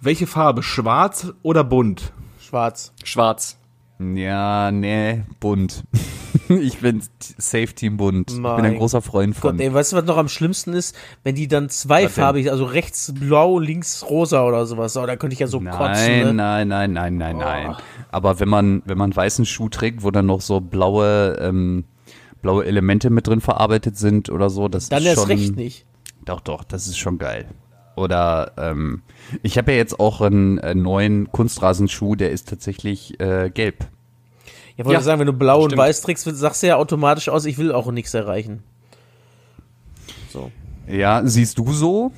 Welche 0.04 0.26
Farbe? 0.26 0.64
Schwarz 0.64 1.32
oder 1.44 1.64
bunt? 1.64 2.12
Schwarz. 2.40 2.92
Schwarz. 3.04 3.60
Ja, 4.00 4.72
nee, 4.72 5.22
bunt. 5.40 5.84
ich 6.50 6.80
bin 6.80 7.04
Safe 7.38 7.68
Team 7.68 7.98
bunt. 7.98 8.32
ich 8.32 8.38
bin 8.38 8.46
ein 8.48 8.62
Mein 8.64 8.78
großer 8.78 9.04
Freund 9.04 9.36
von. 9.36 9.52
Gott, 9.52 9.62
ey, 9.62 9.72
weißt 9.72 9.92
du, 9.92 9.98
was 9.98 10.06
noch 10.06 10.18
am 10.18 10.28
schlimmsten 10.28 10.74
ist? 10.74 10.96
Wenn 11.24 11.36
die 11.36 11.48
dann 11.48 11.70
zweifarbig, 11.70 12.50
also 12.50 12.66
rechts 12.66 13.14
blau, 13.14 13.60
links 13.60 14.04
rosa 14.10 14.44
oder 14.44 14.66
sowas. 14.66 14.98
Oh, 14.98 15.06
da 15.06 15.16
könnte 15.18 15.36
ich 15.36 15.40
ja 15.40 15.46
so 15.46 15.60
nein, 15.60 15.78
kotzen. 15.78 16.08
Ne? 16.08 16.34
nein, 16.34 16.68
nein, 16.68 16.94
nein, 16.94 17.18
nein, 17.18 17.38
nein. 17.38 17.76
Aber 18.10 18.40
wenn 18.40 18.50
man, 18.50 18.82
wenn 18.86 18.98
man 18.98 19.12
einen 19.12 19.16
weißen 19.16 19.46
Schuh 19.46 19.70
trägt, 19.70 20.02
wo 20.02 20.10
dann 20.10 20.26
noch 20.26 20.42
so 20.42 20.62
blaue, 20.62 21.38
ähm, 21.40 21.84
blaue 22.42 22.66
Elemente 22.66 23.12
mit 23.12 23.28
drin 23.28 23.40
verarbeitet 23.40 24.00
sind 24.00 24.32
oder 24.32 24.50
so, 24.50 24.68
das 24.68 24.90
Dann 24.90 25.04
ist 25.04 25.10
erst 25.10 25.20
schon. 25.20 25.28
recht 25.28 25.56
nicht. 25.56 25.86
Doch, 26.26 26.42
doch, 26.42 26.64
das 26.64 26.88
ist 26.88 26.98
schon 26.98 27.20
geil. 27.20 27.46
Oder 27.96 28.54
ähm, 28.58 29.02
ich 29.44 29.58
habe 29.58 29.72
ja 29.72 29.78
jetzt 29.78 30.00
auch 30.00 30.22
einen, 30.22 30.58
äh, 30.60 30.74
neuen 30.76 31.32
Kunstrasenschuh, 31.32 32.16
der 32.16 32.32
ist 32.32 32.48
tatsächlich 32.50 33.20
äh, 33.20 33.50
gelb. 33.54 33.86
Ja, 34.78 34.86
wollte 34.86 35.00
Ja, 35.00 35.02
sagen, 35.02 35.20
wenn 35.20 35.28
du 35.28 35.34
blau 35.34 35.60
und 35.64 35.72
stimmt. 35.72 35.82
weiß 35.82 36.02
trägst, 36.02 36.24
sagst 36.24 36.64
du 36.64 36.68
ja 36.68 36.78
automatisch 36.78 37.30
aus, 37.30 37.46
ich 37.46 37.58
will 37.58 37.72
auch 37.72 37.92
nichts 37.92 38.14
erreichen. 38.14 38.64
So. 40.32 40.52
Ja, 40.88 41.22
siehst 41.26 41.58
du 41.58 41.72
so? 41.72 42.12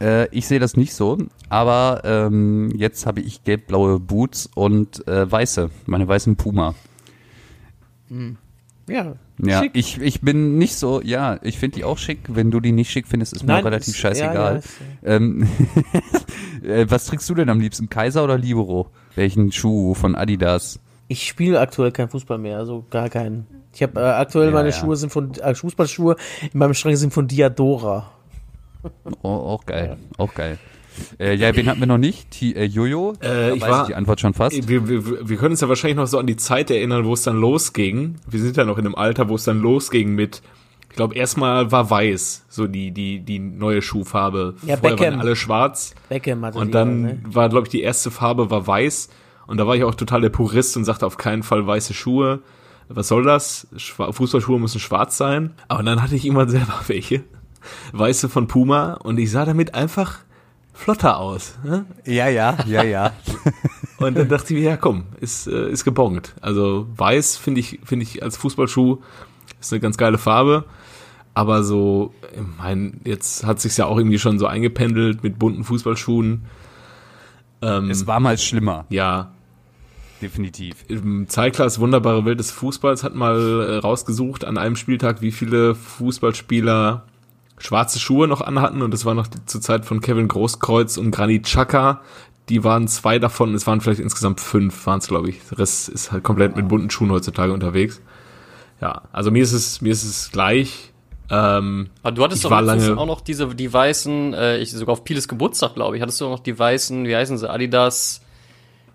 Äh, 0.00 0.28
ich 0.30 0.48
sehe 0.48 0.58
das 0.58 0.76
nicht 0.76 0.94
so, 0.94 1.18
aber 1.48 2.00
ähm, 2.04 2.72
jetzt 2.76 3.06
habe 3.06 3.20
ich 3.20 3.44
gelb-blaue 3.44 4.00
Boots 4.00 4.50
und 4.54 5.06
äh, 5.06 5.30
weiße, 5.30 5.70
meine 5.86 6.08
weißen 6.08 6.36
Puma. 6.36 6.74
Ja. 8.88 9.14
Ja, 9.42 9.62
schick. 9.62 9.72
ich, 9.74 10.00
ich 10.00 10.20
bin 10.20 10.58
nicht 10.58 10.76
so, 10.76 11.00
ja, 11.02 11.38
ich 11.42 11.58
finde 11.58 11.76
die 11.76 11.84
auch 11.84 11.98
schick. 11.98 12.20
Wenn 12.28 12.50
du 12.52 12.60
die 12.60 12.70
nicht 12.72 12.90
schick 12.90 13.08
findest, 13.08 13.32
ist 13.32 13.42
mir 13.42 13.52
Nein, 13.54 13.62
auch 13.62 13.66
relativ 13.66 13.94
ist- 13.94 13.98
scheißegal. 14.00 14.62
ja, 15.02 15.08
ja, 15.10 15.16
ähm, 15.16 15.48
äh, 16.62 16.86
was 16.88 17.06
trägst 17.06 17.28
du 17.28 17.34
denn 17.34 17.48
am 17.48 17.60
liebsten, 17.60 17.88
Kaiser 17.88 18.22
oder 18.24 18.38
Libero? 18.38 18.88
Welchen 19.16 19.50
Schuh 19.52 19.94
von 19.94 20.14
Adidas? 20.14 20.78
Ich 21.08 21.26
spiele 21.26 21.60
aktuell 21.60 21.90
kein 21.92 22.08
Fußball 22.08 22.38
mehr, 22.38 22.58
also 22.58 22.84
gar 22.90 23.08
keinen. 23.10 23.46
Ich 23.74 23.82
habe 23.82 24.00
äh, 24.00 24.04
aktuell 24.04 24.46
Ja, 24.48 24.54
meine. 24.54 24.72
Schuhe 24.72 24.96
sind 24.96 25.10
von 25.10 25.34
äh, 25.34 25.54
Fußballschuhe 25.54 26.16
in 26.52 26.58
meinem 26.58 26.74
Schrank 26.74 26.96
sind 26.96 27.12
von 27.12 27.26
Diadora. 27.26 28.10
Oh, 29.22 29.28
auch 29.28 29.66
geil, 29.66 29.96
auch 30.18 30.32
geil. 30.34 30.58
Äh, 31.18 31.34
ja, 31.34 31.54
wen 31.56 31.66
hatten 31.68 31.80
wir 31.80 31.86
noch 31.86 31.98
nicht? 31.98 32.30
T 32.30 32.52
äh, 32.52 32.64
Jojo? 32.64 33.12
Äh, 33.20 33.26
Da 33.28 33.52
ich 33.54 33.62
weiß 33.62 33.70
war- 33.70 33.82
ich 33.82 33.86
die 33.88 33.94
Antwort 33.94 34.20
schon 34.20 34.34
fast. 34.34 34.68
Wir, 34.68 34.88
wir, 34.88 35.28
wir 35.28 35.36
können 35.36 35.52
uns 35.52 35.60
ja 35.60 35.68
wahrscheinlich 35.68 35.96
noch 35.96 36.06
so 36.06 36.18
an 36.18 36.26
die 36.26 36.36
Zeit 36.36 36.70
erinnern, 36.70 37.04
wo 37.04 37.12
es 37.14 37.22
dann 37.22 37.36
losging. 37.40 38.16
Wir 38.28 38.40
sind 38.40 38.56
ja 38.56 38.64
noch 38.64 38.78
in 38.78 38.86
einem 38.86 38.94
Alter, 38.94 39.28
wo 39.28 39.34
es 39.34 39.44
dann 39.44 39.60
losging 39.60 40.14
mit, 40.14 40.42
ich 40.90 40.96
glaube, 40.96 41.14
erstmal 41.16 41.72
war 41.72 41.90
weiß, 41.90 42.44
so 42.48 42.66
die, 42.66 42.90
die, 42.92 43.20
die 43.20 43.38
neue 43.38 43.82
Schuhfarbe. 43.82 44.54
Ja, 44.62 44.76
Vorher 44.76 44.96
Beckham. 44.96 45.12
waren 45.14 45.20
alle 45.20 45.36
schwarz. 45.36 45.94
Beckham 46.08 46.44
hatte 46.44 46.58
Und 46.58 46.72
dann 46.74 47.02
ne? 47.02 47.18
war, 47.24 47.48
glaube 47.48 47.66
ich, 47.66 47.70
die 47.70 47.82
erste 47.82 48.10
Farbe 48.10 48.50
war 48.50 48.66
weiß. 48.66 49.08
Und 49.46 49.58
da 49.58 49.66
war 49.66 49.76
ich 49.76 49.84
auch 49.84 49.94
total 49.94 50.20
der 50.22 50.30
Purist 50.30 50.76
und 50.76 50.84
sagte 50.84 51.04
auf 51.06 51.16
keinen 51.16 51.42
Fall 51.42 51.66
weiße 51.66 51.92
Schuhe. 51.94 52.40
Was 52.88 53.08
soll 53.08 53.24
das? 53.24 53.66
Schwa 53.76 54.12
Fußballschuhe 54.12 54.60
müssen 54.60 54.78
schwarz 54.78 55.16
sein. 55.16 55.52
Aber 55.68 55.82
dann 55.82 56.02
hatte 56.02 56.14
ich 56.14 56.24
irgendwann 56.24 56.48
selber 56.50 56.80
welche. 56.86 57.22
Weiße 57.92 58.28
von 58.28 58.46
Puma. 58.46 58.94
Und 58.94 59.18
ich 59.18 59.30
sah 59.30 59.44
damit 59.44 59.74
einfach 59.74 60.18
flotter 60.74 61.18
aus. 61.18 61.56
Ne? 61.64 61.86
Ja, 62.04 62.28
ja, 62.28 62.58
ja, 62.66 62.82
ja. 62.82 63.12
Und 63.98 64.18
dann 64.18 64.28
dachte 64.28 64.52
ich 64.52 64.60
mir, 64.60 64.70
ja 64.70 64.76
komm, 64.76 65.04
ist, 65.20 65.46
äh, 65.46 65.70
ist 65.70 65.84
gebongt. 65.84 66.34
Also 66.40 66.86
weiß 66.96 67.36
finde 67.36 67.60
ich, 67.60 67.80
finde 67.84 68.02
ich 68.02 68.22
als 68.22 68.36
Fußballschuh 68.36 68.98
ist 69.60 69.72
eine 69.72 69.80
ganz 69.80 69.96
geile 69.96 70.18
Farbe. 70.18 70.64
Aber 71.32 71.64
so, 71.64 72.12
ich 72.32 72.40
mein, 72.58 73.00
jetzt 73.04 73.44
hat 73.44 73.60
sich's 73.60 73.76
ja 73.76 73.86
auch 73.86 73.96
irgendwie 73.96 74.18
schon 74.18 74.38
so 74.38 74.46
eingependelt 74.46 75.22
mit 75.22 75.38
bunten 75.38 75.64
Fußballschuhen. 75.64 76.44
Ähm, 77.62 77.90
es 77.90 78.06
war 78.06 78.20
mal 78.20 78.38
schlimmer, 78.38 78.84
ja, 78.88 79.32
definitiv. 80.22 80.84
im 80.88 81.28
Zeitglas 81.28 81.80
Wunderbare 81.80 82.24
Welt 82.24 82.38
des 82.38 82.50
Fußballs 82.50 83.02
hat 83.02 83.14
mal 83.14 83.38
äh, 83.68 83.76
rausgesucht 83.78 84.44
an 84.44 84.58
einem 84.58 84.76
Spieltag, 84.76 85.22
wie 85.22 85.32
viele 85.32 85.74
Fußballspieler 85.74 87.04
schwarze 87.58 87.98
Schuhe 87.98 88.26
noch 88.28 88.40
anhatten. 88.40 88.82
Und 88.82 88.90
das 88.92 89.04
war 89.04 89.14
noch 89.14 89.26
die, 89.26 89.44
zur 89.46 89.60
Zeit 89.60 89.84
von 89.84 90.00
Kevin 90.00 90.28
Großkreuz 90.28 90.96
und 90.96 91.10
Granit 91.10 91.44
Xhaka. 91.44 92.00
Die 92.48 92.62
waren 92.62 92.88
zwei 92.88 93.18
davon, 93.18 93.54
es 93.54 93.66
waren 93.66 93.80
vielleicht 93.80 94.00
insgesamt 94.00 94.40
fünf, 94.40 94.86
waren 94.86 94.98
es, 94.98 95.08
glaube 95.08 95.30
ich. 95.30 95.40
Der 95.50 95.58
Rest 95.60 95.88
ist 95.88 96.12
halt 96.12 96.24
komplett 96.24 96.56
mit 96.56 96.68
bunten 96.68 96.90
Schuhen 96.90 97.10
heutzutage 97.10 97.52
unterwegs. 97.52 98.02
Ja, 98.80 99.02
also 99.12 99.30
mir 99.30 99.42
ist 99.42 99.52
es, 99.52 99.80
mir 99.80 99.92
ist 99.92 100.04
es 100.04 100.30
gleich. 100.30 100.92
Ähm, 101.30 101.88
Aber 102.02 102.12
du 102.12 102.22
hattest 102.22 102.44
doch 102.44 102.50
lange- 102.50 102.98
auch 102.98 103.06
noch 103.06 103.22
diese, 103.22 103.46
die 103.54 103.72
weißen, 103.72 104.34
äh, 104.34 104.58
ich 104.58 104.72
sogar 104.72 104.92
auf 104.92 105.04
Piles 105.04 105.26
Geburtstag, 105.26 105.74
glaube 105.74 105.96
ich, 105.96 106.02
hattest 106.02 106.20
du 106.20 106.26
auch 106.26 106.30
noch 106.32 106.40
die 106.40 106.58
weißen, 106.58 107.06
wie 107.06 107.16
heißen 107.16 107.38
sie, 107.38 107.48
Adidas, 107.48 108.20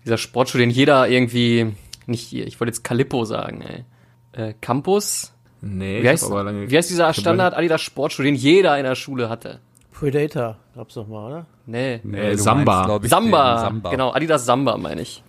dieser 0.04 0.16
Sportschuh, 0.16 0.58
den 0.58 0.70
jeder 0.70 1.08
irgendwie, 1.08 1.74
nicht 2.06 2.22
hier, 2.22 2.46
ich 2.46 2.60
wollte 2.60 2.70
jetzt 2.70 2.84
Calippo 2.84 3.24
sagen, 3.24 3.62
ey. 3.62 3.84
Äh, 4.32 4.54
Campus? 4.60 5.32
Nee, 5.62 5.96
Wie 5.98 6.02
ich 6.02 6.08
heißt, 6.08 6.24
hab 6.24 6.30
aber 6.32 6.44
lange. 6.44 6.70
wie 6.70 6.76
heißt 6.76 6.90
dieser 6.90 7.12
Standard 7.14 7.54
Adidas 7.54 7.80
Sportschuh, 7.82 8.22
den 8.22 8.34
jeder 8.34 8.76
in 8.78 8.84
der 8.84 8.94
Schule 8.94 9.28
hatte? 9.28 9.60
Predator, 9.92 10.56
glaubst 10.74 10.96
du 10.96 11.00
doch 11.00 11.08
mal, 11.08 11.26
oder? 11.26 11.46
Nee. 11.66 11.94
Äh, 12.12 12.36
Samba. 12.36 13.00
ich, 13.02 13.08
Samba. 13.10 13.58
Samba. 13.60 13.90
Genau, 13.90 14.12
Adidas 14.12 14.46
Samba, 14.46 14.76
meine 14.76 15.02
ich. 15.02 15.22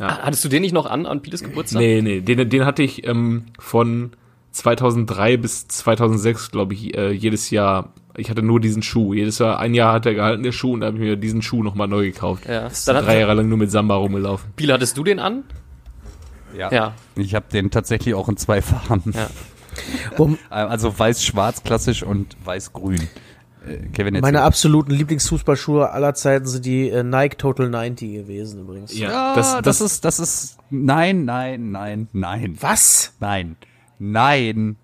Ja. 0.00 0.06
Ah, 0.08 0.18
Hattest 0.22 0.44
du 0.44 0.48
den 0.48 0.62
nicht 0.62 0.72
noch 0.72 0.86
an, 0.86 1.04
an 1.06 1.20
Piles 1.20 1.42
Geburtstag? 1.42 1.80
Nee, 1.80 2.00
nee, 2.02 2.20
den, 2.20 2.48
den 2.48 2.64
hatte 2.64 2.82
ich 2.82 3.06
ähm, 3.06 3.44
von 3.58 4.12
2003 4.52 5.36
bis 5.36 5.68
2006, 5.68 6.50
glaube 6.50 6.74
ich, 6.74 6.96
äh, 6.96 7.10
jedes 7.10 7.50
Jahr. 7.50 7.92
Ich 8.16 8.28
hatte 8.30 8.42
nur 8.42 8.60
diesen 8.60 8.82
Schuh. 8.82 9.14
Jedes 9.14 9.38
Jahr, 9.38 9.58
ein 9.58 9.74
Jahr 9.74 9.94
hat 9.94 10.06
er 10.06 10.14
gehalten, 10.14 10.42
der 10.42 10.52
Schuh, 10.52 10.74
und 10.74 10.80
da 10.80 10.86
habe 10.88 10.96
ich 10.96 11.02
mir 11.02 11.16
diesen 11.16 11.40
Schuh 11.42 11.62
nochmal 11.62 11.88
neu 11.88 12.04
gekauft. 12.06 12.44
Ja. 12.46 12.68
Dann 12.86 13.04
drei 13.04 13.20
Jahre 13.20 13.34
lang 13.34 13.48
nur 13.48 13.58
mit 13.58 13.70
Samba 13.70 13.96
rumgelaufen. 13.96 14.50
Biel, 14.56 14.72
hattest 14.72 14.96
du 14.98 15.04
den 15.04 15.18
an? 15.18 15.44
Ja. 16.56 16.72
ja. 16.72 16.94
Ich 17.16 17.34
habe 17.34 17.46
den 17.52 17.70
tatsächlich 17.70 18.14
auch 18.14 18.28
in 18.28 18.36
zwei 18.36 18.62
Farben. 18.62 19.12
Ja. 19.14 19.28
also 20.50 20.98
weiß-schwarz 20.98 21.62
klassisch 21.62 22.02
und 22.02 22.36
weiß-grün. 22.44 23.08
Äh, 23.66 23.88
Kevin, 23.92 24.20
Meine 24.20 24.42
absoluten 24.42 24.92
Lieblingsfußballschuhe 24.92 25.90
aller 25.90 26.14
Zeiten 26.14 26.46
sind 26.46 26.64
die 26.64 26.88
äh, 26.88 27.02
Nike 27.02 27.38
Total 27.38 27.68
90 27.68 28.12
gewesen 28.12 28.60
übrigens. 28.60 28.96
Ja, 28.96 29.10
ja 29.10 29.34
das, 29.34 29.52
das, 29.52 29.62
das, 29.62 29.80
ist, 29.80 30.04
das 30.04 30.18
ist, 30.18 30.58
nein, 30.70 31.24
nein, 31.24 31.70
nein, 31.70 32.08
nein. 32.12 32.56
Was? 32.60 33.12
Nein, 33.20 33.56
nein, 33.98 34.76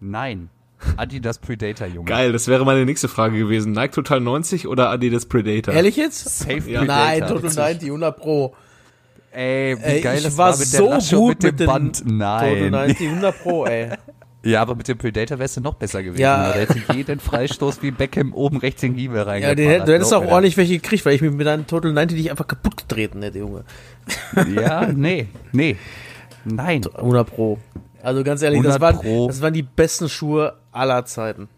nein. 0.00 0.50
Adidas 0.96 1.38
Predator, 1.38 1.86
Junge. 1.86 2.08
Geil, 2.08 2.32
das 2.32 2.48
wäre 2.48 2.64
meine 2.64 2.86
nächste 2.86 3.08
Frage 3.08 3.38
gewesen. 3.38 3.72
Nike 3.72 3.92
Total 3.92 4.18
90 4.18 4.66
oder 4.66 4.88
Adidas 4.88 5.26
Predator? 5.26 5.74
Ehrlich 5.74 5.96
jetzt? 5.96 6.38
Safe 6.38 6.70
ja. 6.70 6.80
Predator. 6.80 6.86
Nein, 6.86 7.26
Total 7.26 7.72
90, 7.72 7.88
100 7.88 8.16
Pro. 8.16 8.54
Ey, 9.32 9.78
wie 9.78 9.82
ey, 9.82 10.00
geil 10.00 10.18
ich 10.18 10.24
das 10.24 10.36
war, 10.36 10.52
war 10.52 10.58
mit 10.58 10.68
so 10.68 10.88
der 10.88 11.18
gut 11.18 11.42
mit 11.42 11.42
dem 11.42 11.56
mit 11.56 11.66
Band. 11.66 12.02
Nein. 12.04 12.54
Total 12.54 12.70
90, 12.70 13.08
100 13.08 13.42
Pro, 13.42 13.64
ey. 13.66 13.90
Ja, 14.42 14.62
aber 14.62 14.74
mit 14.74 14.88
dem 14.88 14.96
Predator 14.96 15.38
wärst 15.38 15.58
du 15.58 15.60
noch 15.60 15.74
besser 15.74 16.02
gewesen. 16.02 16.22
Ja. 16.22 16.52
Der 16.52 16.62
hätte 16.62 16.80
jeden 16.94 17.20
Freistoß 17.20 17.82
wie 17.82 17.90
Beckham 17.90 18.32
oben 18.32 18.56
rechts 18.56 18.82
in 18.82 18.96
Giebel 18.96 19.20
reingepackt. 19.20 19.58
Ja, 19.58 19.84
du 19.84 19.92
hättest 19.92 20.14
auch 20.14 20.24
ordentlich 20.24 20.56
welche 20.56 20.78
gekriegt, 20.78 21.04
weil 21.04 21.14
ich 21.14 21.20
mir 21.20 21.30
mit 21.30 21.46
einem 21.46 21.66
Total 21.66 21.92
90 21.92 22.16
dich 22.16 22.30
einfach 22.30 22.46
kaputt 22.46 22.78
getreten 22.78 23.20
hätte, 23.22 23.40
Junge. 23.40 23.64
Ja, 24.54 24.86
nee, 24.86 25.28
nee. 25.52 25.76
Nein. 26.46 26.82
100 26.86 27.28
Pro. 27.28 27.58
Also 28.02 28.24
ganz 28.24 28.40
ehrlich, 28.40 28.62
das 28.62 28.80
waren, 28.80 28.98
das 29.26 29.42
waren 29.42 29.52
die 29.52 29.62
besten 29.62 30.08
Schuhe 30.08 30.56
aller 30.72 31.04
Zeiten. 31.04 31.48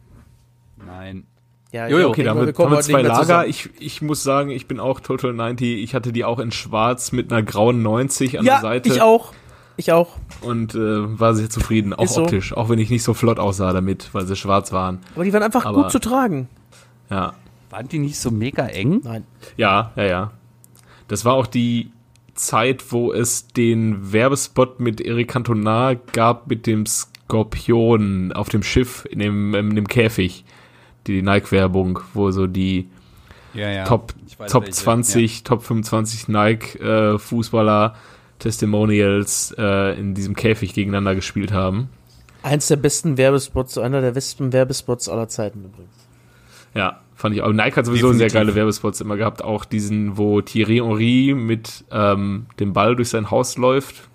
Nein. 0.85 1.25
Ja, 1.73 1.89
Jojo, 1.89 2.11
okay, 2.11 2.23
damit 2.23 2.47
wir 2.47 2.53
kommen 2.53 2.73
wir 2.73 2.81
zwei 2.81 3.01
Lager. 3.01 3.47
Ich, 3.47 3.71
ich 3.81 4.03
muss 4.03 4.23
sagen, 4.23 4.51
ich 4.51 4.69
bin 4.69 4.79
auch 4.79 5.01
Total 5.01 5.33
90. 5.33 5.83
Ich 5.83 5.95
hatte 5.95 6.13
die 6.13 6.23
auch 6.23 6.39
in 6.39 6.53
schwarz 6.53 7.13
mit 7.13 7.33
einer 7.33 7.43
grauen 7.43 7.83
90 7.83 8.39
an 8.39 8.45
ja, 8.45 8.55
der 8.55 8.61
Seite. 8.61 8.89
ich 8.91 9.01
auch. 9.01 9.33
Ich 9.79 9.91
auch. 9.91 10.17
Und 10.43 10.75
äh, 10.75 11.19
war 11.19 11.35
sehr 11.35 11.49
zufrieden, 11.49 11.95
auch 11.95 12.07
so. 12.07 12.25
optisch. 12.25 12.55
Auch 12.55 12.69
wenn 12.69 12.79
ich 12.79 12.91
nicht 12.91 13.03
so 13.03 13.15
flott 13.15 13.39
aussah 13.39 13.73
damit, 13.73 14.11
weil 14.13 14.27
sie 14.27 14.37
schwarz 14.37 14.71
waren. 14.71 15.01
Aber 15.15 15.25
die 15.25 15.33
waren 15.33 15.43
einfach 15.43 15.65
Aber, 15.65 15.85
gut 15.85 15.91
zu 15.91 15.99
tragen. 15.99 16.49
Ja. 17.09 17.33
Waren 17.71 17.89
die 17.89 17.99
nicht 17.99 18.19
so 18.19 18.31
mega 18.31 18.67
eng? 18.67 19.01
Nein. 19.03 19.25
Ja, 19.57 19.93
ja, 19.97 20.05
ja. 20.05 20.31
Das 21.09 21.25
war 21.25 21.33
auch 21.33 21.47
die 21.47 21.91
Zeit, 22.35 22.93
wo 22.93 23.15
es 23.15 23.49
den 23.49 24.13
Werbespot 24.13 24.79
mit 24.79 25.01
Eric 25.01 25.29
Cantona 25.29 25.95
gab 25.95 26.49
mit 26.49 26.67
dem 26.67 26.85
Skorpion 26.85 28.33
auf 28.33 28.51
dem 28.51 28.63
Schiff 28.63 29.07
in 29.11 29.21
dem, 29.21 29.55
in 29.55 29.75
dem 29.75 29.89
Käfig. 29.89 30.45
Die 31.07 31.23
Nike-Werbung, 31.23 32.01
wo 32.15 32.31
so 32.31 32.47
die 32.47 32.89
ja, 33.55 33.71
ja. 33.71 33.85
Top, 33.85 34.15
Top 34.49 34.65
welche. 34.65 34.73
20, 34.73 35.37
ja. 35.37 35.45
Top 35.45 35.63
25 35.63 36.29
Nike-Fußballer 36.29 37.95
äh, 37.95 38.39
Testimonials 38.39 39.55
äh, 39.59 39.99
in 39.99 40.15
diesem 40.15 40.35
Käfig 40.35 40.75
gegeneinander 40.75 41.15
gespielt 41.15 41.53
haben. 41.53 41.91
Eins 42.43 42.67
der 42.67 42.77
besten 42.77 43.17
Werbespots, 43.17 43.79
einer 43.79 44.01
der 44.01 44.13
besten 44.13 44.53
Werbespots 44.53 45.09
aller 45.09 45.29
Zeiten 45.29 45.65
übrigens. 45.65 45.95
Ja, 46.75 47.01
fand 47.15 47.37
ich 47.37 47.43
auch. 47.43 47.53
Nike 47.53 47.77
hat 47.77 47.87
sowieso 47.87 48.09
Definitiv. 48.09 48.33
sehr 48.33 48.41
geile 48.41 48.55
Werbespots 48.55 49.01
immer 49.01 49.17
gehabt. 49.17 49.45
Auch 49.45 49.65
diesen, 49.65 50.17
wo 50.17 50.41
Thierry 50.41 50.79
Henry 50.79 51.35
mit 51.37 51.85
ähm, 51.93 52.47
dem 52.59 52.73
Ball 52.73 52.97
durch 52.97 53.11
sein 53.11 53.31
Haus 53.31 53.59
läuft 53.59 54.09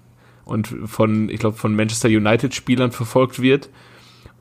und 0.43 0.67
von, 0.85 1.29
ich 1.29 1.39
glaube, 1.39 1.55
von 1.55 1.75
Manchester 1.75 2.09
United 2.09 2.53
Spielern 2.53 2.91
verfolgt 2.91 3.41
wird. 3.41 3.69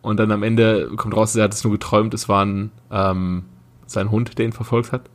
Und 0.07 0.21
dann 0.21 0.31
am 0.31 0.45
Ende 0.45 0.89
kommt 0.95 1.17
raus, 1.17 1.35
er 1.35 1.43
hat 1.43 1.53
es 1.53 1.65
nur 1.65 1.73
geträumt, 1.73 2.15
es 2.15 2.29
war 2.29 2.47
ein, 2.47 2.71
ähm, 2.93 3.43
sein 3.87 4.13
Hund, 4.13 4.39
der 4.39 4.47
ihn 4.47 4.53
verfolgt 4.53 4.93
hat. 4.93 5.11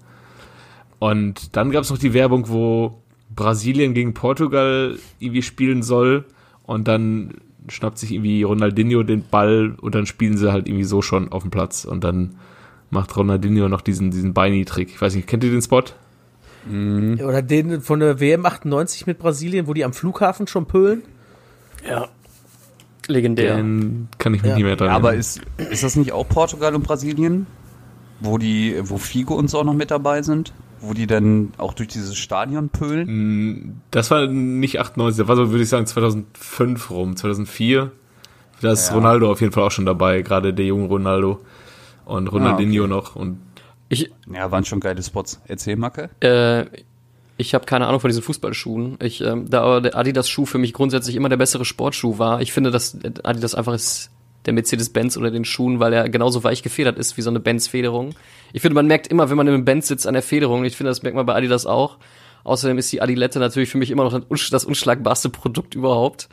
Und 0.99 1.55
dann 1.55 1.71
gab 1.71 1.83
es 1.83 1.91
noch 1.91 1.97
die 1.97 2.13
Werbung, 2.13 2.49
wo 2.49 3.01
Brasilien 3.33 3.93
gegen 3.93 4.13
Portugal 4.13 4.97
irgendwie 5.19 5.43
spielen 5.43 5.81
soll 5.81 6.25
und 6.63 6.89
dann 6.89 7.35
schnappt 7.69 7.99
sich 7.99 8.11
irgendwie 8.11 8.43
Ronaldinho 8.43 9.03
den 9.03 9.23
Ball 9.23 9.77
und 9.79 9.95
dann 9.95 10.05
spielen 10.05 10.35
sie 10.35 10.51
halt 10.51 10.67
irgendwie 10.67 10.83
so 10.83 11.01
schon 11.01 11.31
auf 11.31 11.43
dem 11.43 11.51
Platz 11.51 11.85
und 11.85 12.03
dann 12.03 12.35
macht 12.89 13.15
Ronaldinho 13.15 13.69
noch 13.69 13.79
diesen, 13.79 14.11
diesen 14.11 14.33
Beini-Trick. 14.33 14.89
Ich 14.89 15.01
weiß 15.01 15.15
nicht, 15.15 15.25
kennt 15.25 15.45
ihr 15.45 15.51
den 15.51 15.61
Spot? 15.61 15.83
Mhm. 16.69 17.17
Oder 17.25 17.41
den 17.41 17.79
von 17.79 18.01
der 18.01 18.19
WM 18.19 18.45
98 18.45 19.07
mit 19.07 19.19
Brasilien, 19.19 19.67
wo 19.67 19.73
die 19.73 19.85
am 19.85 19.93
Flughafen 19.93 20.47
schon 20.47 20.65
pölen? 20.65 21.03
Ja. 21.87 22.09
Legendär. 23.07 23.57
Den 23.57 24.07
kann 24.17 24.33
ich 24.33 24.41
mich 24.41 24.49
ja. 24.49 24.55
nicht 24.55 24.65
mehr 24.65 24.75
dran 24.75 24.89
ja, 24.89 24.95
Aber 24.95 25.13
ist, 25.13 25.41
ist 25.57 25.83
das 25.83 25.95
nicht 25.95 26.11
auch 26.11 26.27
Portugal 26.27 26.75
und 26.75 26.83
Brasilien? 26.83 27.47
Wo 28.19 28.37
die, 28.37 28.79
wo 28.83 28.97
Figo 28.97 29.33
und 29.33 29.49
so 29.49 29.59
auch 29.59 29.63
noch 29.63 29.73
mit 29.73 29.91
dabei 29.91 30.21
sind? 30.21 30.53
wo 30.81 30.93
die 30.93 31.07
dann 31.07 31.53
auch 31.57 31.73
durch 31.73 31.89
dieses 31.89 32.17
Stadion 32.17 32.69
pölen? 32.69 33.07
Mm, 33.07 33.81
das 33.91 34.11
war 34.11 34.27
nicht 34.27 34.79
98, 34.79 35.19
das 35.19 35.27
war 35.27 35.35
so, 35.35 35.51
würde 35.51 35.63
ich 35.63 35.69
sagen, 35.69 35.85
2005 35.85 36.89
rum, 36.89 37.15
2004. 37.15 37.91
Da 38.61 38.71
ist 38.71 38.89
ja. 38.89 38.95
Ronaldo 38.95 39.31
auf 39.31 39.41
jeden 39.41 39.53
Fall 39.53 39.63
auch 39.63 39.71
schon 39.71 39.85
dabei, 39.85 40.21
gerade 40.21 40.53
der 40.53 40.65
junge 40.65 40.87
Ronaldo 40.87 41.39
und 42.05 42.27
Ronaldinho 42.27 42.83
ah, 42.83 42.85
okay. 42.85 42.93
noch 42.93 43.15
und 43.15 43.39
ich, 43.89 44.09
ja, 44.31 44.49
waren 44.51 44.63
schon 44.63 44.79
geile 44.79 45.03
Spots. 45.03 45.41
Erzähl, 45.47 45.75
Macke. 45.75 46.09
Äh, 46.21 46.65
ich 47.41 47.53
habe 47.53 47.65
keine 47.65 47.87
Ahnung 47.87 47.99
von 47.99 48.09
diesen 48.09 48.23
Fußballschuhen. 48.23 48.97
Ich, 49.01 49.21
ähm, 49.21 49.49
da 49.49 49.79
der 49.79 49.97
Adidas-Schuh 49.97 50.45
für 50.45 50.57
mich 50.57 50.73
grundsätzlich 50.73 51.15
immer 51.15 51.29
der 51.29 51.37
bessere 51.37 51.65
Sportschuh 51.65 52.19
war. 52.19 52.41
Ich 52.41 52.53
finde, 52.53 52.71
dass 52.71 52.97
Adidas 53.23 53.55
einfach 53.55 53.73
ist 53.73 54.11
der 54.45 54.53
Mercedes-Benz 54.53 55.17
oder 55.17 55.31
den 55.31 55.45
Schuhen, 55.45 55.79
weil 55.79 55.93
er 55.93 56.09
genauso 56.09 56.43
weich 56.43 56.63
gefedert 56.63 56.97
ist 56.97 57.17
wie 57.17 57.21
so 57.21 57.29
eine 57.29 57.39
Benz-Federung. 57.39 58.15
Ich 58.53 58.61
finde, 58.61 58.75
man 58.75 58.87
merkt 58.87 59.07
immer, 59.07 59.29
wenn 59.29 59.37
man 59.37 59.47
im 59.47 59.65
Benz 59.65 59.87
sitzt, 59.87 60.07
an 60.07 60.13
der 60.13 60.23
Federung. 60.23 60.63
Ich 60.65 60.77
finde, 60.77 60.89
das 60.89 61.03
merkt 61.03 61.15
man 61.15 61.25
bei 61.25 61.35
Adidas 61.35 61.65
auch. 61.65 61.97
Außerdem 62.43 62.77
ist 62.77 62.91
die 62.91 63.01
Adilette 63.01 63.39
natürlich 63.39 63.69
für 63.69 63.77
mich 63.77 63.91
immer 63.91 64.03
noch 64.03 64.19
das 64.29 64.65
unschlagbarste 64.65 65.29
Produkt 65.29 65.75
überhaupt. 65.75 66.29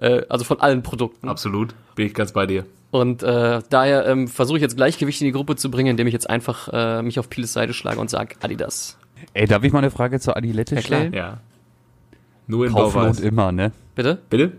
Äh, 0.00 0.22
also 0.28 0.44
von 0.44 0.60
allen 0.60 0.82
Produkten. 0.82 1.28
Absolut, 1.28 1.74
bin 1.94 2.06
ich 2.06 2.14
ganz 2.14 2.32
bei 2.32 2.46
dir. 2.46 2.64
Und 2.90 3.22
äh, 3.22 3.60
daher 3.68 4.06
ähm, 4.06 4.26
versuche 4.26 4.58
ich 4.58 4.62
jetzt 4.62 4.76
Gleichgewicht 4.76 5.20
in 5.20 5.26
die 5.26 5.32
Gruppe 5.32 5.56
zu 5.56 5.70
bringen, 5.70 5.90
indem 5.90 6.06
ich 6.06 6.12
jetzt 6.12 6.28
einfach 6.28 6.68
äh, 6.72 7.02
mich 7.02 7.18
auf 7.18 7.30
Piles 7.30 7.52
Seite 7.52 7.72
schlage 7.72 8.00
und 8.00 8.10
sage 8.10 8.36
Adidas. 8.40 8.99
Ey, 9.32 9.46
darf 9.46 9.62
ich 9.62 9.72
mal 9.72 9.78
eine 9.78 9.90
Frage 9.90 10.20
zur 10.20 10.36
Adilette 10.36 10.76
ja, 10.76 10.80
stellen? 10.80 11.12
Ja. 11.12 11.38
Nur 12.46 12.66
in 12.66 12.72
Kaufland 12.72 13.20
immer, 13.20 13.52
ne? 13.52 13.72
Bitte? 13.94 14.18
Bitte? 14.28 14.52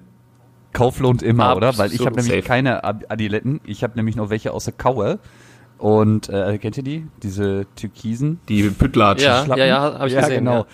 Kauf 0.74 1.00
lohnt 1.00 1.22
immer, 1.22 1.48
Absolut 1.48 1.64
oder? 1.64 1.78
Weil 1.78 1.94
ich 1.94 2.06
habe 2.06 2.22
nämlich 2.22 2.46
keine 2.46 2.84
Adiletten. 2.84 3.60
Ich 3.66 3.84
habe 3.84 3.94
nämlich 3.96 4.16
noch 4.16 4.30
welche 4.30 4.54
aus 4.54 4.66
der 4.66 4.74
Kaue. 4.74 5.20
Und 5.78 6.30
äh, 6.30 6.58
kennt 6.60 6.78
ihr 6.78 6.84
die? 6.84 7.08
Diese 7.24 7.66
türkisen? 7.76 8.40
Die 8.48 8.70
Püttlatschen. 8.70 9.28
Ja, 9.28 9.56
ja, 9.58 9.66
ja, 9.66 9.80
habe 9.80 10.08
ich 10.08 10.14
ja, 10.14 10.22
gesehen. 10.22 10.46
Genau. 10.46 10.60
Ja. 10.60 10.66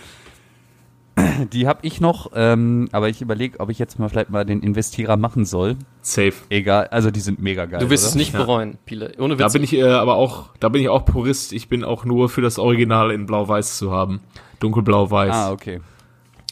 Die 1.51 1.67
habe 1.67 1.79
ich 1.81 1.99
noch, 1.99 2.31
ähm, 2.35 2.89
aber 2.91 3.09
ich 3.09 3.21
überlege, 3.21 3.59
ob 3.59 3.69
ich 3.69 3.79
jetzt 3.79 3.97
mal 3.99 4.09
vielleicht 4.09 4.29
mal 4.29 4.45
den 4.45 4.61
Investierer 4.61 5.17
machen 5.17 5.45
soll. 5.45 5.75
Safe. 6.01 6.33
Egal, 6.49 6.87
also 6.87 7.11
die 7.11 7.19
sind 7.19 7.41
mega 7.41 7.65
geil. 7.65 7.79
Du 7.79 7.89
wirst 7.89 8.03
oder? 8.03 8.09
es 8.09 8.15
nicht 8.15 8.33
bereuen, 8.33 8.77
Pile. 8.85 9.13
Ohne 9.17 9.33
Witz. 9.33 9.39
Da 9.39 9.49
bin 9.49 9.63
ich 9.63 9.73
äh, 9.73 9.83
aber 9.83 10.15
auch, 10.15 10.49
da 10.59 10.69
bin 10.69 10.81
ich 10.81 10.89
auch 10.89 11.05
Purist. 11.05 11.53
Ich 11.53 11.69
bin 11.69 11.83
auch 11.83 12.05
nur 12.05 12.29
für 12.29 12.41
das 12.41 12.59
Original 12.59 13.11
in 13.11 13.25
Blau-Weiß 13.25 13.77
zu 13.77 13.91
haben. 13.91 14.21
Dunkelblau-Weiß. 14.59 15.33
Ah, 15.33 15.51
okay. 15.51 15.81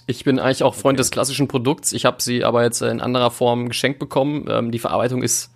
Ich 0.07 0.23
bin 0.23 0.39
eigentlich 0.39 0.63
auch 0.63 0.75
Freund 0.75 0.95
okay. 0.95 1.01
des 1.01 1.11
klassischen 1.11 1.47
Produkts. 1.47 1.93
Ich 1.93 2.05
habe 2.05 2.21
sie 2.21 2.43
aber 2.43 2.63
jetzt 2.63 2.81
in 2.81 3.01
anderer 3.01 3.31
Form 3.31 3.69
geschenkt 3.69 3.99
bekommen. 3.99 4.45
Ähm, 4.49 4.71
die 4.71 4.79
Verarbeitung 4.79 5.23
ist, 5.23 5.53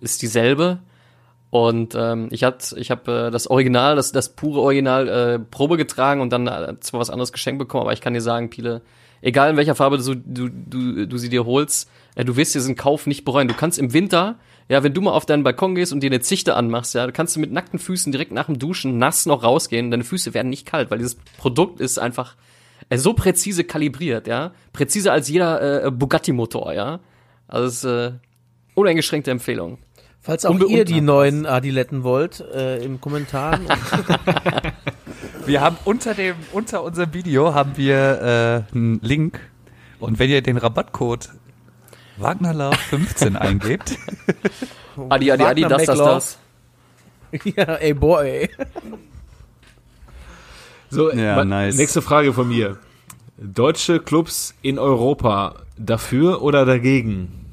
ist 0.00 0.22
dieselbe. 0.22 0.80
Und 1.54 1.94
ähm, 1.94 2.26
ich 2.32 2.42
hatte, 2.42 2.76
ich 2.80 2.90
habe 2.90 3.28
äh, 3.28 3.30
das 3.30 3.46
Original, 3.46 3.94
das, 3.94 4.10
das 4.10 4.30
pure 4.30 4.60
Original 4.60 5.08
äh, 5.08 5.38
Probe 5.38 5.76
getragen 5.76 6.20
und 6.20 6.32
dann 6.32 6.48
äh, 6.48 6.80
zwar 6.80 6.98
was 6.98 7.10
anderes 7.10 7.30
geschenkt 7.30 7.60
bekommen, 7.60 7.82
aber 7.82 7.92
ich 7.92 8.00
kann 8.00 8.12
dir 8.12 8.20
sagen, 8.20 8.50
Pile, 8.50 8.82
egal 9.22 9.50
in 9.50 9.56
welcher 9.56 9.76
Farbe 9.76 9.98
du, 9.98 10.16
du, 10.16 10.48
du, 10.48 11.06
du 11.06 11.16
sie 11.16 11.28
dir 11.28 11.46
holst, 11.46 11.88
äh, 12.16 12.24
du 12.24 12.34
wirst 12.34 12.56
diesen 12.56 12.74
Kauf 12.74 13.06
nicht 13.06 13.24
bereuen. 13.24 13.46
Du 13.46 13.54
kannst 13.54 13.78
im 13.78 13.92
Winter, 13.92 14.34
ja, 14.68 14.82
wenn 14.82 14.94
du 14.94 15.00
mal 15.00 15.12
auf 15.12 15.26
deinen 15.26 15.44
Balkon 15.44 15.76
gehst 15.76 15.92
und 15.92 16.00
dir 16.00 16.08
eine 16.08 16.18
Zichte 16.18 16.56
anmachst, 16.56 16.92
ja, 16.92 17.08
kannst 17.12 17.36
du 17.36 17.40
mit 17.40 17.52
nackten 17.52 17.78
Füßen 17.78 18.10
direkt 18.10 18.32
nach 18.32 18.46
dem 18.46 18.58
Duschen 18.58 18.98
nass 18.98 19.24
noch 19.24 19.44
rausgehen. 19.44 19.92
Deine 19.92 20.02
Füße 20.02 20.34
werden 20.34 20.48
nicht 20.48 20.66
kalt, 20.66 20.90
weil 20.90 20.98
dieses 20.98 21.14
Produkt 21.38 21.78
ist 21.78 22.00
einfach 22.00 22.34
äh, 22.88 22.98
so 22.98 23.12
präzise 23.12 23.62
kalibriert, 23.62 24.26
ja. 24.26 24.50
Präziser 24.72 25.12
als 25.12 25.28
jeder 25.28 25.84
äh, 25.84 25.90
Bugatti-Motor, 25.92 26.72
ja. 26.72 26.98
Also 27.46 27.68
es 27.68 27.74
ist 27.74 27.84
äh, 27.84 28.12
uneingeschränkte 28.74 29.30
Empfehlung. 29.30 29.78
Falls 30.24 30.46
auch 30.46 30.52
Unbe 30.52 30.66
ihr 30.66 30.86
die 30.86 31.02
neuen 31.02 31.44
Adiletten 31.44 32.02
wollt, 32.02 32.40
äh, 32.40 32.82
im 32.82 32.98
Kommentar. 32.98 33.60
wir 35.46 35.60
haben 35.60 35.76
unter 35.84 36.14
dem, 36.14 36.34
unter 36.52 36.82
unserem 36.82 37.12
Video 37.12 37.52
haben 37.52 37.76
wir 37.76 38.64
äh, 38.72 38.74
einen 38.74 39.00
Link 39.02 39.38
und 39.98 40.18
wenn 40.18 40.30
ihr 40.30 40.40
den 40.40 40.56
Rabattcode 40.56 41.28
Wagnerlauf15 42.18 43.36
eingebt. 43.40 43.98
Adi, 45.10 45.30
Adi, 45.30 45.44
Adi, 45.44 45.60
das, 45.62 45.84
das, 45.84 45.98
das. 45.98 46.38
Ja, 47.56 47.74
ey, 47.74 47.92
boy. 47.92 48.48
So, 50.88 51.12
ja, 51.12 51.44
nice. 51.44 51.76
nächste 51.76 52.00
Frage 52.00 52.32
von 52.32 52.48
mir. 52.48 52.78
Deutsche 53.36 54.00
Clubs 54.00 54.54
in 54.62 54.78
Europa, 54.78 55.56
dafür 55.76 56.40
oder 56.40 56.64
dagegen? 56.64 57.44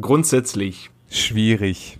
grundsätzlich. 0.00 0.90
Schwierig. 1.10 1.98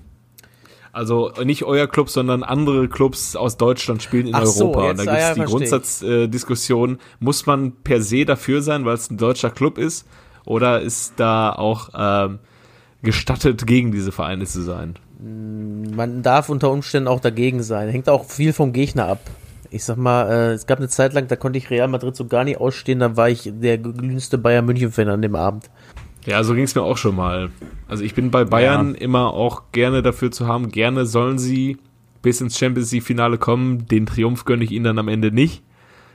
Also 0.97 1.31
nicht 1.45 1.65
euer 1.65 1.87
Club, 1.87 2.09
sondern 2.09 2.43
andere 2.43 2.89
Clubs 2.89 3.37
aus 3.37 3.59
Deutschland 3.59 4.03
spielen 4.03 4.29
in 4.29 4.35
Ach 4.35 4.47
so, 4.47 4.71
Europa. 4.71 4.89
jetzt- 4.89 5.01
und 5.01 5.07
da 5.07 5.13
ah 5.13 5.15
gibt 5.15 5.21
es 5.21 5.37
ja, 5.37 5.45
die. 5.45 5.51
Grundsatzdiskussion, 5.51 6.99
muss 7.21 7.45
man 7.45 7.73
per 7.85 8.01
se 8.01 8.25
dafür 8.25 8.63
sein, 8.63 8.87
weil 8.87 8.95
es 8.95 9.11
ein 9.11 9.19
deutscher 9.19 9.51
Club 9.51 9.77
ist? 9.77 10.09
Oder 10.47 10.81
ist 10.81 11.13
da 11.19 11.53
auch 11.53 11.91
ähm, 11.95 12.39
gestattet, 13.03 13.67
gegen 13.67 13.93
diese 13.93 14.11
Vereine 14.11 14.47
zu 14.47 14.63
sein? 14.63 14.95
Man 15.21 16.23
darf 16.23 16.49
unter 16.49 16.71
Umständen 16.71 17.09
auch 17.09 17.21
dagegen 17.21 17.63
sein. 17.63 17.91
Hängt 17.91 18.09
auch 18.09 18.25
viel 18.25 18.55
vom 18.55 18.73
Gegner 18.73 19.07
ab. 19.07 19.21
Ich 19.71 19.85
sag 19.85 19.99
mal, 19.99 20.31
äh, 20.31 20.53
es 20.53 20.67
gab 20.67 20.79
eine 20.79 20.89
Zeit 20.89 21.13
lang, 21.13 21.29
da 21.29 21.37
konnte 21.37 21.59
ich 21.59 21.69
Real 21.69 21.89
Madrid 21.89 22.17
so 22.17 22.25
gar 22.25 22.45
nicht 22.45 22.59
ausstehen, 22.59 23.01
da 23.01 23.19
war 23.19 23.29
ich 23.29 23.53
der 23.53 23.77
glühendste 23.77 24.39
Bayern 24.39 24.65
München-Fan 24.65 25.11
an 25.11 25.21
dem 25.21 25.35
Abend. 25.35 25.69
Ja, 26.27 26.43
so 26.43 26.55
ging 26.55 26.65
es 26.65 26.75
mir 26.75 26.83
auch 26.83 26.99
schon 26.99 27.15
mal. 27.15 27.51
Also 27.89 28.03
ich 28.03 28.15
bin 28.15 28.33
bei 28.33 28.45
Bayern 28.45 28.95
immer 28.97 29.33
auch 29.33 29.71
gerne 29.71 30.03
dafür 30.03 30.33
zu 30.33 30.49
haben. 30.49 30.71
Gerne 30.71 31.07
sollen 31.07 31.39
sie 31.39 31.79
bis 32.21 32.41
ins 32.41 32.59
Champions 32.59 32.91
League 32.91 33.05
Finale 33.05 33.39
kommen. 33.39 33.87
Den 33.87 34.07
Triumph 34.07 34.45
gönne 34.45 34.65
ich 34.65 34.73
ihnen 34.73 34.85
dann 34.85 34.99
am 34.99 35.07
Ende 35.07 35.31
nicht. 35.31 35.63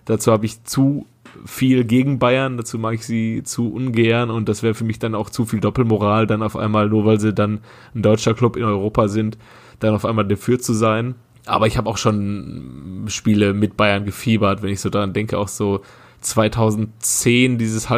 Dazu 0.04 0.34
habe 0.34 0.46
ich 0.46 0.66
zu 0.66 1.06
viel 1.46 1.86
gegen 1.86 2.20
Bayern. 2.20 2.58
Dazu 2.58 2.78
mag 2.78 2.96
ich 2.96 3.06
sie 3.06 3.44
zu 3.44 3.72
ungern 3.72 4.30
und 4.30 4.50
das 4.50 4.64
wäre 4.64 4.74
für 4.74 4.84
mich 4.84 5.00
dann 5.00 5.16
auch 5.16 5.30
zu 5.30 5.46
viel 5.46 5.62
Doppelmoral, 5.62 6.28
dann 6.28 6.44
auf 6.44 6.58
einmal 6.58 6.90
nur 6.90 7.06
weil 7.06 7.20
sie 7.20 7.34
dann 7.34 7.62
ein 7.96 8.02
deutscher 8.02 8.34
Club 8.34 8.58
in 8.58 8.64
Europa 8.64 9.08
sind, 9.08 9.38
dann 9.80 9.96
auf 9.96 10.04
einmal 10.04 10.28
dafür 10.28 10.60
zu 10.60 10.74
sein. 10.74 11.16
Aber 11.46 11.68
ich 11.68 11.78
habe 11.78 11.90
auch 11.90 11.98
schon 11.98 13.06
Spiele 13.08 13.54
mit 13.54 13.78
Bayern 13.78 14.06
gefiebert, 14.06 14.62
wenn 14.62 14.70
ich 14.72 14.82
so 14.82 14.90
daran 14.90 15.14
denke, 15.14 15.38
auch 15.38 15.48
so 15.48 15.82
2010 16.20 17.58
dieses 17.58 17.90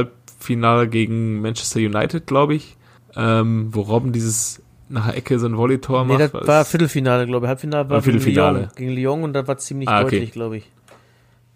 Halbfinale 0.43 0.87
gegen 0.89 1.41
Manchester 1.41 1.79
United, 1.79 2.27
glaube 2.27 2.55
ich, 2.55 2.75
ähm, 3.15 3.67
wo 3.71 3.81
Robben 3.81 4.11
dieses 4.11 4.61
nach 4.89 5.07
der 5.07 5.17
Ecke 5.17 5.39
so 5.39 5.47
ein 5.47 5.57
Volleytor 5.57 6.05
Nee, 6.05 6.17
macht. 6.17 6.33
das 6.35 6.47
war 6.47 6.65
Viertelfinale, 6.65 7.25
glaube 7.25 7.45
ich. 7.45 7.49
Halbfinale 7.49 7.89
war 7.89 7.95
War 7.97 8.01
Viertelfinale. 8.01 8.69
Gegen, 8.75 8.89
Lyon, 8.91 8.95
gegen 8.95 9.01
Lyon 9.01 9.23
und 9.23 9.33
das 9.33 9.47
war 9.47 9.57
ziemlich 9.57 9.87
Ah, 9.89 10.01
okay. 10.01 10.17
deutlich, 10.17 10.31
glaube 10.33 10.57
ich. 10.57 10.69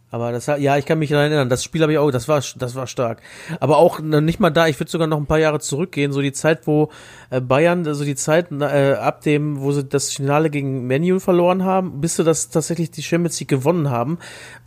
Aber 0.10 0.32
das 0.32 0.46
ja, 0.46 0.78
ich 0.78 0.86
kann 0.86 1.00
mich 1.00 1.10
daran 1.10 1.26
erinnern. 1.26 1.50
Das 1.50 1.66
Spiel 1.66 1.82
habe 1.82 1.92
ich 1.92 1.98
auch, 1.98 2.12
das 2.12 2.30
war, 2.30 2.42
das 2.56 2.76
war 2.76 2.88
stark. 2.88 3.22
Aber 3.60 3.78
auch 3.78 4.00
noch 4.00 4.22
nicht 4.22 4.40
mal 4.40 4.50
da. 4.50 4.68
Ich 4.68 4.80
würde 4.80 4.90
sogar 4.90 5.06
noch 5.06 5.18
ein 5.18 5.26
paar 5.26 5.40
Jahre 5.40 5.60
zurückgehen. 5.60 6.14
So 6.14 6.22
die 6.22 6.32
Zeit, 6.32 6.66
wo 6.66 6.90
äh, 7.30 7.42
Bayern, 7.42 7.86
also 7.86 8.06
die 8.06 8.16
Zeit 8.16 8.50
äh, 8.52 8.94
ab 8.94 9.22
dem, 9.22 9.60
wo 9.60 9.74
sie 9.74 9.84
das 9.84 10.14
Finale 10.14 10.50
gegen 10.50 10.88
Menu 10.88 11.20
verloren 11.20 11.66
haben, 11.66 12.00
bis 12.00 12.16
sie 12.16 12.24
das 12.24 12.50
tatsächlich 12.50 12.90
die 12.92 13.04
Champions 13.04 13.38
League 13.42 13.50
gewonnen 13.50 13.90
haben, 13.90 14.18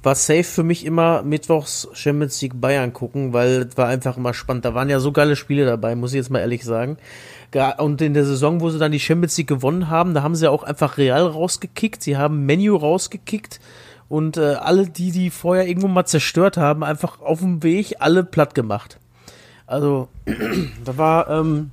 war 0.02 0.14
safe 0.14 0.44
für 0.44 0.62
mich 0.62 0.84
immer 0.84 1.22
mittwochs 1.22 1.88
Champions 1.94 2.42
League 2.42 2.60
Bayern 2.60 2.92
gucken, 2.92 3.32
weil 3.32 3.68
war 3.76 3.88
einfach 3.88 4.18
immer 4.18 4.34
spannend. 4.34 4.66
Da 4.66 4.74
waren 4.74 4.90
ja 4.90 5.00
so 5.00 5.10
geile 5.10 5.36
Spiele 5.36 5.64
dabei, 5.64 5.96
muss 5.96 6.12
ich 6.12 6.18
jetzt 6.18 6.30
mal 6.30 6.40
ehrlich 6.40 6.64
sagen. 6.64 6.98
Und 7.78 8.00
in 8.02 8.14
der 8.14 8.26
Saison, 8.26 8.60
wo 8.60 8.68
sie 8.68 8.78
dann 8.78 8.92
die 8.92 9.00
Champions 9.00 9.36
League 9.38 9.48
gewonnen 9.48 9.88
haben, 9.88 10.12
da 10.12 10.22
haben 10.22 10.36
sie 10.36 10.48
auch 10.48 10.62
einfach 10.62 10.98
Real 10.98 11.26
rausgekickt. 11.26 12.02
Sie 12.02 12.16
haben 12.16 12.44
Menu 12.44 12.76
rausgekickt 12.76 13.58
und 14.10 14.36
äh, 14.36 14.54
alle, 14.54 14.88
die 14.88 15.12
die 15.12 15.30
vorher 15.30 15.68
irgendwo 15.68 15.86
mal 15.86 16.04
zerstört 16.04 16.56
haben, 16.56 16.82
einfach 16.82 17.20
auf 17.20 17.38
dem 17.38 17.62
Weg 17.62 17.94
alle 18.00 18.24
platt 18.24 18.56
gemacht. 18.56 18.98
Also, 19.68 20.08
da 20.84 20.98
war, 20.98 21.30
ähm, 21.30 21.70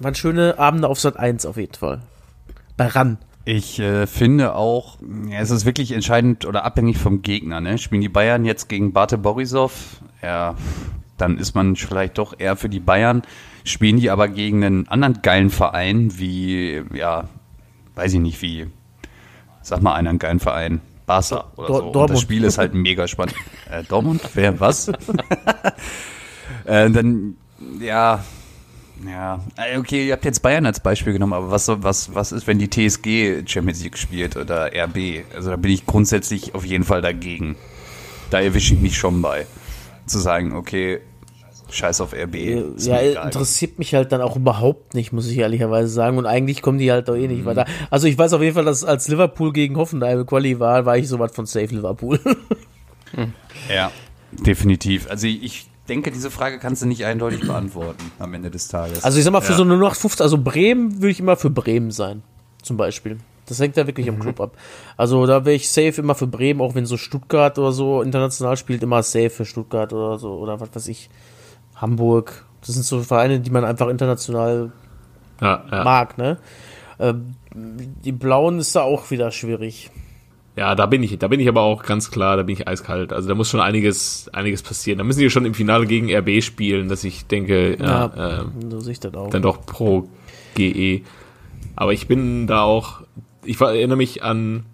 waren 0.00 0.16
schöne 0.16 0.58
Abende 0.58 0.88
auf 0.88 0.98
Sat 0.98 1.16
1 1.16 1.46
auf 1.46 1.56
jeden 1.56 1.74
Fall. 1.74 2.00
Bei 2.76 2.88
RAN. 2.88 3.16
Ich 3.44 3.78
äh, 3.78 4.08
finde 4.08 4.56
auch, 4.56 4.98
ja, 5.28 5.38
es 5.38 5.50
ist 5.50 5.64
wirklich 5.64 5.92
entscheidend 5.92 6.46
oder 6.46 6.64
abhängig 6.64 6.98
vom 6.98 7.22
Gegner. 7.22 7.60
Ne? 7.60 7.78
Spielen 7.78 8.02
die 8.02 8.08
Bayern 8.08 8.44
jetzt 8.44 8.68
gegen 8.68 8.92
Bate 8.92 9.16
Borisov, 9.16 10.00
ja, 10.20 10.56
dann 11.16 11.38
ist 11.38 11.54
man 11.54 11.76
vielleicht 11.76 12.18
doch 12.18 12.34
eher 12.38 12.56
für 12.56 12.68
die 12.68 12.80
Bayern. 12.80 13.22
Spielen 13.62 14.00
die 14.00 14.10
aber 14.10 14.26
gegen 14.26 14.64
einen 14.64 14.88
anderen 14.88 15.22
geilen 15.22 15.50
Verein 15.50 16.18
wie, 16.18 16.82
ja, 16.92 17.28
weiß 17.94 18.14
ich 18.14 18.20
nicht 18.20 18.42
wie, 18.42 18.66
sag 19.60 19.80
mal 19.80 19.94
einen 19.94 20.18
geilen 20.18 20.40
Verein, 20.40 20.80
Barca 21.06 21.44
oder 21.56 21.66
Dor- 21.66 21.78
so. 21.78 21.86
Und 21.86 21.92
Dortmund. 21.92 22.10
das 22.10 22.20
Spiel 22.20 22.44
ist 22.44 22.58
halt 22.58 22.74
mega 22.74 23.08
spannend. 23.08 23.34
äh, 23.70 23.82
Dortmund? 23.84 24.22
Wer, 24.34 24.58
was? 24.60 24.88
äh, 26.64 26.90
dann, 26.90 27.36
ja, 27.80 28.24
ja, 29.06 29.40
äh, 29.56 29.78
okay, 29.78 30.06
ihr 30.06 30.12
habt 30.12 30.24
jetzt 30.24 30.42
Bayern 30.42 30.64
als 30.66 30.78
Beispiel 30.80 31.12
genommen, 31.12 31.32
aber 31.32 31.50
was, 31.50 31.68
was, 31.68 32.14
was 32.14 32.30
ist, 32.32 32.46
wenn 32.46 32.58
die 32.58 32.68
TSG 32.70 33.42
Champions 33.46 33.82
League 33.82 33.98
spielt 33.98 34.36
oder 34.36 34.70
RB? 34.72 35.24
Also 35.34 35.50
da 35.50 35.56
bin 35.56 35.72
ich 35.72 35.86
grundsätzlich 35.86 36.54
auf 36.54 36.64
jeden 36.64 36.84
Fall 36.84 37.02
dagegen. 37.02 37.56
Da 38.30 38.40
erwische 38.40 38.74
ich 38.74 38.80
mich 38.80 38.96
schon 38.96 39.20
bei. 39.20 39.46
Zu 40.06 40.18
sagen, 40.18 40.54
okay, 40.54 41.00
scheiß 41.72 42.00
auf 42.00 42.12
RB. 42.12 42.34
ist 42.76 42.86
ja, 42.86 42.98
interessiert 42.98 43.78
mich 43.78 43.94
halt 43.94 44.12
dann 44.12 44.20
auch 44.20 44.36
überhaupt 44.36 44.94
nicht, 44.94 45.12
muss 45.12 45.28
ich 45.28 45.38
ehrlicherweise 45.38 45.88
sagen. 45.88 46.18
Und 46.18 46.26
eigentlich 46.26 46.62
kommen 46.62 46.78
die 46.78 46.92
halt 46.92 47.08
doch 47.08 47.16
eh 47.16 47.28
nicht 47.28 47.44
weiter. 47.44 47.66
Also 47.90 48.06
ich 48.06 48.16
weiß 48.16 48.32
auf 48.34 48.42
jeden 48.42 48.54
Fall, 48.54 48.64
dass 48.64 48.84
als 48.84 49.08
Liverpool 49.08 49.52
gegen 49.52 49.76
Hoffenheim 49.76 50.26
Quali 50.26 50.60
war, 50.60 50.86
war 50.86 50.96
ich 50.96 51.08
so 51.08 51.18
was 51.18 51.34
von 51.34 51.46
Safe 51.46 51.66
Liverpool. 51.66 52.20
Ja, 53.68 53.92
definitiv. 54.32 55.06
Also 55.10 55.26
ich, 55.26 55.66
denke, 55.88 56.10
diese 56.10 56.30
Frage 56.30 56.58
kannst 56.58 56.82
du 56.82 56.86
nicht 56.86 57.04
eindeutig 57.04 57.40
beantworten 57.40 58.10
am 58.18 58.34
Ende 58.34 58.50
des 58.50 58.68
Tages. 58.68 59.04
Also 59.04 59.18
ich 59.18 59.24
sag 59.24 59.32
mal, 59.32 59.40
für 59.40 59.54
so 59.54 59.62
eine 59.62 59.74
0815, 59.74 60.22
also 60.22 60.38
Bremen 60.38 60.96
würde 60.96 61.10
ich 61.10 61.20
immer 61.20 61.36
für 61.36 61.50
Bremen 61.50 61.90
sein, 61.90 62.22
zum 62.62 62.76
Beispiel. 62.76 63.18
Das 63.46 63.58
hängt 63.58 63.76
ja 63.76 63.86
wirklich 63.86 64.08
am 64.08 64.20
Club 64.20 64.40
ab. 64.40 64.56
Also 64.96 65.26
da 65.26 65.44
wäre 65.44 65.56
ich 65.56 65.68
safe 65.68 66.00
immer 66.00 66.14
für 66.14 66.28
Bremen, 66.28 66.60
auch 66.60 66.74
wenn 66.74 66.86
so 66.86 66.96
Stuttgart 66.96 67.58
oder 67.58 67.72
so 67.72 68.00
international 68.02 68.56
spielt, 68.56 68.82
immer 68.82 69.02
safe 69.02 69.30
für 69.30 69.44
Stuttgart 69.44 69.92
oder 69.92 70.18
so, 70.18 70.34
oder 70.34 70.60
was 70.60 70.74
weiß 70.74 70.88
ich, 70.88 71.10
Hamburg. 71.82 72.44
Das 72.60 72.74
sind 72.74 72.84
so 72.86 73.00
Vereine, 73.02 73.40
die 73.40 73.50
man 73.50 73.64
einfach 73.64 73.88
international 73.88 74.72
Ja, 75.40 75.64
ja. 75.70 75.84
mag, 75.84 76.16
ne? 76.16 76.38
Ähm, 76.98 77.34
die 77.54 78.12
Blauen 78.12 78.58
ist 78.60 78.74
da 78.76 78.82
auch 78.82 79.10
wieder 79.10 79.30
schwierig. 79.32 79.90
ja, 80.56 80.74
da 80.74 80.86
bin 80.86 81.02
ich, 81.02 81.18
da 81.18 81.28
bin 81.28 81.40
ich 81.40 81.48
aber 81.48 81.62
auch 81.62 81.82
ganz 81.82 82.10
klar, 82.10 82.36
da 82.36 82.44
bin 82.44 82.54
ich 82.54 82.68
eiskalt. 82.68 83.12
Also 83.12 83.28
da 83.28 83.34
muss 83.34 83.50
schon 83.50 83.60
einiges, 83.60 84.30
einiges 84.32 84.62
passieren. 84.62 84.98
Da 84.98 85.04
müssen 85.04 85.20
die 85.20 85.28
schon 85.30 85.44
im 85.44 85.54
Finale 85.54 85.86
gegen 85.86 86.14
RB 86.14 86.42
spielen, 86.42 86.88
dass 86.88 87.02
ich 87.04 87.26
denke, 87.26 87.76
ja, 87.78 88.12
Ja, 88.16 88.40
ähm, 88.42 88.70
so 88.70 88.80
sehe 88.80 88.92
ich 88.92 89.00
das 89.00 89.14
auch. 89.14 89.30
dann 89.30 89.42
doch 89.42 89.66
pro 89.66 90.08
GE. 90.54 91.02
Aber 91.74 91.92
ich 91.92 92.06
bin 92.06 92.46
da 92.46 92.62
auch, 92.62 93.00
ich 93.44 93.60
erinnere 93.60 93.96
mich 93.96 94.22
an 94.22 94.64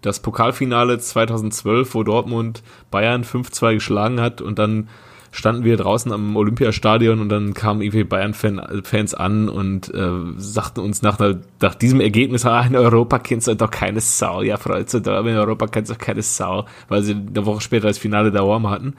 das 0.00 0.20
Pokalfinale 0.20 0.98
2012, 0.98 1.94
wo 1.94 2.02
Dortmund 2.02 2.62
Bayern 2.90 3.22
5-2 3.24 3.74
geschlagen 3.74 4.20
hat 4.20 4.40
und 4.40 4.58
dann 4.58 4.88
standen 5.30 5.64
wir 5.64 5.76
draußen 5.76 6.12
am 6.12 6.36
Olympiastadion 6.36 7.20
und 7.20 7.28
dann 7.28 7.54
kamen 7.54 7.82
irgendwie 7.82 8.04
Bayern-Fans 8.04 9.14
an 9.14 9.48
und 9.48 9.92
äh, 9.94 10.10
sagten 10.36 10.80
uns 10.80 11.02
nach, 11.02 11.18
nach 11.60 11.74
diesem 11.74 12.00
Ergebnis, 12.00 12.46
ah, 12.46 12.62
in 12.62 12.76
Europa 12.76 13.18
kennt 13.18 13.46
ihr 13.46 13.54
doch 13.54 13.70
keine 13.70 14.00
Sau. 14.00 14.42
Ja, 14.42 14.56
Freunde, 14.56 15.00
da 15.00 15.20
in 15.20 15.36
Europa 15.36 15.66
kennt 15.66 15.88
ihr 15.88 15.94
doch 15.94 16.00
keine 16.00 16.22
Sau, 16.22 16.66
weil 16.88 17.02
sie 17.02 17.12
eine 17.12 17.46
Woche 17.46 17.60
später 17.60 17.88
das 17.88 17.98
Finale 17.98 18.30
der 18.30 18.46
Warm 18.46 18.68
hatten. 18.68 18.94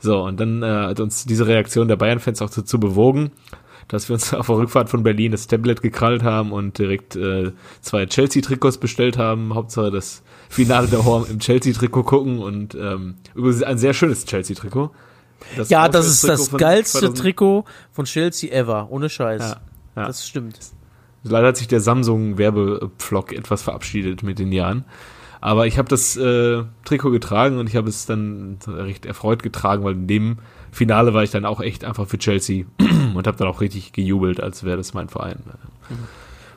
So, 0.00 0.22
und 0.22 0.38
dann 0.38 0.62
äh, 0.62 0.66
hat 0.66 1.00
uns 1.00 1.24
diese 1.24 1.46
Reaktion 1.46 1.88
der 1.88 1.96
Bayern-Fans 1.96 2.42
auch 2.42 2.50
dazu 2.50 2.78
bewogen, 2.78 3.30
dass 3.88 4.08
wir 4.08 4.14
uns 4.14 4.32
auf 4.34 4.46
der 4.46 4.56
Rückfahrt 4.56 4.90
von 4.90 5.02
Berlin 5.02 5.32
das 5.32 5.46
Tablet 5.46 5.82
gekrallt 5.82 6.22
haben 6.22 6.52
und 6.52 6.78
direkt 6.78 7.16
äh, 7.16 7.52
zwei 7.80 8.06
Chelsea-Trikots 8.06 8.78
bestellt 8.78 9.18
haben. 9.18 9.54
Hauptsache 9.54 9.90
das 9.90 10.22
Finale 10.48 10.88
der 10.88 11.04
Horm 11.04 11.26
im 11.28 11.38
Chelsea-Trikot 11.38 12.04
gucken 12.04 12.38
und 12.38 12.74
ähm, 12.74 13.16
übrigens 13.34 13.62
ein 13.62 13.78
sehr 13.78 13.94
schönes 13.94 14.24
Chelsea-Trikot. 14.26 14.90
Ja, 15.68 15.88
das 15.88 16.06
ist 16.06 16.24
das 16.24 16.50
geilste 16.50 17.00
2000 17.00 17.18
Trikot 17.18 17.64
von 17.92 18.04
Chelsea 18.04 18.52
ever, 18.52 18.88
ohne 18.90 19.08
Scheiß. 19.08 19.42
Ja, 19.42 19.60
ja. 19.96 20.06
Das 20.06 20.26
stimmt. 20.26 20.58
Leider 21.22 21.48
hat 21.48 21.56
sich 21.56 21.68
der 21.68 21.80
Samsung-Werbepflock 21.80 23.32
etwas 23.32 23.62
verabschiedet 23.62 24.22
mit 24.22 24.38
den 24.38 24.52
Jahren. 24.52 24.84
Aber 25.40 25.66
ich 25.66 25.76
habe 25.78 25.88
das 25.88 26.16
äh, 26.16 26.62
Trikot 26.84 27.10
getragen 27.10 27.58
und 27.58 27.68
ich 27.68 27.76
habe 27.76 27.88
es 27.88 28.06
dann 28.06 28.58
recht 28.66 29.04
erfreut 29.04 29.42
getragen, 29.42 29.84
weil 29.84 29.92
in 29.92 30.06
dem 30.06 30.38
Finale 30.72 31.12
war 31.12 31.22
ich 31.22 31.30
dann 31.30 31.44
auch 31.44 31.60
echt 31.60 31.84
einfach 31.84 32.08
für 32.08 32.18
Chelsea 32.18 32.64
und 33.14 33.26
habe 33.26 33.36
dann 33.36 33.48
auch 33.48 33.60
richtig 33.60 33.92
gejubelt, 33.92 34.42
als 34.42 34.64
wäre 34.64 34.78
das 34.78 34.94
mein 34.94 35.08
Verein. 35.08 35.40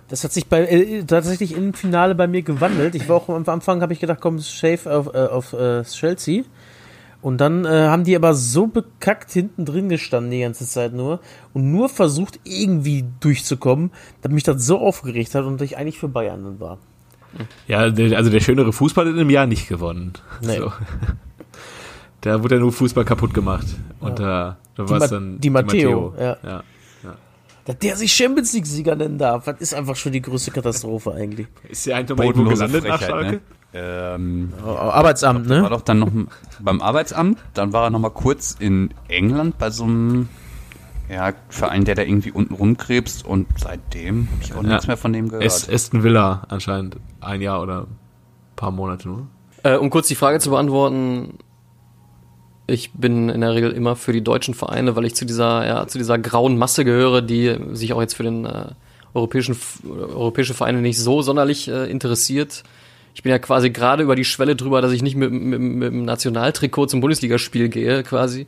Das 0.08 0.24
hat 0.24 0.32
sich 0.32 0.48
bei, 0.48 0.66
äh, 0.66 1.04
tatsächlich 1.04 1.56
im 1.56 1.74
Finale 1.74 2.16
bei 2.16 2.28
mir 2.28 2.44
gewandelt. 2.44 2.96
Ich 2.96 3.10
war 3.10 3.18
auch 3.18 3.30
am 3.30 3.44
Anfang, 3.48 3.82
habe 3.82 3.92
ich 3.92 4.00
gedacht, 4.00 4.20
komm, 4.22 4.40
Shave 4.40 4.88
auf, 4.88 5.14
äh, 5.14 5.26
auf 5.26 5.54
äh, 5.54 5.84
Chelsea. 5.84 6.44
Und 7.22 7.39
dann 7.41 7.65
äh, 7.65 7.88
haben 7.88 8.03
die 8.03 8.15
aber 8.15 8.34
so 8.34 8.68
bekackt 8.68 9.32
hinten 9.32 9.65
drin 9.65 9.89
gestanden 9.89 10.32
die 10.32 10.41
ganze 10.41 10.68
Zeit 10.68 10.93
nur 10.93 11.20
und 11.53 11.72
nur 11.72 11.89
versucht 11.89 12.39
irgendwie 12.43 13.05
durchzukommen, 13.20 13.91
dass 14.22 14.32
mich 14.32 14.43
das 14.43 14.65
so 14.65 14.78
aufgeregt 14.80 15.34
hat 15.36 15.45
und 15.45 15.61
ich 15.61 15.78
eigentlich 15.78 15.99
für 15.99 16.07
Bayern 16.07 16.43
dann 16.43 16.59
war. 16.59 16.78
Ja, 17.68 17.80
also 17.80 18.30
der 18.30 18.39
schönere 18.39 18.72
Fußball 18.72 19.05
hat 19.05 19.13
in 19.13 19.20
einem 19.20 19.30
Jahr 19.30 19.47
nicht 19.47 19.68
gewonnen. 19.68 20.13
Nee. 20.41 20.57
So. 20.57 20.72
Da 22.22 22.41
wurde 22.41 22.55
ja 22.55 22.61
nur 22.61 22.74
Fußball 22.74 23.05
kaputt 23.05 23.32
gemacht. 23.32 23.68
Und 23.99 24.18
da, 24.18 24.57
da 24.76 24.89
war 24.89 24.99
es 24.99 25.11
dann 25.11 25.39
Di 25.39 25.51
Matteo, 25.51 26.15
ja. 26.20 26.36
ja. 26.43 26.63
Dass 27.68 27.78
der 27.80 27.97
sich 27.97 28.13
Champions 28.13 28.53
League 28.53 28.65
Sieger 28.65 28.95
nennen 28.95 29.18
darf, 29.18 29.43
das 29.43 29.59
ist 29.59 29.74
einfach 29.74 29.97
schon 29.97 30.13
die 30.13 30.22
größte 30.22 30.51
Katastrophe 30.51 31.13
eigentlich. 31.13 31.47
Ist 31.68 31.89
eigentlich 31.91 32.09
noch 32.09 32.18
mal 32.18 32.26
irgendwo 32.28 32.49
gelandet 32.49 32.86
nach 32.86 32.97
Frechheit, 32.97 33.09
Schalke? 33.09 33.32
ne? 33.32 33.41
Ähm, 33.74 34.53
Arbeitsamt, 34.65 35.49
war 35.49 35.61
ne? 35.63 35.70
doch 35.70 35.82
dann 35.82 35.99
noch 35.99 36.11
beim 36.59 36.82
Arbeitsamt, 36.82 37.38
dann 37.53 37.74
war 37.74 37.84
er 37.86 37.89
noch 37.89 37.99
mal 37.99 38.09
kurz 38.09 38.55
in 38.59 38.93
England 39.07 39.57
bei 39.57 39.70
so 39.70 39.84
einem 39.84 40.30
Ja, 41.09 41.34
für 41.49 41.70
einen, 41.70 41.86
der 41.86 41.95
da 41.95 42.01
irgendwie 42.01 42.32
unten 42.32 42.53
rumkrebst 42.55 43.26
und 43.26 43.47
seitdem 43.57 44.28
habe 44.32 44.43
ich 44.43 44.53
auch 44.53 44.63
Ja. 44.63 44.70
nichts 44.70 44.88
mehr 44.88 44.97
von 44.97 45.13
dem 45.13 45.30
gehört. 45.30 45.70
Aston 45.72 46.03
Villa 46.03 46.43
anscheinend 46.49 46.97
ein 47.22 47.41
Jahr 47.41 47.61
oder 47.61 47.82
ein 47.84 47.97
paar 48.55 48.72
Monate 48.72 49.07
nur. 49.07 49.28
Äh, 49.63 49.76
um 49.78 49.89
kurz 49.89 50.07
die 50.07 50.15
Frage 50.15 50.39
zu 50.39 50.49
beantworten, 50.49 51.38
ich 52.68 52.91
bin 52.93 53.30
in 53.30 53.39
der 53.41 53.53
Regel 53.53 53.72
immer 53.72 53.95
für 53.95 54.11
die 54.11 54.24
deutschen 54.24 54.53
Vereine, 54.53 54.95
weil 54.95 55.05
ich 55.05 55.15
zu 55.15 55.26
dieser, 55.26 55.65
ja, 55.65 55.88
zu 55.88 55.97
dieser 55.97 56.18
grauen 56.20 56.57
Masse 56.57 56.84
gehöre, 56.84 57.22
die 57.22 57.57
sich 57.72 57.93
auch 57.93 58.01
jetzt 58.01 58.15
für 58.15 58.24
den 58.24 58.45
äh, 58.45 58.72
europäischen, 59.13 59.53
F- 59.53 59.82
europäische 59.86 60.53
Vereine 60.53 60.82
nicht 60.82 60.99
so 60.99 61.22
sonderlich 61.22 61.70
äh, 61.70 61.89
interessiert. 61.89 62.63
Ich 63.18 63.24
bin 63.24 63.32
ja 63.32 63.39
quasi 63.39 63.72
gerade 63.72 64.03
über 64.03 64.15
die 64.15 64.26
Schwelle 64.26 64.55
drüber, 64.55 64.80
dass 64.80 64.91
ich 64.91 65.01
nicht 65.01 65.15
mit, 65.15 65.32
mit, 65.32 65.59
mit 65.59 65.91
dem 65.91 66.05
Nationaltrikot 66.05 66.86
zum 66.86 67.01
Bundesligaspiel 67.01 67.68
gehe, 67.68 68.03
quasi. 68.03 68.45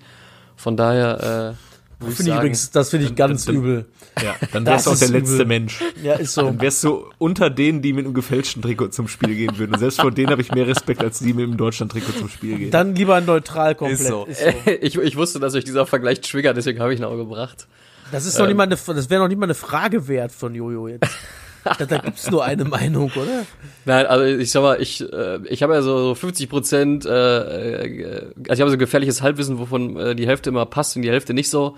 Von 0.55 0.77
daher, 0.77 1.55
äh, 1.57 2.05
ich 2.07 2.13
Finde 2.15 2.21
ich 2.21 2.27
sagen, 2.27 2.37
übrigens, 2.37 2.69
das 2.69 2.89
finde 2.91 3.07
ich 3.07 3.15
ganz 3.15 3.45
dann- 3.45 3.55
übel. 3.55 3.85
Ja, 4.21 4.35
dann 4.53 4.65
Das 4.65 4.73
wärst 4.73 4.85
du 4.85 4.89
auch 4.89 4.93
ist 4.93 5.01
der 5.01 5.09
letzte 5.09 5.33
übel. 5.33 5.45
Mensch. 5.47 5.79
Ja, 6.03 6.13
ist 6.13 6.35
so. 6.35 6.43
Dann 6.43 6.61
wärst 6.61 6.83
du 6.83 7.05
unter 7.17 7.49
denen, 7.49 7.81
die 7.81 7.93
mit 7.93 8.05
einem 8.05 8.13
gefälschten 8.13 8.61
Trikot 8.61 8.89
zum 8.89 9.07
Spiel 9.07 9.33
gehen 9.33 9.57
würden. 9.57 9.73
Und 9.73 9.79
selbst 9.79 10.01
vor 10.01 10.11
denen 10.11 10.29
habe 10.29 10.43
ich 10.43 10.51
mehr 10.51 10.67
Respekt, 10.67 11.03
als 11.03 11.17
die 11.17 11.33
mit 11.33 11.45
dem 11.45 11.57
Deutschland-Trikot 11.57 12.11
zum 12.11 12.29
Spiel 12.29 12.59
gehen. 12.59 12.69
Dann 12.69 12.93
lieber 12.93 13.19
neutral 13.21 13.73
komplett. 13.73 14.01
Ist 14.01 14.07
so. 14.07 14.27
ich, 14.81 14.95
ich 14.99 15.15
wusste, 15.15 15.39
dass 15.39 15.55
euch 15.55 15.63
dieser 15.63 15.87
Vergleich 15.87 16.21
triggert, 16.21 16.55
deswegen 16.55 16.79
habe 16.79 16.93
ich 16.93 16.99
ihn 16.99 17.05
auch 17.05 17.17
gebracht. 17.17 17.65
Das 18.11 18.27
ist 18.27 18.37
noch 18.37 18.45
nicht 18.45 18.55
mal 18.55 18.63
eine, 18.63 18.75
das 18.75 19.09
wäre 19.09 19.19
noch 19.19 19.29
nicht 19.29 19.39
mal 19.39 19.47
eine 19.47 19.55
Frage 19.55 20.07
wert 20.07 20.31
von 20.31 20.53
Jojo 20.53 20.89
jetzt. 20.89 21.09
da 21.77 21.85
da 21.85 21.97
gibt's 21.97 22.29
nur 22.31 22.43
eine 22.43 22.63
Meinung, 22.65 23.11
oder? 23.15 23.45
Nein, 23.85 24.05
also 24.05 24.23
ich 24.25 24.51
sag 24.51 24.61
mal, 24.61 24.81
ich, 24.81 25.01
äh, 25.01 25.39
ich 25.49 25.61
habe 25.63 25.73
ja 25.73 25.81
so 25.81 25.97
so 25.99 26.15
50 26.15 26.49
Prozent, 26.49 27.05
äh, 27.05 27.83
äh, 27.83 28.21
also 28.47 28.53
ich 28.53 28.61
habe 28.61 28.71
so 28.71 28.77
gefährliches 28.77 29.21
Halbwissen, 29.21 29.59
wovon 29.59 29.95
äh, 29.97 30.15
die 30.15 30.27
Hälfte 30.27 30.49
immer 30.49 30.65
passt 30.65 30.95
und 30.95 31.01
die 31.01 31.09
Hälfte 31.11 31.33
nicht 31.33 31.49
so. 31.49 31.75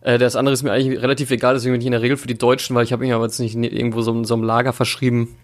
Äh, 0.00 0.18
das 0.18 0.36
andere 0.36 0.54
ist 0.54 0.62
mir 0.62 0.72
eigentlich 0.72 1.02
relativ 1.02 1.30
egal, 1.30 1.54
deswegen 1.54 1.72
bin 1.72 1.80
ich 1.80 1.86
in 1.86 1.92
der 1.92 2.02
Regel 2.02 2.16
für 2.16 2.26
die 2.28 2.38
Deutschen, 2.38 2.74
weil 2.76 2.84
ich 2.84 2.92
habe 2.92 3.04
mich 3.04 3.12
aber 3.12 3.24
jetzt 3.24 3.38
nicht 3.38 3.54
ni- 3.56 3.66
irgendwo 3.68 4.00
so, 4.02 4.24
so 4.24 4.34
einem 4.34 4.44
Lager 4.44 4.72
verschrieben. 4.72 5.36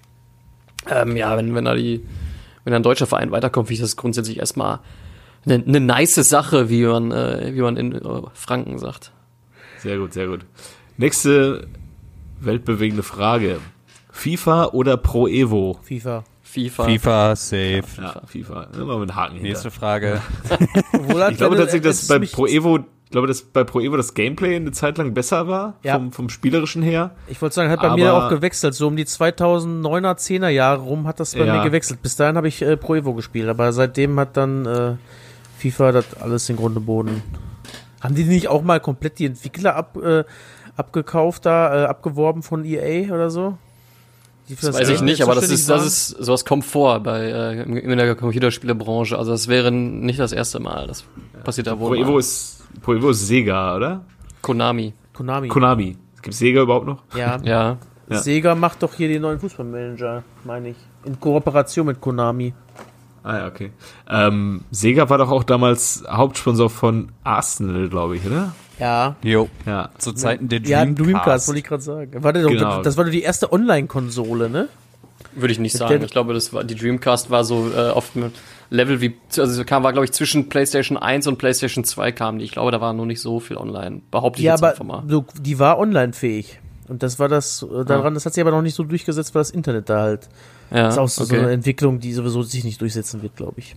Ähm, 0.88 1.16
ja, 1.16 1.36
wenn, 1.36 1.54
wenn 1.54 1.64
da 1.64 1.74
die, 1.74 2.04
wenn 2.64 2.70
da 2.72 2.76
ein 2.78 2.82
deutscher 2.82 3.06
Verein 3.06 3.30
weiterkommt, 3.30 3.68
finde 3.68 3.74
ich 3.74 3.80
das 3.80 3.96
grundsätzlich 3.96 4.38
erstmal 4.38 4.80
eine, 5.44 5.62
eine 5.66 5.80
nice 5.80 6.14
Sache, 6.14 6.68
wie 6.70 6.84
man, 6.84 7.10
äh, 7.10 7.50
wie 7.54 7.60
man 7.60 7.76
in 7.76 7.92
äh, 7.92 8.00
Franken 8.34 8.78
sagt. 8.78 9.12
Sehr 9.78 9.98
gut, 9.98 10.12
sehr 10.14 10.26
gut. 10.28 10.40
Nächste 10.96 11.66
weltbewegende 12.40 13.02
Frage. 13.02 13.58
FIFA 14.14 14.66
oder 14.66 14.96
Pro 14.96 15.26
Evo? 15.26 15.76
FIFA. 15.82 16.22
FIFA. 16.42 16.84
FIFA, 16.84 17.36
safe. 17.36 17.82
Ja, 18.00 18.22
FIFA. 18.26 18.68
Immer 18.78 18.98
mit 18.98 19.14
Haken 19.14 19.34
hinter. 19.34 19.48
Nächste 19.48 19.70
Frage. 19.72 20.22
Ich 20.92 21.36
glaube 21.36 21.56
tatsächlich, 21.56 21.82
dass 21.82 22.06
bei 22.06 22.20
Pro 22.20 22.46
Evo, 22.46 22.78
ich 22.78 23.10
glaube, 23.10 23.26
dass 23.26 23.42
bei 23.42 23.64
Pro 23.64 23.80
Evo 23.80 23.96
das 23.96 24.14
Gameplay 24.14 24.54
eine 24.56 24.70
Zeit 24.70 24.98
lang 24.98 25.14
besser 25.14 25.48
war, 25.48 25.74
Ja. 25.82 25.94
vom, 25.96 26.12
vom 26.12 26.28
spielerischen 26.28 26.82
her. 26.82 27.10
Ich 27.26 27.42
wollte 27.42 27.56
sagen, 27.56 27.70
hat 27.70 27.80
bei 27.80 27.94
mir 27.96 28.12
Aber- 28.12 28.26
auch 28.26 28.30
gewechselt. 28.30 28.74
So 28.74 28.86
um 28.86 28.94
die 28.96 29.04
2009er, 29.04 30.16
10er 30.16 30.48
Jahre 30.48 30.80
rum 30.82 31.06
hat 31.08 31.18
das 31.18 31.34
bei 31.34 31.44
Ja. 31.44 31.56
mir 31.56 31.64
gewechselt. 31.64 32.00
Bis 32.02 32.14
dahin 32.16 32.36
habe 32.36 32.46
ich 32.48 32.62
äh, 32.62 32.76
Pro 32.76 32.94
Evo 32.94 33.14
gespielt, 33.14 33.48
aber 33.48 33.72
seitdem 33.72 34.18
hat 34.20 34.36
dann 34.36 34.64
äh, 34.66 34.94
FIFA 35.58 35.90
das 35.92 36.04
alles 36.20 36.48
in 36.48 36.56
Grunde 36.56 36.78
Boden. 36.80 37.22
Haben 38.00 38.14
die 38.14 38.24
nicht 38.24 38.46
auch 38.48 38.62
mal 38.62 38.78
komplett 38.80 39.18
die 39.18 39.26
Entwickler 39.26 39.74
ab, 39.74 39.96
äh, 39.96 40.22
abgekauft 40.76 41.46
da, 41.46 41.82
äh, 41.82 41.86
abgeworben 41.86 42.42
von 42.44 42.64
EA 42.64 43.12
oder 43.12 43.30
so? 43.30 43.58
Das 44.60 44.74
weiß 44.74 44.88
ich 44.90 45.00
nicht, 45.00 45.22
aber 45.22 45.34
das 45.34 45.50
ist, 45.50 45.70
das 45.70 45.86
ist, 45.86 46.08
sowas 46.08 46.44
kommt 46.44 46.64
vor 46.64 47.00
bei, 47.00 47.20
äh, 47.30 47.62
in 47.62 47.96
der 47.96 48.14
Computerspielebranche. 48.14 49.16
Also 49.16 49.30
das 49.30 49.48
wäre 49.48 49.72
nicht 49.72 50.18
das 50.18 50.32
erste 50.32 50.60
Mal. 50.60 50.86
Das 50.86 51.04
passiert 51.44 51.66
da 51.66 51.78
wohl. 51.78 51.88
Pro 51.88 51.94
Evo 51.94 52.12
mal. 52.12 52.18
ist, 52.20 52.62
Pro 52.82 52.94
Evo 52.94 53.10
ist 53.10 53.26
Sega, 53.26 53.76
oder? 53.76 54.04
Konami. 54.42 54.92
Konami. 55.14 55.48
Konami. 55.48 55.96
Gibt 56.20 56.34
Sega 56.34 56.62
überhaupt 56.62 56.86
noch? 56.86 57.02
ja. 57.16 57.38
Ja. 57.44 57.78
Ja. 58.10 58.18
Sega 58.18 58.54
macht 58.54 58.82
doch 58.82 58.92
hier 58.92 59.08
den 59.08 59.22
neuen 59.22 59.40
Fußballmanager, 59.40 60.22
meine 60.44 60.70
ich. 60.70 60.76
In 61.04 61.18
Kooperation 61.18 61.86
mit 61.86 62.02
Konami. 62.02 62.52
Ah 63.22 63.38
ja, 63.38 63.46
okay. 63.46 63.72
Ähm, 64.10 64.60
Sega 64.70 65.08
war 65.08 65.16
doch 65.16 65.30
auch 65.30 65.44
damals 65.44 66.04
Hauptsponsor 66.06 66.68
von 66.68 67.12
Arsenal, 67.24 67.88
glaube 67.88 68.16
ich, 68.16 68.26
oder? 68.26 68.54
Ja. 68.78 69.16
Jo. 69.22 69.48
Ja. 69.66 69.90
Zu 69.98 70.12
Zeiten 70.12 70.48
der 70.48 70.60
Ja, 70.62 70.84
Dreamcast. 70.84 71.06
Dreamcast, 71.06 71.48
wollte 71.48 71.58
ich 71.60 71.64
gerade 71.64 71.82
sagen. 71.82 72.22
War 72.24 72.32
das, 72.32 72.46
Genau. 72.46 72.82
das 72.82 72.96
war 72.96 73.04
doch 73.04 73.12
die 73.12 73.22
erste 73.22 73.52
Online-Konsole, 73.52 74.50
ne? 74.50 74.68
Würde 75.36 75.52
ich 75.52 75.58
nicht 75.58 75.76
sagen. 75.76 76.02
Ich 76.02 76.10
glaube, 76.10 76.34
das 76.34 76.52
war, 76.52 76.64
die 76.64 76.74
Dreamcast 76.74 77.30
war 77.30 77.44
so 77.44 77.70
äh, 77.74 77.90
auf 77.90 78.16
einem 78.16 78.32
Level 78.70 79.00
wie, 79.00 79.16
also 79.38 79.60
es 79.60 79.66
kam, 79.66 79.82
war 79.82 79.92
glaube 79.92 80.04
ich 80.04 80.12
zwischen 80.12 80.48
PlayStation 80.48 80.96
1 80.96 81.26
und 81.26 81.38
PlayStation 81.38 81.84
2 81.84 82.12
kamen 82.12 82.38
die. 82.38 82.44
Ich 82.44 82.52
glaube, 82.52 82.70
da 82.70 82.80
war 82.80 82.92
noch 82.92 83.04
nicht 83.06 83.20
so 83.20 83.40
viel 83.40 83.56
online. 83.56 84.00
Behaupte 84.10 84.40
ich 84.40 84.44
Ja, 84.46 84.52
jetzt 84.54 84.62
aber 84.62 84.70
einfach 84.72 84.84
mal. 84.84 85.02
so, 85.08 85.24
die 85.40 85.58
war 85.58 85.78
online-fähig. 85.78 86.60
Und 86.88 87.02
das 87.02 87.18
war 87.18 87.28
das, 87.28 87.62
äh, 87.62 87.84
daran, 87.84 88.14
das 88.14 88.26
hat 88.26 88.34
sich 88.34 88.42
aber 88.42 88.50
noch 88.50 88.62
nicht 88.62 88.74
so 88.74 88.84
durchgesetzt, 88.84 89.34
weil 89.34 89.40
das 89.40 89.50
Internet 89.50 89.88
da 89.88 90.02
halt. 90.02 90.28
Ja, 90.70 90.84
Das 90.84 90.94
ist 90.94 90.98
auch 90.98 91.08
so, 91.08 91.24
so 91.24 91.34
okay. 91.34 91.42
eine 91.42 91.52
Entwicklung, 91.52 91.98
die 92.00 92.12
sowieso 92.12 92.42
sich 92.42 92.62
nicht 92.64 92.80
durchsetzen 92.80 93.22
wird, 93.22 93.36
glaube 93.36 93.54
ich. 93.58 93.74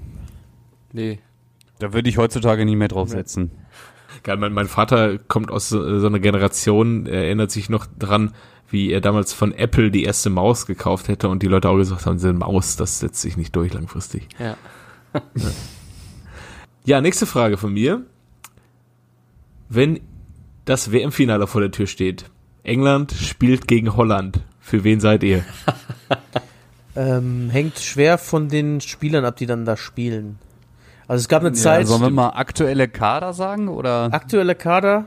Nee. 0.91 1.19
Da 1.79 1.93
würde 1.93 2.09
ich 2.09 2.17
heutzutage 2.17 2.65
nie 2.65 2.75
mehr 2.75 2.87
drauf 2.87 3.09
setzen. 3.09 3.51
Geil, 4.23 4.37
mein, 4.37 4.53
mein 4.53 4.67
Vater 4.67 5.17
kommt 5.17 5.51
aus 5.51 5.69
so, 5.69 5.99
so 5.99 6.07
einer 6.07 6.19
Generation, 6.19 7.05
er 7.05 7.25
erinnert 7.25 7.51
sich 7.51 7.69
noch 7.69 7.85
dran, 7.97 8.33
wie 8.69 8.91
er 8.91 9.01
damals 9.01 9.33
von 9.33 9.53
Apple 9.53 9.91
die 9.91 10.03
erste 10.03 10.29
Maus 10.29 10.65
gekauft 10.65 11.07
hätte 11.07 11.29
und 11.29 11.41
die 11.43 11.47
Leute 11.47 11.69
auch 11.69 11.77
gesagt 11.77 12.05
haben, 12.05 12.17
diese 12.17 12.33
Maus, 12.33 12.75
das 12.75 12.99
setzt 12.99 13.21
sich 13.21 13.37
nicht 13.37 13.55
durch 13.55 13.73
langfristig. 13.73 14.27
Ja. 14.39 14.57
Ja, 16.85 17.01
nächste 17.01 17.25
Frage 17.25 17.57
von 17.57 17.73
mir. 17.73 18.01
Wenn 19.69 19.99
das 20.65 20.91
WM-Finale 20.91 21.47
vor 21.47 21.61
der 21.61 21.71
Tür 21.71 21.87
steht, 21.87 22.25
England 22.63 23.11
spielt 23.11 23.67
gegen 23.67 23.95
Holland, 23.95 24.41
für 24.59 24.83
wen 24.83 24.99
seid 24.99 25.23
ihr? 25.23 25.43
Ähm, 26.97 27.51
hängt 27.51 27.77
schwer 27.77 28.17
von 28.17 28.49
den 28.49 28.81
Spielern 28.81 29.23
ab, 29.23 29.35
die 29.35 29.45
dann 29.45 29.65
da 29.65 29.77
spielen. 29.77 30.39
Also 31.07 31.21
es 31.21 31.27
gab 31.27 31.41
eine 31.41 31.49
Ja, 31.49 31.55
Zeit, 31.55 31.87
sollen 31.87 32.01
wir 32.01 32.09
mal 32.09 32.29
aktuelle 32.29 32.87
Kader 32.87 33.33
sagen 33.33 33.69
oder? 33.69 34.09
aktuelle 34.11 34.55
Kader. 34.55 35.05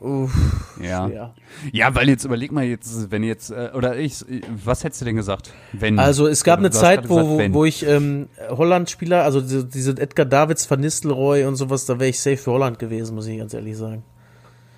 Uff, 0.00 0.34
Ja. 0.82 1.06
ja. 1.06 1.34
Ja, 1.70 1.94
weil 1.94 2.08
jetzt 2.08 2.24
überleg 2.24 2.50
mal 2.50 2.64
jetzt, 2.64 3.12
wenn 3.12 3.22
jetzt 3.22 3.50
äh, 3.50 3.70
oder 3.72 3.96
ich, 3.96 4.24
was 4.64 4.82
hättest 4.82 5.00
du 5.00 5.04
denn 5.04 5.14
gesagt? 5.14 5.52
Wenn 5.72 5.96
Also 6.00 6.26
es 6.26 6.42
gab 6.42 6.58
eine 6.58 6.72
Zeit, 6.72 7.08
wo, 7.08 7.18
gesagt, 7.18 7.52
wo, 7.52 7.54
wo 7.60 7.64
ich 7.64 7.86
ähm, 7.86 8.28
Holland-Spieler, 8.48 9.22
also 9.22 9.40
diese, 9.40 9.64
diese 9.64 9.92
Edgar 9.92 10.26
Davids, 10.26 10.68
Van 10.68 10.80
Nistelrooy 10.80 11.44
und 11.44 11.54
sowas, 11.54 11.86
da 11.86 12.00
wäre 12.00 12.10
ich 12.10 12.20
safe 12.20 12.36
für 12.36 12.50
Holland 12.50 12.80
gewesen, 12.80 13.14
muss 13.14 13.28
ich 13.28 13.38
ganz 13.38 13.54
ehrlich 13.54 13.76
sagen. 13.76 14.02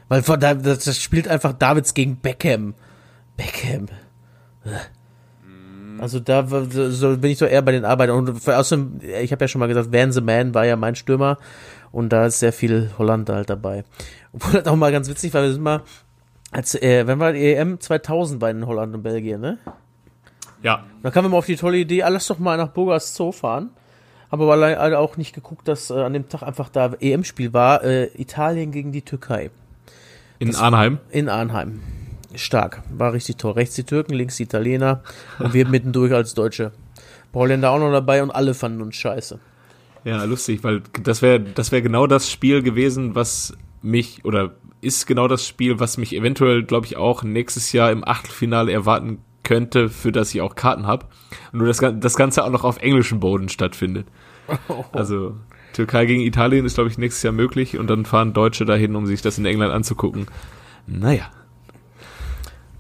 Weil 0.09 0.21
das 0.21 1.01
spielt 1.01 1.27
einfach 1.27 1.55
Davids 1.55 1.95
gegen 1.95 2.17
Beckham. 2.17 2.75
Beckham. 3.39 3.87
Also 6.05 6.21
da 6.21 6.47
so 6.47 7.17
bin 7.17 7.31
ich 7.31 7.39
doch 7.39 7.47
eher 7.47 7.63
bei 7.63 7.73
den 7.73 7.87
Arbeitern. 7.87 8.19
Und 8.19 8.47
außerdem, 8.47 9.01
ich 9.23 9.33
habe 9.33 9.43
ja 9.43 9.49
schon 9.49 9.59
mal 9.59 9.69
gesagt, 9.69 9.91
Van 9.91 10.13
the 10.13 10.21
Man 10.21 10.53
war 10.53 10.67
ja 10.67 10.77
mein 10.77 10.97
Stürmer 10.97 11.39
und 11.93 12.11
da 12.11 12.27
ist 12.27 12.41
sehr 12.41 12.53
viel 12.53 12.91
Holland 12.99 13.31
halt 13.31 13.49
dabei. 13.49 13.85
Obwohl 14.35 14.53
das 14.61 14.67
auch 14.67 14.77
mal 14.77 14.93
ganz 14.93 15.09
witzig 15.09 15.33
war, 15.33 15.41
wir 15.41 15.51
sind 15.51 15.63
mal, 15.63 15.81
als, 16.51 16.75
äh, 16.75 17.07
wenn 17.07 17.21
war 17.21 17.33
die 17.33 17.55
EM 17.55 17.81
2000 17.81 18.39
bei 18.39 18.53
den 18.53 18.67
Holland 18.67 18.95
und 18.95 19.03
Belgien, 19.03 19.41
ne? 19.41 19.57
Ja. 20.63 20.85
Da 21.03 21.11
kamen 21.11 21.25
wir 21.25 21.31
mal 21.31 21.39
auf 21.39 21.47
die 21.47 21.57
tolle 21.57 21.79
Idee, 21.79 22.03
ah, 22.03 22.09
lass 22.09 22.27
doch 22.27 22.39
mal 22.39 22.59
nach 22.59 22.69
Burgas 22.69 23.15
Zoo 23.15 23.33
fahren. 23.33 23.71
Haben 24.31 24.43
aber 24.43 24.57
leider 24.57 24.99
auch 24.99 25.17
nicht 25.17 25.35
geguckt, 25.35 25.67
dass 25.69 25.89
äh, 25.89 25.95
an 25.95 26.13
dem 26.13 26.29
Tag 26.29 26.43
einfach 26.43 26.69
da 26.69 26.93
EM-Spiel 27.01 27.55
war. 27.55 27.83
Äh, 27.83 28.11
Italien 28.21 28.73
gegen 28.73 28.93
die 28.93 29.03
Türkei. 29.03 29.51
In 30.39 30.55
Arnheim. 30.55 30.99
In 31.09 31.31
Arnheim. 31.31 31.81
Stark. 32.37 32.83
War 32.91 33.13
richtig 33.13 33.37
toll. 33.37 33.53
Rechts 33.53 33.75
die 33.75 33.85
Türken, 33.85 34.15
links 34.15 34.37
die 34.37 34.45
Italiener. 34.45 35.03
Und 35.39 35.55
wir 35.55 35.67
mittendurch 35.69 36.13
als 36.13 36.35
Deutsche. 36.35 36.73
Holländer 37.35 37.71
auch 37.71 37.79
noch 37.79 37.91
dabei 37.91 38.23
und 38.23 38.31
alle 38.31 38.55
fanden 38.55 38.81
uns 38.81 38.97
scheiße. 38.97 39.39
Ja, 40.05 40.23
lustig, 40.25 40.63
weil 40.63 40.83
das 41.03 41.23
wäre 41.23 41.41
das 41.41 41.73
wäre 41.73 41.83
genau 41.83 42.07
das 42.07 42.31
Spiel 42.31 42.63
gewesen, 42.63 43.15
was 43.15 43.57
mich 43.83 44.25
oder 44.25 44.55
ist 44.81 45.07
genau 45.07 45.29
das 45.29 45.47
Spiel, 45.47 45.81
was 45.81 45.97
mich 45.97 46.15
eventuell, 46.15 46.63
glaube 46.63 46.87
ich, 46.87 46.97
auch 46.97 47.23
nächstes 47.23 47.73
Jahr 47.73 47.91
im 47.91 48.07
Achtelfinale 48.07 48.71
erwarten 48.71 49.19
könnte, 49.43 49.89
für 49.89 50.13
das 50.13 50.35
ich 50.35 50.41
auch 50.41 50.55
Karten 50.55 50.87
habe. 50.87 51.07
Nur 51.53 51.67
das, 51.67 51.79
das 51.79 52.17
Ganze 52.17 52.45
auch 52.45 52.51
noch 52.51 52.65
auf 52.65 52.79
englischem 52.79 53.21
Boden 53.21 53.49
stattfindet. 53.49 54.07
Also 54.93 55.37
Türkei 55.73 56.05
gegen 56.05 56.21
Italien 56.21 56.67
ist, 56.67 56.75
glaube 56.75 56.91
ich, 56.91 56.99
nächstes 56.99 57.23
Jahr 57.23 57.33
möglich 57.33 57.79
und 57.79 57.89
dann 57.89 58.05
fahren 58.05 58.35
Deutsche 58.35 58.67
dahin, 58.67 58.95
um 58.95 59.07
sich 59.07 59.23
das 59.23 59.39
in 59.39 59.47
England 59.47 59.73
anzugucken. 59.73 60.27
Naja. 60.87 61.31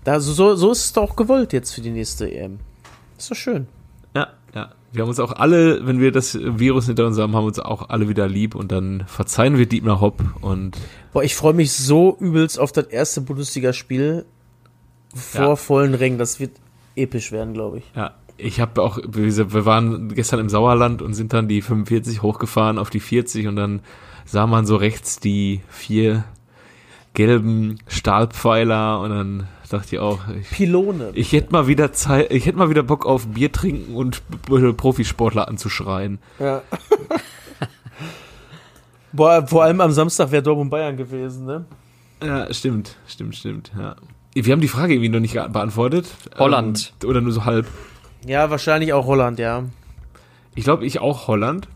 Da, 0.04 0.20
so, 0.20 0.54
so, 0.54 0.70
ist 0.72 0.84
es 0.84 0.92
doch 0.92 1.16
gewollt 1.16 1.52
jetzt 1.52 1.72
für 1.74 1.80
die 1.80 1.90
nächste 1.90 2.30
EM. 2.30 2.58
Ist 3.16 3.30
doch 3.30 3.36
schön. 3.36 3.66
Ja, 4.14 4.28
ja. 4.54 4.70
Wir 4.92 5.02
haben 5.02 5.08
uns 5.08 5.18
auch 5.18 5.32
alle, 5.32 5.86
wenn 5.86 5.98
wir 5.98 6.12
das 6.12 6.38
Virus 6.40 6.86
hinter 6.86 7.06
uns 7.06 7.18
haben, 7.18 7.34
haben 7.34 7.46
uns 7.46 7.58
auch 7.58 7.88
alle 7.88 8.08
wieder 8.08 8.28
lieb 8.28 8.54
und 8.54 8.70
dann 8.70 9.04
verzeihen 9.06 9.58
wir 9.58 9.66
Dietmar 9.66 10.00
Hopp 10.00 10.22
und 10.40 10.76
Boah, 11.12 11.24
ich 11.24 11.34
freue 11.34 11.54
mich 11.54 11.72
so 11.72 12.16
übelst 12.20 12.60
auf 12.60 12.70
das 12.70 12.86
erste 12.86 13.20
Bundesligaspiel 13.22 14.24
vor 15.14 15.40
Ja. 15.40 15.56
vollen 15.56 15.94
Rängen. 15.94 16.18
Das 16.18 16.38
wird 16.38 16.52
episch 16.96 17.32
werden, 17.32 17.54
glaube 17.54 17.78
ich. 17.78 17.84
Ja, 17.96 18.14
ich 18.36 18.60
habe 18.60 18.82
auch, 18.82 18.98
wir 19.06 19.64
waren 19.64 20.14
gestern 20.14 20.38
im 20.40 20.48
Sauerland 20.48 21.02
und 21.02 21.14
sind 21.14 21.32
dann 21.32 21.48
die 21.48 21.62
45 21.62 22.22
hochgefahren 22.22 22.78
auf 22.78 22.90
die 22.90 23.00
40 23.00 23.46
und 23.48 23.56
dann 23.56 23.80
sah 24.26 24.46
man 24.46 24.64
so 24.66 24.76
rechts 24.76 25.18
die 25.18 25.60
vier 25.68 26.24
gelben 27.14 27.78
Stahlpfeiler 27.86 29.00
und 29.00 29.10
dann 29.10 29.48
dachte 29.74 29.96
ich 29.96 30.00
auch, 30.00 30.20
ich, 30.40 30.48
Pylone. 30.50 31.10
ich 31.14 31.32
hätte 31.32 31.52
mal 31.52 31.66
wieder 31.66 31.92
Zeit, 31.92 32.32
ich 32.32 32.46
hätte 32.46 32.56
mal 32.58 32.70
wieder 32.70 32.82
Bock 32.82 33.04
auf 33.06 33.26
Bier 33.26 33.52
trinken 33.52 33.94
und 33.94 34.22
B- 34.48 34.72
Profisportler 34.72 35.46
anzuschreien. 35.48 36.18
Ja. 36.38 36.62
Boah, 39.12 39.46
vor 39.46 39.62
allem 39.62 39.80
am 39.80 39.92
Samstag 39.92 40.32
wäre 40.32 40.42
Dortmund 40.42 40.70
Bayern 40.70 40.96
gewesen, 40.96 41.46
ne? 41.46 41.64
Ja, 42.22 42.52
stimmt, 42.52 42.96
stimmt, 43.06 43.36
stimmt, 43.36 43.70
ja. 43.78 43.96
Wir 44.34 44.52
haben 44.52 44.60
die 44.60 44.68
Frage 44.68 44.94
irgendwie 44.94 45.10
noch 45.10 45.20
nicht 45.20 45.34
beantwortet. 45.34 46.06
Holland. 46.38 46.92
Ähm, 47.02 47.08
oder 47.08 47.20
nur 47.20 47.30
so 47.32 47.44
halb. 47.44 47.66
Ja, 48.26 48.50
wahrscheinlich 48.50 48.92
auch 48.92 49.06
Holland, 49.06 49.38
ja. 49.38 49.64
Ich 50.56 50.64
glaube, 50.64 50.84
ich 50.84 51.00
auch 51.00 51.28
Holland, 51.28 51.68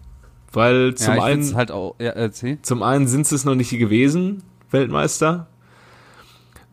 weil 0.53 0.95
zum 0.97 1.15
ja, 1.15 1.19
ich 1.19 1.23
einen 1.25 1.55
halt 1.55 1.71
auch, 1.71 1.95
ja. 2.01 2.15
Zum 2.63 2.83
einen 2.83 3.07
sind 3.07 3.27
sie 3.29 3.37
es 3.37 3.45
noch 3.45 3.55
nicht 3.55 3.71
gewesen, 3.71 4.43
Weltmeister. 4.71 5.47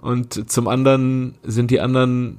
Und 0.06 0.52
zum 0.52 0.68
anderen 0.68 1.34
sind 1.44 1.72
die 1.72 1.80
anderen 1.82 2.38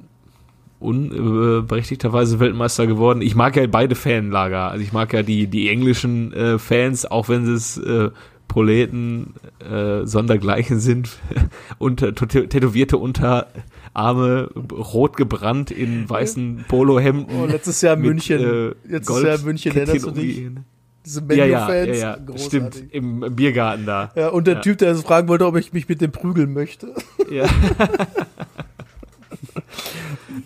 unberechtigterweise 0.79 2.39
Weltmeister 2.39 2.87
geworden. 2.87 3.21
Ich 3.21 3.35
mag 3.35 3.55
ja 3.55 3.65
beide 3.67 3.95
Fanlager. 3.95 4.71
Also 4.71 4.83
ich 4.83 4.93
mag 4.93 5.11
ja 5.13 5.23
die, 5.23 5.47
die 5.47 5.69
englischen 5.69 6.31
äh, 6.33 6.59
Fans, 6.59 7.05
auch 7.05 7.29
wenn 7.29 7.45
sie 7.45 7.53
es 7.53 7.77
äh, 7.77 8.09
Proleten 8.47 9.33
äh, 9.59 10.05
sondergleichen 10.05 10.79
sind. 10.79 11.09
unter, 11.77 12.09
tä- 12.09 12.47
tätowierte 12.47 12.97
Unterarme, 12.97 14.49
rot 14.71 15.17
gebrannt 15.17 15.71
in 15.71 16.09
weißen 16.09 16.65
Polohemden. 16.67 17.35
Oh, 17.37 17.45
letztes 17.45 17.81
Jahr 17.81 17.95
mit, 17.97 18.05
München. 18.05 18.39
äh, 18.39 18.73
letztes 18.87 19.23
Jahr 19.23 19.37
München, 19.39 19.75
erinnerst 19.75 20.05
du 20.05 20.11
dich? 20.11 20.45
Diese 21.07 21.21
die- 21.21 21.35
Ja, 21.35 21.45
ja, 21.45 21.59
ja, 21.59 21.67
Menu-Fans. 21.67 22.01
ja, 22.01 22.17
stimmt. 22.37 22.83
Im, 22.91 23.23
Im 23.23 23.33
Biergarten 23.35 23.85
da. 23.85 24.11
Ja, 24.13 24.27
und 24.27 24.45
der 24.45 24.55
Ja. 24.55 24.59
Typ, 24.59 24.77
der 24.79 24.93
fragen 24.97 25.29
wollte, 25.29 25.45
ob 25.45 25.55
ich 25.55 25.71
mich 25.71 25.87
mit 25.87 26.01
dem 26.01 26.11
prügeln 26.11 26.51
möchte. 26.53 26.93
Ja. 27.31 27.45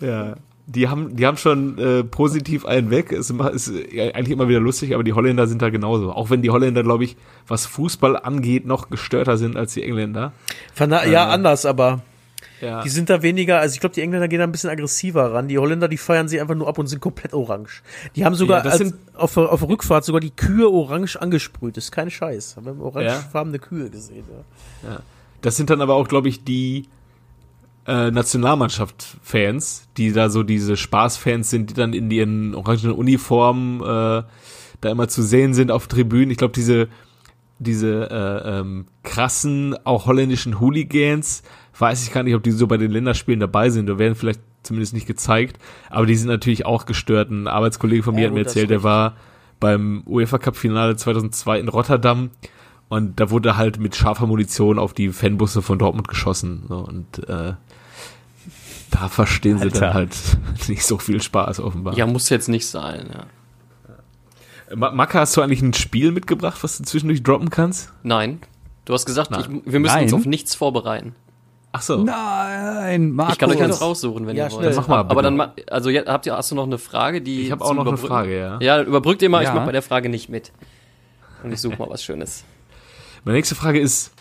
ja. 0.00 0.34
Die 0.66 0.88
haben, 0.88 1.16
die 1.16 1.26
haben 1.26 1.36
schon 1.36 1.76
äh, 1.78 2.04
positiv 2.04 2.64
einen 2.64 2.90
weg. 2.90 3.10
Es 3.12 3.28
ist, 3.30 3.40
ist 3.68 3.68
eigentlich 4.14 4.30
immer 4.30 4.48
wieder 4.48 4.60
lustig, 4.60 4.94
aber 4.94 5.02
die 5.02 5.12
Holländer 5.12 5.48
sind 5.48 5.60
da 5.60 5.70
genauso. 5.70 6.12
Auch 6.12 6.30
wenn 6.30 6.40
die 6.40 6.50
Holländer, 6.50 6.84
glaube 6.84 7.02
ich, 7.04 7.16
was 7.48 7.66
Fußball 7.66 8.16
angeht, 8.16 8.64
noch 8.64 8.88
gestörter 8.88 9.36
sind 9.36 9.56
als 9.56 9.74
die 9.74 9.82
Engländer. 9.82 10.32
Fana 10.72 11.04
ja, 11.06 11.28
anders, 11.28 11.66
aber 11.66 12.02
Ja. 12.62 12.82
die 12.82 12.88
sind 12.88 13.10
da 13.10 13.22
weniger, 13.22 13.58
also 13.58 13.74
ich 13.74 13.80
glaube, 13.80 13.94
die 13.94 14.00
Engländer 14.02 14.28
gehen 14.28 14.38
da 14.38 14.44
ein 14.44 14.52
bisschen 14.52 14.70
aggressiver 14.70 15.34
ran. 15.34 15.48
Die 15.48 15.58
Holländer, 15.58 15.88
die 15.88 15.96
feiern 15.98 16.28
sie 16.28 16.40
einfach 16.40 16.54
nur 16.54 16.68
ab 16.68 16.78
und 16.78 16.86
sind 16.86 17.00
komplett 17.00 17.34
orange. 17.34 17.82
Die 18.16 18.24
haben 18.24 18.36
sogar 18.36 18.58
Ja, 18.58 18.62
das 18.64 18.72
als, 18.80 18.88
sind- 18.90 18.94
auf, 19.16 19.36
auf 19.36 19.60
der 19.60 19.68
Rückfahrt 19.68 20.04
sogar 20.04 20.20
die 20.20 20.30
Kühe 20.30 20.70
orange 20.70 21.16
angesprüht. 21.20 21.76
Das 21.76 21.84
ist 21.84 21.90
kein 21.92 22.10
Scheiß. 22.10 22.56
Wir 22.62 22.70
haben 22.70 22.80
orangefarbene 22.80 23.58
Kühe 23.58 23.90
gesehen. 23.90 24.24
Ja. 24.84 25.00
Das 25.40 25.56
sind 25.56 25.70
dann 25.70 25.80
aber 25.80 25.94
auch, 25.96 26.06
glaube 26.06 26.28
ich, 26.28 26.44
die 26.44 26.86
äh, 27.86 28.12
Nationalmannschaft-Fans, 28.12 29.88
die 29.96 30.12
da 30.12 30.28
so 30.30 30.42
diese 30.42 30.76
Spaßfans 30.76 31.50
sind, 31.50 31.70
die 31.70 31.74
dann 31.74 31.92
in 31.92 32.10
ihren 32.10 32.54
orangenen 32.54 32.92
Uniformen 32.92 33.80
äh, 33.80 34.22
da 34.80 34.90
immer 34.90 35.08
zu 35.08 35.22
sehen 35.22 35.54
sind 35.54 35.70
auf 35.70 35.86
Tribünen. 35.88 36.30
Ich 36.30 36.38
glaube, 36.38 36.54
diese 36.54 36.88
diese 37.58 38.10
äh, 38.10 38.58
ähm, 38.58 38.86
krassen, 39.04 39.76
auch 39.84 40.06
holländischen 40.06 40.58
Hooligans, 40.58 41.44
weiß 41.78 42.02
ich 42.06 42.12
gar 42.12 42.22
nicht, 42.22 42.34
ob 42.34 42.42
die 42.42 42.50
so 42.52 42.66
bei 42.66 42.76
den 42.76 42.90
Länderspielen 42.90 43.40
dabei 43.40 43.70
sind. 43.70 43.86
Da 43.88 43.98
werden 43.98 44.14
vielleicht 44.14 44.40
zumindest 44.62 44.94
nicht 44.94 45.06
gezeigt, 45.06 45.58
aber 45.90 46.06
die 46.06 46.14
sind 46.14 46.28
natürlich 46.28 46.66
auch 46.66 46.86
gestört. 46.86 47.30
Ein 47.30 47.48
Arbeitskollege 47.48 48.02
von 48.02 48.14
mir 48.14 48.22
Ja, 48.22 48.26
hat 48.28 48.34
mir 48.34 48.40
erzählt, 48.40 48.70
der 48.70 48.82
war 48.82 49.16
beim 49.60 50.02
UEFA 50.06 50.38
Cup 50.38 50.56
Finale 50.56 50.96
2002 50.96 51.60
in 51.60 51.68
Rotterdam 51.68 52.30
und 52.88 53.18
da 53.20 53.30
wurde 53.30 53.56
halt 53.56 53.78
mit 53.80 53.96
scharfer 53.96 54.26
Munition 54.26 54.78
auf 54.78 54.92
die 54.92 55.08
Fanbusse 55.10 55.62
von 55.62 55.78
Dortmund 55.78 56.08
geschossen. 56.08 56.64
So, 56.68 56.78
und 56.78 57.28
äh, 57.28 57.54
da 58.90 59.08
verstehen 59.08 59.58
sie 59.58 59.68
dann 59.70 59.82
Alter. 59.82 59.94
halt 59.94 60.16
nicht 60.68 60.84
so 60.84 60.98
viel 60.98 61.22
Spaß 61.22 61.60
offenbar. 61.60 61.96
Ja, 61.96 62.06
muss 62.06 62.28
jetzt 62.28 62.48
nicht 62.48 62.66
sein, 62.66 63.08
ja. 63.12 63.26
Ma- 64.76 64.90
Maka, 64.92 65.20
hast 65.20 65.36
du 65.36 65.42
eigentlich 65.42 65.62
ein 65.62 65.74
Spiel 65.74 66.12
mitgebracht, 66.12 66.58
was 66.62 66.78
du 66.78 66.84
zwischendurch 66.84 67.22
droppen 67.22 67.50
kannst? 67.50 67.92
Nein. 68.02 68.40
Du 68.84 68.94
hast 68.94 69.06
gesagt, 69.06 69.30
ich, 69.38 69.48
wir 69.48 69.80
müssen 69.80 70.00
uns 70.00 70.10
Nein. 70.12 70.14
auf 70.20 70.26
nichts 70.26 70.54
vorbereiten. 70.54 71.14
Ach 71.74 71.80
so. 71.82 71.96
Nein, 72.04 73.12
Markus. 73.12 73.32
Ich 73.34 73.38
kann 73.38 73.50
euch 73.50 73.62
eins 73.62 73.78
doch. 73.78 73.86
raussuchen, 73.86 74.26
wenn 74.26 74.36
Ja, 74.36 74.46
ihr 74.46 74.52
wollt. 74.52 74.62
schnell. 74.64 74.74
Mach 74.76 74.88
mal, 74.88 75.02
bitte. 75.04 75.10
Aber 75.12 75.22
dann, 75.22 75.36
ma- 75.36 75.54
also 75.70 75.88
jetzt, 75.90 76.06
habt 76.08 76.26
ihr, 76.26 76.36
hast 76.36 76.50
du 76.50 76.54
noch 76.54 76.64
eine 76.66 76.76
Frage, 76.78 77.22
die. 77.22 77.42
Ich 77.42 77.50
habe 77.50 77.64
auch 77.64 77.72
noch 77.74 77.86
eine 77.86 77.96
Frage, 77.96 78.38
ja. 78.38 78.58
Ja, 78.60 78.76
dann 78.78 78.86
überbrückt 78.86 79.22
ihr 79.22 79.30
mal, 79.30 79.42
ich 79.42 79.48
Ja. 79.48 79.54
mach 79.54 79.64
bei 79.64 79.72
der 79.72 79.82
Frage 79.82 80.08
nicht 80.10 80.28
mit. 80.28 80.52
Und 81.42 81.52
ich 81.52 81.60
suche 81.60 81.76
mal 81.78 81.88
was 81.88 82.02
Schönes. 82.04 82.44
Meine 83.24 83.36
nächste 83.38 83.54
Frage 83.54 83.80
ist: 83.80 84.12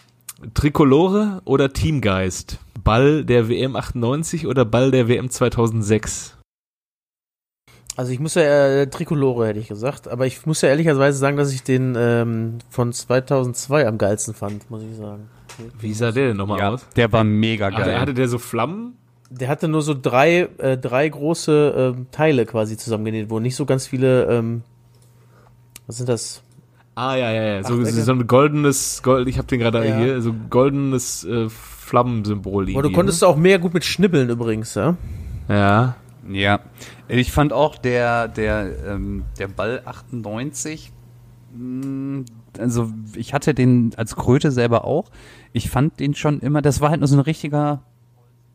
Trikolore 0.53 1.41
oder 1.45 1.73
Teamgeist? 1.73 2.57
Ball 2.83 3.25
der 3.25 3.47
WM 3.49 3.75
98 3.75 4.47
oder 4.47 4.63
Ball 4.65 4.89
der 4.91 5.07
WM 5.07 5.29
2006? 5.29 6.37
Also 7.97 8.11
ich 8.13 8.19
muss 8.19 8.35
ja 8.35 8.41
äh, 8.43 8.87
Tricolore 8.87 9.47
hätte 9.47 9.59
ich 9.59 9.67
gesagt, 9.67 10.07
aber 10.07 10.25
ich 10.25 10.45
muss 10.45 10.61
ja 10.61 10.69
ehrlicherweise 10.69 11.17
sagen, 11.17 11.35
dass 11.37 11.51
ich 11.51 11.61
den 11.63 11.95
ähm, 11.97 12.59
von 12.69 12.93
2002 12.93 13.85
am 13.85 13.97
geilsten 13.97 14.33
fand, 14.33 14.71
muss 14.71 14.81
ich 14.81 14.95
sagen. 14.95 15.29
Wie 15.79 15.93
sah 15.93 16.11
der 16.11 16.29
denn 16.29 16.37
nochmal 16.37 16.59
Ja, 16.59 16.69
aus? 16.69 16.85
der 16.95 17.11
war 17.11 17.23
mega 17.23 17.69
geil. 17.69 17.99
hatte 17.99 18.13
der 18.13 18.27
so 18.27 18.37
Flammen? 18.37 18.97
Der 19.29 19.47
hatte 19.47 19.67
nur 19.67 19.81
so 19.81 19.93
drei, 19.93 20.49
äh, 20.57 20.77
drei 20.77 21.07
große 21.07 21.93
ähm, 21.97 22.07
Teile 22.11 22.45
quasi 22.45 22.75
zusammengenäht, 22.77 23.29
wo 23.29 23.39
nicht 23.39 23.55
so 23.55 23.65
ganz 23.65 23.87
viele, 23.87 24.25
ähm, 24.25 24.63
was 25.87 25.97
sind 25.97 26.09
das? 26.09 26.41
Ah, 26.95 27.15
ja, 27.15 27.31
ja, 27.31 27.43
ja. 27.55 27.63
So, 27.63 27.81
so 27.85 28.11
ein 28.11 28.27
goldenes, 28.27 29.01
Gold, 29.01 29.29
ich 29.29 29.37
habe 29.37 29.47
den 29.47 29.59
gerade 29.59 29.87
Ja. 29.87 29.97
hier, 29.97 30.21
so 30.21 30.33
goldenes 30.49 31.23
äh, 31.23 31.47
Flammensymbol. 31.49 32.69
Aber 32.73 32.83
du 32.83 32.91
konntest 32.91 33.23
auch 33.23 33.37
mehr 33.37 33.59
gut 33.59 33.73
mit 33.73 33.85
Schnibbeln 33.85 34.29
übrigens, 34.29 34.75
ja? 34.75 34.97
ne? 35.47 35.55
Ja. 35.57 35.95
Ja, 36.29 36.59
ich 37.07 37.31
fand 37.31 37.51
auch 37.51 37.77
der, 37.77 38.27
der, 38.27 38.69
ähm, 38.87 39.23
der 39.39 39.47
Ball 39.47 39.81
98, 39.85 40.91
mh, 41.57 42.25
also 42.59 42.91
ich 43.15 43.33
hatte 43.33 43.53
den 43.53 43.93
als 43.97 44.15
Kröte 44.15 44.51
selber 44.51 44.85
auch. 44.85 45.09
Ich 45.53 45.69
fand 45.69 45.99
den 45.99 46.15
schon 46.15 46.39
immer, 46.39 46.61
das 46.61 46.81
war 46.81 46.89
halt 46.89 46.99
nur 47.01 47.07
so 47.07 47.15
ein 47.17 47.21
richtiger 47.21 47.81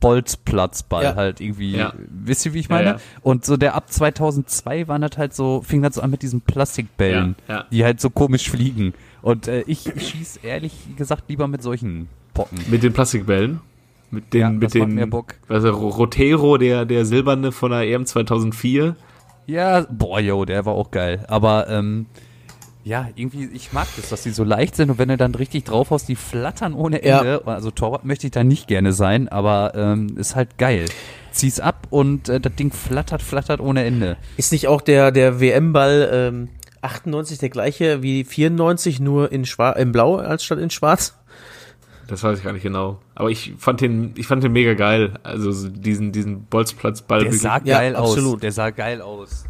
Bolzplatzball 0.01 1.03
Ja. 1.05 1.14
halt 1.14 1.40
irgendwie. 1.40 1.76
Ja. 1.76 1.92
Wisst 2.09 2.44
ihr, 2.47 2.55
wie 2.55 2.61
ich 2.61 2.68
meine? 2.68 2.86
ja. 2.90 2.97
Und 3.22 3.44
so 3.44 3.57
der 3.57 3.74
ab 3.74 3.90
2002 3.90 4.88
waren 4.88 5.03
das 5.03 5.16
halt 5.16 5.34
so, 5.34 5.62
fing 5.62 5.82
das 5.82 5.94
so 5.97 6.03
an 6.03 6.11
mit 6.11 6.22
diesen 6.22 6.40
Plastikbällen, 6.42 7.36
die 7.70 7.84
halt 7.84 8.01
so 8.01 8.11
komisch 8.11 8.51
fliegen. 8.51 8.94
Und 9.22 9.49
äh, 9.49 9.62
ich 9.62 9.80
schieß 9.97 10.38
ehrlich 10.42 10.72
gesagt 10.97 11.24
lieber 11.28 11.49
mit 11.49 11.62
solchen 11.62 12.09
Pocken. 12.34 12.59
Mit 12.68 12.82
den 12.82 12.92
Plastikbällen. 12.92 13.61
Mit 14.11 14.32
den, 14.32 14.40
Ja, 14.40 14.51
mit 14.51 14.72
den, 14.74 14.94
mehr 14.94 15.07
Bock. 15.07 15.34
Also 15.49 15.70
Rotero, 15.70 16.59
der, 16.59 16.84
der 16.84 17.05
silberne 17.05 17.51
von 17.51 17.72
der 17.72 17.80
EM 17.88 18.07
2004. 18.07 18.94
Ja, 19.47 19.86
boah, 19.90 20.20
yo, 20.20 20.44
der 20.44 20.64
war 20.66 20.74
auch 20.74 20.90
geil. 20.90 21.24
Aber 21.28 21.68
ähm, 21.68 22.07
ja, 22.87 23.09
irgendwie, 23.16 23.47
ich 23.53 23.72
mag 23.72 23.89
das, 23.97 24.11
dass 24.11 24.22
die 24.22 24.30
so 24.30 24.45
leicht 24.45 24.76
sind 24.76 24.91
und 24.91 24.99
wenn 24.99 25.09
du 25.09 25.16
dann 25.16 25.34
richtig 25.34 25.64
drauf 25.64 25.91
haust, 25.91 26.09
die 26.09 26.14
flattern 26.14 26.72
ohne 26.72 27.05
Ja. 27.05 27.18
Ende. 27.18 27.43
Also 27.45 27.72
Torwart 27.72 28.05
möchte 28.05 28.28
ich 28.28 28.30
da 28.30 28.45
nicht 28.45 28.68
gerne 28.68 28.93
sein, 28.93 29.28
aber 29.28 29.72
ähm, 29.74 30.16
ist 30.16 30.37
halt 30.37 30.57
geil. 30.57 30.84
Zieh's 31.32 31.59
ab 31.59 31.89
und 31.91 32.28
äh, 32.28 32.39
das 32.39 32.55
Ding 32.55 32.70
flattert, 32.72 33.22
flattert 33.22 33.59
ohne 33.61 33.84
Ende. 33.84 34.16
Ist 34.37 34.53
nicht 34.53 34.68
auch 34.68 34.80
der, 34.80 35.11
der 35.11 35.41
WM-Ball 35.41 36.09
ähm, 36.12 36.49
98 36.80 37.39
der 37.39 37.49
gleiche 37.49 38.03
wie 38.05 38.22
94, 38.22 39.01
nur 39.01 39.32
in, 39.32 39.47
Schwa 39.47 39.72
in 39.72 39.91
Blau 39.91 40.18
als 40.18 40.45
statt 40.45 40.61
in 40.61 40.70
Schwarz? 40.70 41.18
Das 42.07 42.22
weiß 42.22 42.39
ich 42.39 42.45
gar 42.45 42.53
nicht 42.53 42.62
genau. 42.62 43.01
Aber 43.16 43.30
ich 43.30 43.55
fand 43.59 43.80
den, 43.80 44.12
ich 44.16 44.28
fand 44.28 44.45
den 44.45 44.53
mega 44.53 44.74
geil. 44.74 45.14
Also 45.24 45.51
so 45.51 45.68
diesen, 45.68 46.12
diesen 46.12 46.45
Bolzplatzball. 46.45 47.24
Der 47.24 47.32
sah 47.32 47.61
Ja, 47.64 47.78
geil 47.80 47.97
aus. 47.97 48.11
absolut. 48.12 48.45
Der 48.45 48.53
sah 48.53 48.70
geil 48.70 49.03
aus. 49.03 49.45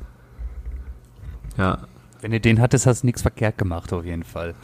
ja, 1.59 1.81
Wenn 2.27 2.33
du 2.33 2.41
den 2.41 2.61
hattest, 2.61 2.87
hast 2.87 3.05
du 3.05 3.07
nichts 3.07 3.23
verkehrt 3.23 3.57
gemacht, 3.57 3.93
auf 3.93 4.05
jeden 4.05 4.25
Fall. 4.25 4.55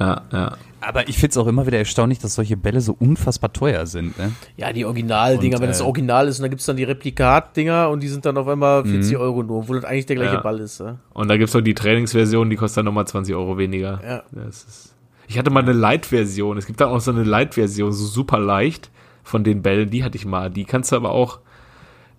ja, 0.00 0.22
ja. 0.32 0.56
Aber 0.80 1.08
ich 1.08 1.18
find's 1.18 1.36
auch 1.36 1.46
immer 1.46 1.68
wieder 1.68 1.78
erstaunlich, 1.78 2.18
dass 2.18 2.34
solche 2.34 2.56
Bälle 2.56 2.80
so 2.80 2.96
unfassbar 2.98 3.52
teuer 3.52 3.86
sind. 3.86 4.18
Ne? 4.18 4.32
Ja, 4.56 4.72
die 4.72 4.84
Originaldinger, 4.84 5.60
wenn 5.60 5.70
es 5.70 5.78
äh, 5.80 5.84
Original 5.84 6.26
ist 6.26 6.38
und 6.38 6.42
dann 6.42 6.50
gibt's 6.50 6.66
dann 6.66 6.76
die 6.76 6.82
Replikat-Dinger 6.82 7.88
und 7.90 8.02
die 8.02 8.08
sind 8.08 8.26
dann 8.26 8.36
auf 8.38 8.48
einmal 8.48 8.84
40 8.84 9.16
Euro 9.16 9.44
nur, 9.44 9.58
obwohl 9.58 9.76
das 9.76 9.84
eigentlich 9.84 10.06
der 10.06 10.16
gleiche 10.16 10.34
Ja. 10.34 10.40
Ball 10.40 10.58
ist. 10.58 10.80
Ja? 10.80 10.96
Und 11.14 11.28
da 11.28 11.36
gibt's 11.36 11.54
noch 11.54 11.60
die 11.60 11.74
Trainingsversion, 11.74 12.50
die 12.50 12.56
kostet 12.56 12.78
dann 12.78 12.86
nochmal 12.86 13.06
20 13.06 13.36
Euro 13.36 13.56
weniger. 13.56 14.00
Ja. 14.04 14.22
Das 14.32 14.64
ist, 14.64 14.94
ich 15.28 15.38
hatte 15.38 15.50
mal 15.50 15.62
eine 15.62 15.72
Light-Version. 15.74 16.58
Es 16.58 16.66
gibt 16.66 16.80
dann 16.80 16.88
auch 16.88 17.00
so 17.00 17.12
eine 17.12 17.22
Light-Version, 17.22 17.92
so 17.92 18.04
super 18.04 18.40
leicht 18.40 18.90
von 19.22 19.44
den 19.44 19.62
Bällen. 19.62 19.90
Die 19.90 20.02
hatte 20.02 20.16
ich 20.16 20.26
mal. 20.26 20.50
Die 20.50 20.64
kannst 20.64 20.90
du 20.90 20.96
aber 20.96 21.10
auch, 21.12 21.38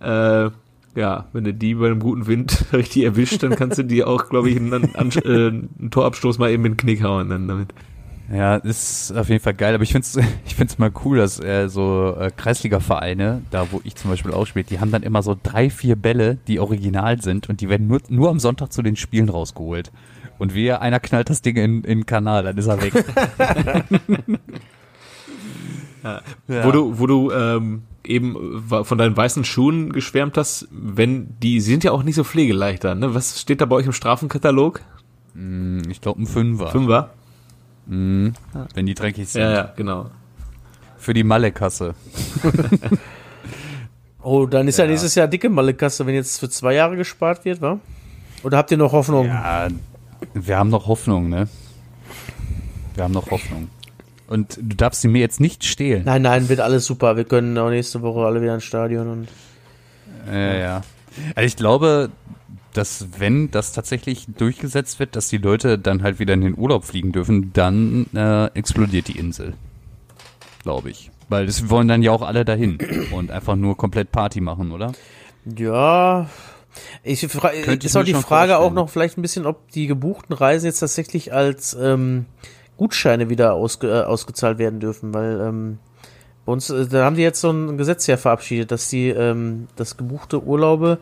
äh, 0.00 0.48
ja, 0.94 1.26
wenn 1.32 1.44
du 1.44 1.54
die 1.54 1.74
bei 1.74 1.86
einem 1.86 2.00
guten 2.00 2.26
Wind 2.26 2.66
richtig 2.72 3.04
erwischt, 3.04 3.42
dann 3.42 3.54
kannst 3.54 3.78
du 3.78 3.82
die 3.82 4.04
auch, 4.04 4.28
glaube 4.28 4.50
ich, 4.50 4.56
einen, 4.56 4.94
einen, 4.94 5.12
äh, 5.12 5.48
einen 5.48 5.90
Torabstoß 5.90 6.38
mal 6.38 6.50
eben 6.50 6.64
in 6.64 6.72
den 6.72 6.76
Knick 6.76 7.02
hauen 7.02 7.28
dann 7.28 7.48
damit. 7.48 7.72
Ja, 8.30 8.56
ist 8.56 9.16
auf 9.16 9.30
jeden 9.30 9.42
Fall 9.42 9.54
geil, 9.54 9.74
aber 9.74 9.82
ich 9.84 9.92
find's 9.92 10.18
ich 10.46 10.54
find's 10.54 10.78
mal 10.78 10.90
cool, 11.04 11.18
dass 11.18 11.40
äh, 11.40 11.68
so 11.68 12.14
äh, 12.18 12.30
Kreisliga-Vereine, 12.36 13.42
da 13.50 13.68
wo 13.70 13.80
ich 13.84 13.96
zum 13.96 14.10
Beispiel 14.10 14.32
auch 14.32 14.46
spiele, 14.46 14.64
die 14.64 14.80
haben 14.80 14.90
dann 14.90 15.02
immer 15.02 15.22
so 15.22 15.36
drei, 15.40 15.70
vier 15.70 15.96
Bälle, 15.96 16.36
die 16.46 16.60
original 16.60 17.22
sind 17.22 17.48
und 17.48 17.60
die 17.60 17.68
werden 17.68 17.86
nur, 17.86 18.00
nur 18.08 18.28
am 18.28 18.38
Sonntag 18.38 18.72
zu 18.72 18.82
den 18.82 18.96
Spielen 18.96 19.28
rausgeholt. 19.28 19.92
Und 20.38 20.54
wir, 20.54 20.82
einer 20.82 21.00
knallt 21.00 21.30
das 21.30 21.42
Ding 21.42 21.56
in, 21.56 21.82
in 21.82 22.00
den 22.00 22.06
Kanal, 22.06 22.44
dann 22.44 22.56
ist 22.56 22.66
er 22.66 22.80
weg. 22.80 22.92
Ja. 26.04 26.64
Wo 26.64 26.70
du, 26.70 26.98
wo 26.98 27.06
du 27.06 27.30
ähm, 27.32 27.82
eben 28.04 28.62
von 28.68 28.98
deinen 28.98 29.16
weißen 29.16 29.44
Schuhen 29.44 29.92
geschwärmt 29.92 30.36
hast, 30.36 30.68
wenn 30.70 31.34
die, 31.42 31.60
sind 31.60 31.84
ja 31.84 31.92
auch 31.92 32.02
nicht 32.02 32.14
so 32.14 32.24
pflegeleichter, 32.24 32.94
ne? 32.94 33.14
Was 33.14 33.40
steht 33.40 33.60
da 33.60 33.66
bei 33.66 33.76
euch 33.76 33.86
im 33.86 33.92
Strafenkatalog? 33.92 34.80
Hm, 35.34 35.82
ich 35.90 36.00
glaube 36.00 36.22
ein 36.22 36.26
Fünfer. 36.26 36.68
Fünfer? 36.68 37.10
Mhm. 37.86 38.34
Wenn 38.74 38.86
die 38.86 38.94
dreckig 38.94 39.28
sind. 39.28 39.42
Ja, 39.42 39.50
ja, 39.50 39.72
genau. 39.76 40.10
Für 40.98 41.14
die 41.14 41.24
Malle-Kasse. 41.24 41.94
oh, 44.22 44.46
dann 44.46 44.68
ist 44.68 44.78
ja. 44.78 44.84
ja 44.84 44.90
nächstes 44.90 45.14
Jahr 45.14 45.28
dicke 45.28 45.48
Malle-Kasse, 45.48 46.06
wenn 46.06 46.14
jetzt 46.14 46.38
für 46.38 46.48
zwei 46.48 46.74
Jahre 46.74 46.96
gespart 46.96 47.44
wird, 47.44 47.60
wa? 47.60 47.78
Oder 48.42 48.58
habt 48.58 48.70
ihr 48.70 48.76
noch 48.76 48.92
Hoffnung? 48.92 49.26
Ja, 49.26 49.68
wir 50.34 50.58
haben 50.58 50.70
noch 50.70 50.86
Hoffnung, 50.86 51.28
ne? 51.28 51.48
Wir 52.94 53.04
haben 53.04 53.14
noch 53.14 53.30
Hoffnung. 53.30 53.68
Und 54.28 54.58
du 54.60 54.76
darfst 54.76 55.00
sie 55.00 55.08
mir 55.08 55.20
jetzt 55.20 55.40
nicht 55.40 55.64
stehlen. 55.64 56.04
Nein, 56.04 56.22
nein, 56.22 56.48
wird 56.48 56.60
alles 56.60 56.84
super. 56.84 57.16
Wir 57.16 57.24
können 57.24 57.56
auch 57.58 57.70
nächste 57.70 58.02
Woche 58.02 58.20
alle 58.20 58.42
wieder 58.42 58.54
ins 58.54 58.64
Stadion 58.64 59.08
und. 59.08 59.28
Ja, 60.30 60.54
ja. 60.54 60.82
Also 61.34 61.46
ich 61.46 61.56
glaube, 61.56 62.10
dass 62.74 63.06
wenn 63.18 63.50
das 63.50 63.72
tatsächlich 63.72 64.26
durchgesetzt 64.36 65.00
wird, 65.00 65.16
dass 65.16 65.28
die 65.28 65.38
Leute 65.38 65.78
dann 65.78 66.02
halt 66.02 66.18
wieder 66.18 66.34
in 66.34 66.42
den 66.42 66.58
Urlaub 66.58 66.84
fliegen 66.84 67.12
dürfen, 67.12 67.52
dann 67.54 68.06
äh, 68.14 68.46
explodiert 68.48 69.08
die 69.08 69.18
Insel. 69.18 69.54
Glaube 70.62 70.90
ich. 70.90 71.10
Weil 71.28 71.46
das 71.46 71.70
wollen 71.70 71.88
dann 71.88 72.02
ja 72.02 72.12
auch 72.12 72.22
alle 72.22 72.44
dahin 72.44 72.78
und 73.12 73.30
einfach 73.30 73.56
nur 73.56 73.76
komplett 73.76 74.12
Party 74.12 74.40
machen, 74.40 74.72
oder? 74.72 74.92
Ja. 75.44 76.28
Ich 77.02 77.26
fra 77.26 77.48
ist 77.48 77.96
auch 77.96 78.04
die 78.04 78.14
Frage 78.14 78.52
vorstellen. 78.52 78.54
auch 78.54 78.72
noch 78.72 78.90
vielleicht 78.90 79.18
ein 79.18 79.22
bisschen, 79.22 79.46
ob 79.46 79.70
die 79.72 79.86
gebuchten 79.86 80.34
Reisen 80.34 80.66
jetzt 80.66 80.78
tatsächlich 80.78 81.32
als 81.32 81.76
ähm, 81.80 82.26
Gutscheine 82.78 83.28
wieder 83.28 83.52
ausge 83.52 83.88
äh, 83.88 84.04
ausgezahlt 84.04 84.58
werden 84.58 84.80
dürfen, 84.80 85.12
weil 85.12 85.40
ähm, 85.40 85.78
bei 86.46 86.52
uns, 86.52 86.70
äh, 86.70 86.86
da 86.86 87.04
haben 87.04 87.16
die 87.16 87.22
jetzt 87.22 87.42
so 87.42 87.50
ein 87.50 87.76
Gesetz 87.76 88.06
ja 88.06 88.16
verabschiedet, 88.16 88.70
dass 88.70 88.88
die 88.88 89.10
ähm, 89.10 89.66
das 89.76 89.98
gebuchte 89.98 90.42
Urlaube 90.42 90.98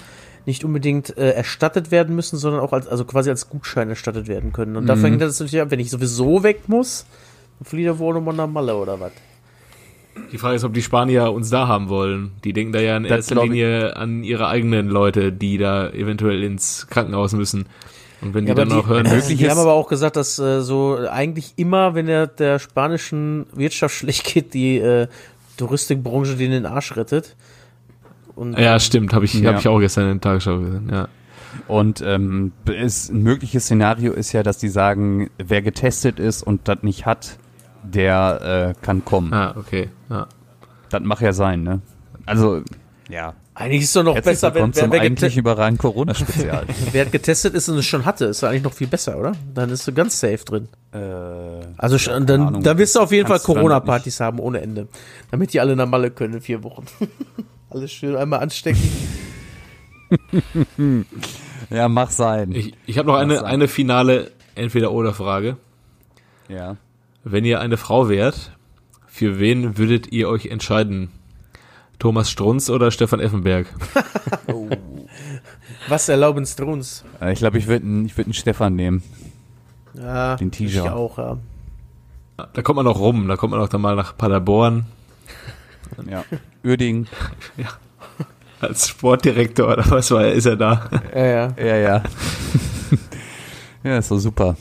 nicht 0.46 0.64
unbedingt 0.64 1.16
äh, 1.16 1.30
erstattet 1.30 1.90
werden 1.92 2.16
müssen, 2.16 2.36
sondern 2.38 2.60
auch 2.62 2.72
als, 2.72 2.88
also 2.88 3.04
quasi 3.04 3.30
als 3.30 3.48
Gutschein 3.48 3.88
erstattet 3.88 4.26
werden 4.26 4.52
können. 4.52 4.76
Und 4.76 4.84
mhm. 4.84 4.88
da 4.88 4.96
fängt 4.96 5.20
das 5.20 5.38
natürlich 5.38 5.60
ab, 5.60 5.70
wenn 5.70 5.80
ich 5.80 5.90
sowieso 5.90 6.42
weg 6.42 6.62
muss, 6.68 7.06
dann 7.58 7.66
fliegt 7.66 7.86
er 7.86 7.98
wohl 7.98 8.14
nochmal 8.14 8.34
nach 8.34 8.48
Malle 8.48 8.76
oder 8.76 8.98
was. 8.98 9.12
Die 10.32 10.38
Frage 10.38 10.56
ist, 10.56 10.64
ob 10.64 10.72
die 10.72 10.82
Spanier 10.82 11.30
uns 11.32 11.50
da 11.50 11.68
haben 11.68 11.88
wollen. 11.88 12.32
Die 12.42 12.52
denken 12.52 12.72
da 12.72 12.80
ja 12.80 12.96
in 12.96 13.02
das 13.02 13.12
erster 13.12 13.42
Linie 13.42 13.96
an 13.96 14.24
ihre 14.24 14.48
eigenen 14.48 14.88
Leute, 14.88 15.30
die 15.30 15.58
da 15.58 15.90
eventuell 15.90 16.42
ins 16.42 16.86
Krankenhaus 16.88 17.32
müssen. 17.32 17.66
Und 18.22 18.34
wenn 18.34 18.44
die 18.44 18.48
ja, 18.48 18.54
dann 18.54 18.72
auch 18.72 18.86
hören, 18.86 19.06
äh, 19.06 19.20
die 19.20 19.50
haben 19.50 19.58
aber 19.58 19.74
auch 19.74 19.88
gesagt, 19.88 20.16
dass 20.16 20.38
äh, 20.38 20.62
so 20.62 20.98
eigentlich 21.10 21.54
immer, 21.56 21.94
wenn 21.94 22.06
der, 22.06 22.26
der 22.26 22.58
spanischen 22.58 23.46
Wirtschaft 23.54 23.94
schlecht 23.96 24.24
geht, 24.24 24.54
die 24.54 24.78
äh, 24.78 25.08
Touristikbranche 25.56 26.36
den 26.36 26.50
den 26.50 26.66
Arsch 26.66 26.96
rettet. 26.96 27.36
Und, 28.34 28.58
ja, 28.58 28.78
stimmt, 28.78 29.14
habe 29.14 29.24
ich, 29.24 29.34
ja. 29.34 29.52
hab 29.52 29.60
ich 29.60 29.68
auch 29.68 29.80
gestern 29.80 30.04
in 30.04 30.20
der 30.20 30.20
Tagesschau 30.20 30.58
gesehen, 30.58 30.90
ja. 30.92 31.08
Und 31.68 32.02
ähm, 32.02 32.52
ist, 32.66 33.10
ein 33.10 33.22
mögliches 33.22 33.64
Szenario 33.64 34.12
ist 34.12 34.32
ja, 34.32 34.42
dass 34.42 34.58
die 34.58 34.68
sagen, 34.68 35.30
wer 35.38 35.62
getestet 35.62 36.20
ist 36.20 36.42
und 36.42 36.68
das 36.68 36.82
nicht 36.82 37.06
hat, 37.06 37.38
der 37.82 38.74
äh, 38.76 38.84
kann 38.84 39.04
kommen. 39.04 39.32
Ah, 39.32 39.54
okay. 39.56 39.88
Ja. 40.10 40.26
Das 40.90 41.02
macht 41.02 41.22
ja 41.22 41.32
sein, 41.32 41.62
ne? 41.62 41.80
Also, 42.26 42.62
ja. 43.08 43.34
Eigentlich 43.58 43.84
ist 43.84 43.88
es 43.88 43.92
doch 43.94 44.02
noch 44.02 44.14
Herzlich 44.14 44.34
besser, 44.34 44.54
wenn 44.54 44.74
wer, 44.74 44.92
wer 44.92 45.00
eigentlich 45.00 45.34
überragend 45.34 45.78
Corona-Spezial. 45.78 46.66
wer 46.92 47.06
getestet 47.06 47.54
ist 47.54 47.70
und 47.70 47.78
es 47.78 47.86
schon 47.86 48.04
hatte, 48.04 48.26
ist 48.26 48.44
eigentlich 48.44 48.62
noch 48.62 48.74
viel 48.74 48.86
besser, 48.86 49.18
oder? 49.18 49.32
Dann 49.54 49.70
ist 49.70 49.88
du 49.88 49.94
ganz 49.94 50.20
safe 50.20 50.44
drin. 50.44 50.68
Äh, 50.92 50.98
also 51.78 51.96
ja, 51.96 52.20
dann, 52.20 52.40
Ahnung. 52.42 52.62
dann 52.62 52.76
wirst 52.76 52.96
du 52.96 53.00
auf 53.00 53.12
jeden 53.12 53.26
Fall 53.26 53.38
Corona-Partys 53.38 54.20
haben 54.20 54.40
ohne 54.40 54.60
Ende. 54.60 54.88
Damit 55.30 55.54
die 55.54 55.60
alle 55.60 55.74
nach 55.74 55.88
Malle 55.88 56.10
können 56.10 56.34
in 56.34 56.40
vier 56.42 56.62
Wochen. 56.62 56.84
Alles 57.70 57.92
schön 57.92 58.14
einmal 58.14 58.40
anstecken. 58.40 58.80
ja, 61.70 61.88
mach 61.88 62.10
sein. 62.10 62.52
Ich, 62.52 62.74
ich 62.86 62.98
habe 62.98 63.08
noch 63.08 63.16
eine, 63.16 63.44
eine 63.44 63.68
finale 63.68 64.30
Entweder-Oder-Frage. 64.54 65.56
Ja. 66.48 66.76
Wenn 67.24 67.44
ihr 67.44 67.60
eine 67.60 67.76
Frau 67.76 68.08
wärt, 68.08 68.52
für 69.06 69.40
wen 69.40 69.78
würdet 69.78 70.12
ihr 70.12 70.28
euch 70.28 70.46
entscheiden? 70.46 71.10
Thomas 71.98 72.30
Strunz 72.30 72.70
oder 72.70 72.90
Stefan 72.90 73.20
Effenberg? 73.20 73.66
oh. 74.52 74.68
Was 75.88 76.08
erlauben 76.08 76.44
Strunz? 76.46 77.04
Äh, 77.20 77.32
ich 77.32 77.38
glaube, 77.38 77.58
ich 77.58 77.66
würde 77.66 77.86
ich 78.04 78.16
würd 78.16 78.26
einen 78.26 78.34
Stefan 78.34 78.74
nehmen. 78.74 79.02
Ja, 79.94 80.36
den 80.36 80.50
T-Shirt. 80.50 80.84
Ich 80.84 80.90
auch, 80.90 81.18
ja. 81.18 81.38
Da 82.36 82.62
kommt 82.62 82.76
man 82.76 82.86
auch 82.86 82.98
rum, 82.98 83.28
da 83.28 83.36
kommt 83.36 83.52
man 83.52 83.60
auch 83.60 83.68
dann 83.68 83.80
mal 83.80 83.96
nach 83.96 84.16
Paderborn. 84.16 84.86
Ja. 86.10 86.24
Uerding. 86.64 87.06
Ja. 87.56 87.68
Als 88.60 88.88
Sportdirektor 88.88 89.68
oder 89.72 89.88
was 89.90 90.10
war 90.10 90.24
er, 90.24 90.32
ist 90.32 90.46
er 90.46 90.56
da? 90.56 90.88
Ja, 91.14 91.24
ja. 91.24 91.54
Ja, 91.58 91.76
ja. 91.76 92.02
ja, 93.84 93.98
ist 93.98 94.10
doch 94.10 94.18
super. 94.18 94.56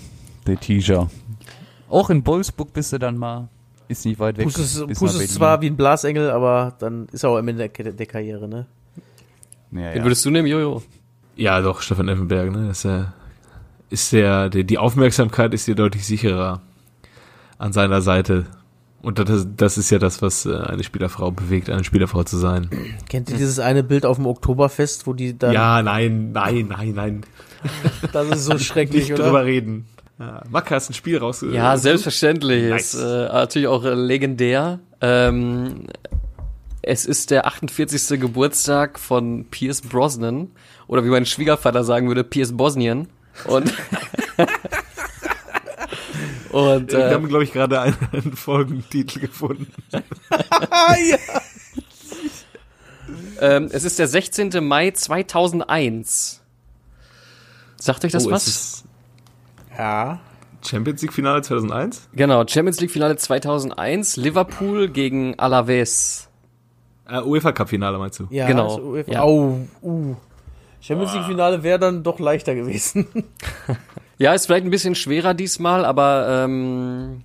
Der 0.46 0.60
T-Shirt. 0.60 1.08
Auch 1.90 2.10
in 2.10 2.26
Wolfsburg 2.28 2.74
bist 2.74 2.94
du 2.94 3.00
dann 3.00 3.18
mal. 3.18 3.48
Ist 3.88 4.06
nicht 4.06 4.20
weit 4.20 4.38
weg. 4.38 4.46
Pus 4.46 4.58
ist, 4.58 5.00
Pus 5.00 5.20
ist 5.20 5.34
zwar 5.36 5.62
wie 5.62 5.68
ein 5.68 5.78
Blasengel, 5.78 6.32
aber 6.32 6.74
dann 6.80 7.08
ist 7.12 7.24
er 7.24 7.30
auch 7.30 7.38
am 7.38 7.48
Ende 7.48 7.70
der, 7.70 7.92
der 7.92 8.06
Karriere, 8.06 8.48
ne? 8.48 8.66
Ja, 9.72 9.92
Den 9.92 9.98
ja. 9.98 10.04
würdest 10.04 10.26
du 10.26 10.32
nehmen, 10.32 10.48
Jojo? 10.48 10.82
Ja, 11.36 11.62
doch, 11.62 11.82
Stefan 11.82 12.08
Effenberg, 12.08 12.52
ne? 12.52 12.68
Das 12.68 12.80
ist, 12.80 12.86
äh, 12.86 13.04
ist 13.90 14.14
der, 14.14 14.50
der, 14.50 14.64
die 14.64 14.78
Aufmerksamkeit 14.78 15.54
ist 15.54 15.68
dir 15.68 15.76
deutlich 15.76 16.06
sicherer 16.06 16.62
an 17.58 17.74
seiner 17.74 18.02
Seite. 18.02 18.46
Und 19.02 19.20
das, 19.20 19.48
das 19.56 19.78
ist 19.78 19.92
ja 19.92 20.00
das, 20.00 20.24
was 20.24 20.48
äh, 20.48 20.56
eine 20.56 20.84
Spielerfrau 20.84 21.30
bewegt, 21.30 21.70
eine 21.70 21.84
Spielerfrau 21.84 22.24
zu 22.24 22.38
sein. 22.38 22.70
Kennt 23.10 23.30
ihr 23.30 23.38
dieses 23.38 23.60
eine 23.60 23.84
Bild 23.84 24.06
auf 24.06 24.18
dem 24.18 24.26
Oktoberfest, 24.26 25.06
wo 25.06 25.14
die 25.14 25.38
dann. 25.38 25.54
Ja, 25.54 25.84
nein, 25.84 26.32
nein, 26.32 26.70
nein, 26.70 26.94
nein. 26.96 27.22
das 28.12 28.30
ist 28.30 28.46
so 28.46 28.58
schrecklich, 28.58 29.10
Nicht 29.10 29.14
oder? 29.14 29.26
drüber 29.26 29.46
reden. 29.46 29.86
Ja, 30.20 30.44
Macker 30.50 30.76
hast 30.76 30.90
ein 30.90 30.94
Spiel 30.94 31.18
raus. 31.18 31.44
Ja, 31.50 31.78
selbstverständlich. 31.78 32.70
Nice. 32.70 32.94
Ist 32.94 33.02
äh, 33.02 33.26
natürlich 33.26 33.68
auch 33.68 33.84
äh, 33.84 33.94
legendär. 33.94 34.80
Ähm, 35.02 35.88
es 36.82 37.06
ist 37.06 37.32
der 37.32 37.48
48. 37.48 38.20
Geburtstag 38.20 39.00
von 39.00 39.46
Pierce 39.46 39.82
Brosnan. 39.82 40.52
Oder 40.88 41.04
wie 41.04 41.10
mein 41.10 41.26
Schwiegervater 41.26 41.84
sagen 41.84 42.08
würde, 42.08 42.24
Pierce 42.24 42.56
Bosnien. 42.56 43.10
Und, 43.46 43.74
und 46.52 46.94
äh, 46.94 46.98
wir 46.98 47.10
haben, 47.10 47.28
glaube 47.28 47.44
ich, 47.44 47.52
gerade 47.52 47.82
einen, 47.82 47.98
einen 48.14 48.36
Folgentitel 48.36 49.20
gefunden. 49.20 49.68
ja. 49.92 51.18
ähm, 53.42 53.70
es 53.72 53.84
ist 53.84 54.00
der 54.00 54.08
16. 54.08 54.64
Mai 54.64 54.92
2001. 54.92 56.42
Sagt 57.78 58.06
euch 58.06 58.12
das 58.12 58.28
oh, 58.28 58.32
was? 58.32 58.75
Ja. 59.78 60.20
Champions 60.62 61.02
League 61.02 61.14
Finale 61.14 61.42
2001? 61.42 62.10
Genau, 62.14 62.46
Champions 62.48 62.80
League 62.80 62.92
Finale 62.92 63.16
2001, 63.18 64.18
Liverpool 64.18 64.90
gegen 64.90 65.38
Alaves. 65.38 66.30
Äh, 67.08 67.22
UEFA 67.22 67.52
Cup 67.52 67.70
Finale 67.70 67.98
meinst 67.98 68.20
du? 68.20 68.28
Ja, 68.30 68.48
genau. 68.48 68.80
UEFA. 68.80 69.12
Ja. 69.12 69.24
Oh, 69.24 69.60
uh. 69.84 70.16
Champions 70.82 71.14
League 71.14 71.26
Finale 71.26 71.64
wäre 71.64 71.80
dann 71.80 72.04
doch 72.04 72.20
leichter 72.20 72.56
gewesen. 72.56 73.08
ja, 74.18 74.34
ist 74.34 74.46
vielleicht 74.46 74.66
ein 74.66 74.72
bisschen 74.72 74.96
schwerer 74.96 75.34
diesmal, 75.34 75.86
aber 75.86 76.44
ähm, 76.46 77.24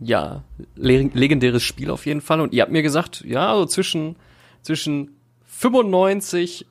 ja, 0.00 0.42
le 0.76 1.10
legendäres 1.12 1.62
Spiel 1.62 1.90
auf 1.90 2.06
jeden 2.06 2.20
Fall. 2.20 2.40
Und 2.40 2.52
ihr 2.52 2.62
habt 2.62 2.72
mir 2.72 2.82
gesagt, 2.82 3.24
ja, 3.26 3.54
so 3.54 3.66
zwischen 3.66 4.16
zwischen 4.62 5.16
95 5.46 6.66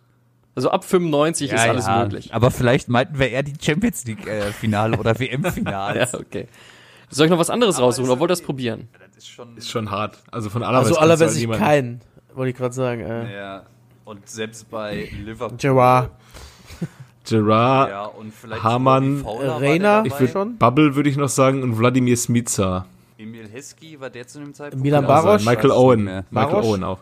also 0.55 0.69
ab 0.69 0.83
95 0.83 1.49
ja, 1.49 1.55
ist 1.55 1.69
alles 1.69 1.87
ja. 1.87 2.03
möglich. 2.03 2.33
Aber 2.33 2.51
vielleicht 2.51 2.89
meinten 2.89 3.17
wir 3.19 3.29
eher 3.29 3.43
die 3.43 3.53
Champions 3.59 4.05
League 4.05 4.27
äh, 4.27 4.51
Finale 4.51 4.97
oder 4.97 5.17
WM 5.19 5.43
Finale. 5.45 5.99
ja, 5.99 6.07
okay. 6.13 6.47
Soll 7.09 7.25
ich 7.25 7.31
noch 7.31 7.39
was 7.39 7.49
anderes 7.49 7.75
Aber 7.75 7.85
raussuchen 7.85 8.09
oder 8.09 8.19
wollt 8.19 8.29
ihr 8.29 8.33
das 8.33 8.41
probieren? 8.41 8.87
Das 8.93 9.23
ist 9.23 9.29
schon, 9.29 9.57
ist 9.57 9.69
schon 9.69 9.91
hart. 9.91 10.17
Also 10.31 10.49
von 10.49 10.63
aller 10.63 10.79
Also 10.79 10.97
aller 10.97 11.19
ich 11.19 11.49
keinen, 11.51 12.01
wollte 12.33 12.51
ich 12.51 12.57
gerade 12.57 12.73
sagen. 12.73 13.01
Äh. 13.01 13.33
Ja. 13.33 13.63
Und 14.03 14.27
selbst 14.27 14.69
bei 14.69 15.09
Liverpool. 15.23 15.57
Gerard. 15.57 16.11
Gerard, 17.23 17.89
ja, 17.89 18.05
und 18.05 18.33
Hamann, 18.63 19.23
Reina, 19.23 20.03
ich 20.03 20.19
würd, 20.19 20.57
Bubble 20.57 20.95
würde 20.95 21.07
ich 21.07 21.17
noch 21.17 21.29
sagen 21.29 21.61
und 21.61 21.77
Wladimir 21.77 22.17
Smica. 22.17 22.87
Emil 23.19 23.47
Heskey 23.47 23.99
war 23.99 24.09
der 24.09 24.27
zu 24.27 24.39
dem 24.39 24.55
Zeitpunkt. 24.55 24.83
Milan 24.83 25.05
Barosch. 25.05 25.45
Michael 25.45 25.69
Owen. 25.69 26.23
Michael? 26.31 26.63
Owen 26.63 26.83
auch. 26.83 26.97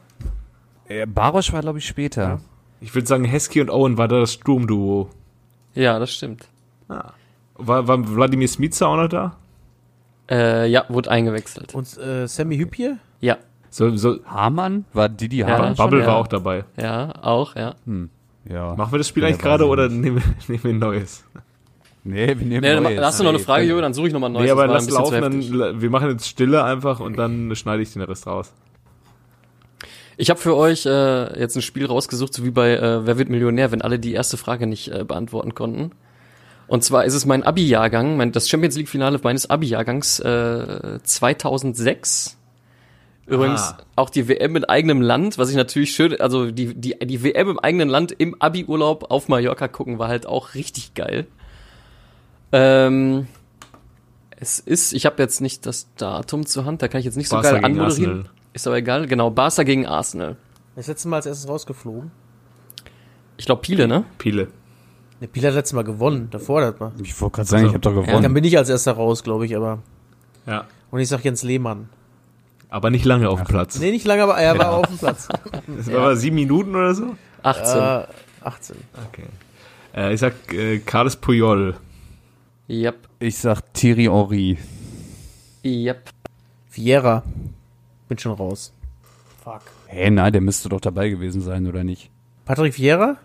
Barosch 1.08 1.54
war 1.54 1.62
glaube 1.62 1.80
ich 1.80 1.88
später. 1.88 2.22
Ja. 2.22 2.40
Ich 2.82 2.96
würde 2.96 3.08
sagen, 3.08 3.26
Hesky 3.26 3.62
und 3.62 3.70
Owen 3.70 3.98
war 3.98 4.08
da 4.08 4.20
das 4.20 4.34
Sturmduo. 4.34 5.10
Ja, 5.74 6.00
das 6.00 6.14
stimmt. 6.14 6.48
Ah. 6.88 7.12
War, 7.56 7.88
war 7.88 8.16
Wladimir 8.16 8.48
Smica 8.48 8.86
auch 8.86 8.96
noch 8.96 9.10
da? 9.10 9.36
Äh, 10.30 10.68
ja, 10.68 10.86
wurde 10.90 11.12
eingewechselt. 11.12 11.76
Und 11.76 11.98
äh, 11.98 12.28
Sammy 12.28 12.58
Hüppier? 12.58 12.98
Ja. 13.20 13.38
So, 13.70 13.96
so 13.98 14.20
Hamann? 14.26 14.86
War 14.94 15.10
Didi 15.10 15.40
Hamann? 15.40 15.76
Ja, 15.76 15.84
Bubble 15.84 16.02
ja. 16.02 16.08
war 16.08 16.16
auch 16.18 16.28
dabei. 16.28 16.66
Ja, 16.78 17.14
auch, 17.22 17.56
ja. 17.56 17.76
Hm. 17.86 18.10
ja. 18.50 18.76
Machen 18.76 18.94
wir 18.94 18.98
das 19.00 19.08
Spiel 19.08 19.24
ja, 19.24 19.30
eigentlich 19.30 19.42
gerade 19.42 19.68
oder 19.68 19.90
nehmen, 19.90 20.24
nehmen 20.48 20.64
wir 20.64 20.72
ein 20.72 20.80
neues? 20.80 21.24
Nee, 22.04 22.28
wir 22.28 22.36
nehmen 22.36 22.62
nee, 22.62 22.80
neues. 22.80 23.02
Hast 23.02 23.20
du 23.20 23.24
noch 23.24 23.32
eine 23.32 23.40
Frage, 23.40 23.66
Jo? 23.66 23.82
Dann 23.82 23.94
suche 23.94 24.08
ich 24.08 24.14
nochmal 24.14 24.30
ein 24.30 24.34
neues. 24.34 24.46
Nee, 24.46 24.52
aber 24.52 24.68
lass 24.68 24.90
laufen, 24.90 25.22
dann, 25.22 25.82
wir 25.82 25.90
machen 25.90 26.10
jetzt 26.10 26.28
Stille 26.28 26.64
einfach 26.64 27.00
und 27.00 27.18
dann 27.18 27.56
schneide 27.56 27.84
ich 27.84 27.92
den 27.92 28.02
Rest 28.04 28.26
raus. 28.26 28.54
Ich 30.22 30.30
habe 30.30 30.38
für 30.38 30.54
euch 30.58 30.86
äh, 30.86 31.40
jetzt 31.40 31.56
ein 31.56 31.62
Spiel 31.62 31.86
rausgesucht, 31.86 32.34
so 32.34 32.44
wie 32.44 32.52
bei 32.52 32.74
äh, 32.76 33.06
Wer 33.08 33.18
wird 33.18 33.30
Millionär, 33.30 33.72
wenn 33.72 33.82
alle 33.82 34.00
die 34.00 34.12
erste 34.12 34.36
Frage 34.36 34.68
nicht 34.68 34.90
äh, 34.92 35.06
beantworten 35.06 35.56
konnten. 35.56 35.92
Und 36.68 36.84
zwar 36.84 37.06
ist 37.06 37.14
es 37.14 37.26
mein 37.26 37.44
Abi-Jahrgang, 37.44 38.18
mein, 38.18 38.34
das 38.34 38.50
Champions 38.50 38.76
League-Finale 38.76 39.18
meines 39.24 39.50
Abi-Jahrgangs 39.50 40.20
äh, 40.20 41.00
2006. 41.02 42.36
Übrigens 43.28 43.62
Ah. 43.62 43.78
auch 43.96 44.10
die 44.10 44.28
WM 44.28 44.58
in 44.58 44.66
eigenem 44.66 45.02
Land, 45.02 45.38
was 45.38 45.52
ich 45.52 45.56
natürlich 45.56 45.92
schön, 45.92 46.20
also 46.20 46.52
die, 46.52 46.74
die, 46.76 47.00
die 47.00 47.24
WM 47.24 47.52
im 47.52 47.60
eigenen 47.60 47.88
Land 47.88 48.12
im 48.12 48.36
Abi-Urlaub 48.42 49.12
auf 49.12 49.30
Mallorca 49.30 49.70
gucken, 49.70 50.00
war 50.00 50.10
halt 50.10 50.26
auch 50.26 50.54
richtig 50.54 50.96
geil. 50.96 51.28
Ähm, 52.52 53.28
es 54.38 54.60
ist, 54.60 54.92
ich 54.92 55.06
habe 55.06 55.24
jetzt 55.24 55.40
nicht 55.40 55.66
das 55.66 55.88
Datum 55.96 56.46
zur 56.46 56.66
Hand, 56.66 56.82
da 56.82 56.90
kann 56.90 57.00
ich 57.00 57.06
jetzt 57.06 57.16
nicht 57.16 57.30
so 57.30 57.38
Barca 57.38 57.52
geil 57.52 57.62
gegen 57.62 57.80
anmoderieren. 57.80 58.18
Arsenal. 58.18 58.39
Ist 58.54 58.68
aber 58.68 58.78
egal, 58.78 59.08
genau, 59.08 59.30
Barca 59.30 59.64
gegen 59.64 59.86
Arsenal. 59.86 60.36
Das 60.76 60.88
letzte 60.88 61.08
Mal 61.08 61.18
als 61.18 61.26
erstes 61.26 61.48
rausgeflogen. 61.50 62.12
Ich 63.38 63.46
glaube 63.46 63.62
Piele, 63.62 63.88
ne? 63.88 64.06
Piele. 64.18 64.48
Der 65.22 65.28
Piel 65.28 65.46
hat 65.46 65.54
letztes 65.54 65.74
Mal 65.74 65.84
gewonnen, 65.84 66.30
davor 66.32 66.62
das 66.62 66.80
mal. 66.80 66.92
Ich 67.04 67.20
wollte 67.20 67.36
gerade 67.36 67.50
sagen, 67.50 67.66
ich 67.66 67.70
habe 67.74 67.80
doch 67.80 67.94
Dann 67.94 68.06
gewonnen. 68.06 68.34
bin 68.34 68.44
ich 68.44 68.58
als 68.58 68.70
erster 68.70 68.94
raus, 68.94 69.24
glaube 69.24 69.46
ich, 69.46 69.56
aber. 69.56 69.80
Ja. 70.46 70.66
Und 70.92 71.00
ich 71.00 71.10
sag 71.10 71.24
Jens 71.24 71.44
Lehmann. 71.44 71.90
Aber 72.70 72.90
nicht 72.90 73.04
lange 73.06 73.30
auf 73.30 73.40
dem 73.42 73.48
Platz. 73.48 73.80
Nee, 73.80 73.92
nicht 73.92 74.06
lange, 74.06 74.24
aber 74.24 74.38
er 74.38 74.58
war 74.58 74.72
auf 74.74 74.88
dem 74.88 74.98
Platz. 74.98 75.28
Das 75.68 75.92
war 75.92 76.00
aber 76.00 76.16
sieben 76.16 76.36
Minuten 76.36 76.76
oder 76.76 76.94
so? 76.96 77.16
18. 77.44 77.78
Äh, 77.82 78.04
18. 78.44 78.76
Okay. 79.10 79.26
Äh, 79.96 80.14
ich 80.14 80.20
sag 80.20 80.54
äh, 80.54 80.80
Carles 80.80 81.16
Puyol. 81.16 81.76
Yep. 82.70 82.96
Ich 83.20 83.38
sag 83.38 83.74
Thierry 83.74 84.06
Henry. 84.06 84.58
Yep. 85.66 86.10
Vieira. 86.72 87.24
Bin 88.10 88.18
schon 88.18 88.34
raus. 88.34 88.74
Fuck. 89.44 89.62
Hä, 89.88 90.10
nein, 90.10 90.34
der 90.34 90.42
müsste 90.42 90.68
doch 90.68 90.82
dabei 90.82 91.08
gewesen 91.10 91.40
sein, 91.42 91.66
oder 91.68 91.84
nicht? 91.86 92.10
Patrick 92.44 92.78
Vieira? 92.78 93.16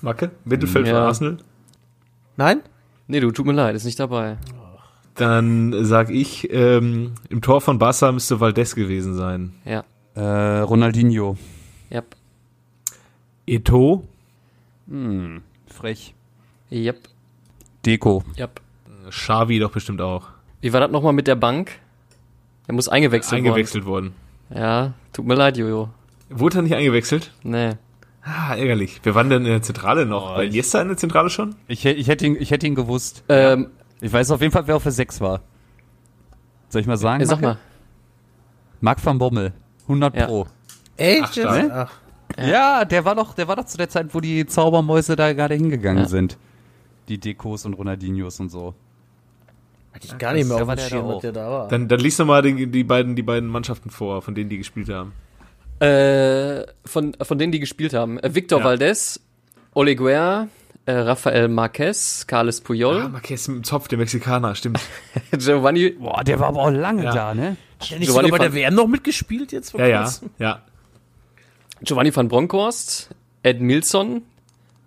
Macke? 0.00 0.32
Mittelfeld 0.44 0.88
von 0.88 0.96
Ja. 0.96 1.06
Arsenal? 1.06 1.36
Nein? 2.36 2.62
Nee, 3.06 3.20
du, 3.20 3.30
tut 3.30 3.46
mir 3.46 3.52
leid, 3.52 3.76
ist 3.76 3.84
nicht 3.84 4.00
dabei. 4.00 4.38
Dann 5.14 5.84
sag 5.84 6.10
ich, 6.10 6.50
ähm, 6.52 7.12
im 7.28 7.42
Tor 7.42 7.60
von 7.60 7.78
Barca 7.78 8.10
müsste 8.10 8.40
Valdez 8.40 8.74
gewesen 8.74 9.14
sein. 9.14 9.52
Ja. 9.64 9.84
Äh, 10.14 10.60
Ronaldinho. 10.60 11.36
Yep. 11.92 12.16
Eto? 13.46 14.08
Hm, 14.88 15.42
frech. 15.66 16.14
Yep. 16.70 17.08
Deko. 17.84 18.24
Yep. 18.38 18.60
Xavi 19.10 19.58
doch 19.58 19.70
bestimmt 19.72 20.00
auch. 20.00 20.28
Wie 20.62 20.72
war 20.72 20.80
das 20.80 20.90
nochmal 20.90 21.12
mit 21.12 21.26
der 21.26 21.34
Bank? 21.36 21.72
Er 22.66 22.74
muss 22.74 22.88
eingewechselt, 22.88 23.38
Eingewechselt 23.38 23.84
worden. 23.84 24.06
worden. 24.12 24.21
Ja, 24.54 24.92
tut 25.12 25.26
mir 25.26 25.34
leid, 25.34 25.56
Jojo. 25.56 25.88
Wurde 26.30 26.58
er 26.58 26.62
nicht 26.62 26.74
eingewechselt? 26.74 27.32
Nee. 27.42 27.72
Ah, 28.22 28.54
ärgerlich. 28.54 29.00
Wir 29.02 29.14
waren 29.14 29.28
denn 29.30 29.42
in 29.44 29.50
der 29.50 29.62
Zentrale 29.62 30.06
noch. 30.06 30.36
War 30.36 30.44
Iniesta 30.44 30.80
in 30.80 30.88
der 30.88 30.96
Zentrale 30.96 31.28
schon? 31.30 31.56
Ich, 31.66 31.84
ich, 31.84 32.08
hätte 32.08 32.26
ihn, 32.26 32.36
ich 32.38 32.50
hätte 32.50 32.66
ihn 32.66 32.74
gewusst. 32.74 33.24
Ähm, 33.28 33.68
Ich 34.00 34.12
weiß 34.12 34.30
auf 34.30 34.40
jeden 34.40 34.52
Fall, 34.52 34.66
wer 34.66 34.76
auf 34.76 34.82
der 34.84 34.92
6 34.92 35.20
war. 35.20 35.40
Soll 36.68 36.80
ich 36.80 36.86
mal 36.86 36.96
sagen? 36.96 37.22
äh, 37.22 37.26
sag 37.26 37.40
mal. 37.40 37.58
Marc 38.80 39.04
van 39.04 39.18
Bommel. 39.18 39.52
100 39.82 40.16
Ja. 40.16 40.26
Pro. 40.26 40.46
Echt? 40.96 41.40
Ach. 41.44 41.70
Ach, 41.70 41.92
Ja, 42.38 42.84
der 42.84 43.04
war 43.04 43.14
doch, 43.14 43.34
der 43.34 43.48
war 43.48 43.56
doch 43.56 43.64
zu 43.66 43.76
der 43.76 43.88
Zeit, 43.88 44.14
wo 44.14 44.20
die 44.20 44.46
Zaubermäuse 44.46 45.16
da 45.16 45.32
gerade 45.32 45.54
hingegangen 45.54 46.04
Ja. 46.04 46.08
sind. 46.08 46.38
Die 47.08 47.18
Dekos 47.18 47.66
und 47.66 47.74
Ronaldinhos 47.74 48.38
und 48.40 48.50
so. 48.50 48.74
Hatte 49.94 50.06
ich 50.06 50.18
gar 50.18 50.32
nicht 50.32 50.46
mehr 50.48 50.56
auf 50.56 50.62
dem 50.68 50.76
der 50.76 50.82
Schirm, 50.88 51.04
auch. 51.06 51.20
der 51.20 51.32
da 51.32 51.50
war. 51.50 51.68
Dann, 51.68 51.88
dann 51.88 52.00
liest 52.00 52.18
doch 52.20 52.26
mal 52.26 52.42
die, 52.42 52.66
die, 52.66 52.84
beiden, 52.84 53.14
die 53.16 53.22
beiden 53.22 53.48
Mannschaften 53.48 53.90
vor, 53.90 54.22
von 54.22 54.34
denen 54.34 54.48
die 54.50 54.58
gespielt 54.58 54.88
haben. 54.88 55.12
Äh, 55.80 56.64
von, 56.84 57.14
von 57.20 57.38
denen, 57.38 57.52
die 57.52 57.60
gespielt 57.60 57.92
haben. 57.94 58.18
Äh, 58.20 58.34
Victor 58.34 58.60
Ja. 58.60 58.64
Valdez, 58.64 59.20
Oleguer, 59.74 60.48
äh, 60.86 60.92
Rafael 60.92 61.48
Marquez, 61.48 62.26
Carles 62.26 62.60
Ah, 62.60 62.64
Puyol, 62.66 63.08
Marquez 63.08 63.48
mit 63.48 63.56
dem 63.58 63.64
Zopf, 63.64 63.88
der 63.88 63.98
Mexikaner, 63.98 64.54
stimmt. 64.54 64.80
Giovanni, 65.32 65.90
Boah, 65.90 66.22
der 66.24 66.38
war 66.40 66.48
aber 66.48 66.62
auch 66.62 66.70
lange 66.70 67.04
Ja. 67.04 67.12
da, 67.14 67.34
ne? 67.34 67.56
Hat 67.80 67.90
der 67.90 67.98
nicht 67.98 68.08
Giovanni 68.08 68.28
sogar 68.28 68.38
bei 68.38 68.44
der 68.44 68.52
van- 68.52 68.58
WM 68.60 68.74
noch 68.74 68.86
mitgespielt 68.86 69.50
jetzt? 69.52 69.72
Ja, 69.74 69.86
ja, 69.86 70.10
ja. 70.38 70.62
Giovanni 71.82 72.14
van 72.14 72.28
Bronckhorst, 72.28 73.10
Ed 73.42 73.60
Milson, 73.60 74.22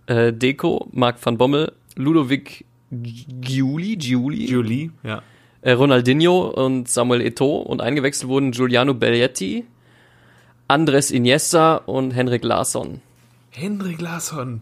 äh, 0.08 0.32
Deco, 0.32 0.88
Marc 0.93 1.18
van 1.26 1.38
Bommel, 1.38 1.74
Ludovic 1.95 2.64
Giuli, 3.04 3.98
Giuli, 3.98 4.46
Julie, 4.46 4.91
ja. 5.04 5.22
äh, 5.62 5.72
Ronaldinho 5.74 6.48
und 6.50 6.88
Samuel 6.89 7.22
Eto'o 7.22 7.62
und 7.64 7.82
eingewechselt 7.82 8.30
wurden 8.30 8.52
Giuliano 8.52 8.93
Belletti, 8.93 9.66
Andres 10.68 11.12
Iniesta 11.12 11.76
und 11.78 12.12
Henrik 12.12 12.43
Larsson. 12.43 13.02
Henrik 13.52 14.02
Larsson. 14.02 14.62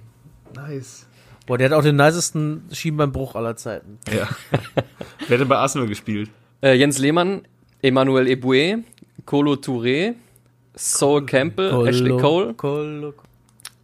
Nice. 0.56 1.08
Boah, 1.46 1.58
der 1.58 1.70
hat 1.70 1.78
auch 1.78 1.84
den 1.84 1.96
nicesten 1.96 2.64
Schienbeinbruch 2.72 3.36
aller 3.36 3.56
Zeiten. 3.56 4.00
Ja. 4.14 4.28
Wer 5.28 5.36
hat 5.36 5.40
denn 5.42 5.48
bei 5.48 5.58
Arsenal 5.58 5.88
gespielt? 5.88 6.30
Äh, 6.62 6.76
Jens 6.76 7.00
Lehmann, 7.00 7.42
Emmanuel 7.82 8.28
Eboué, 8.28 8.84
Colo 9.26 9.54
Touré, 9.56 10.14
Saul 10.76 11.26
Campbell, 11.26 11.88
Ashley 11.88 12.18
Cole, 12.18 12.54
Cole. 12.54 13.14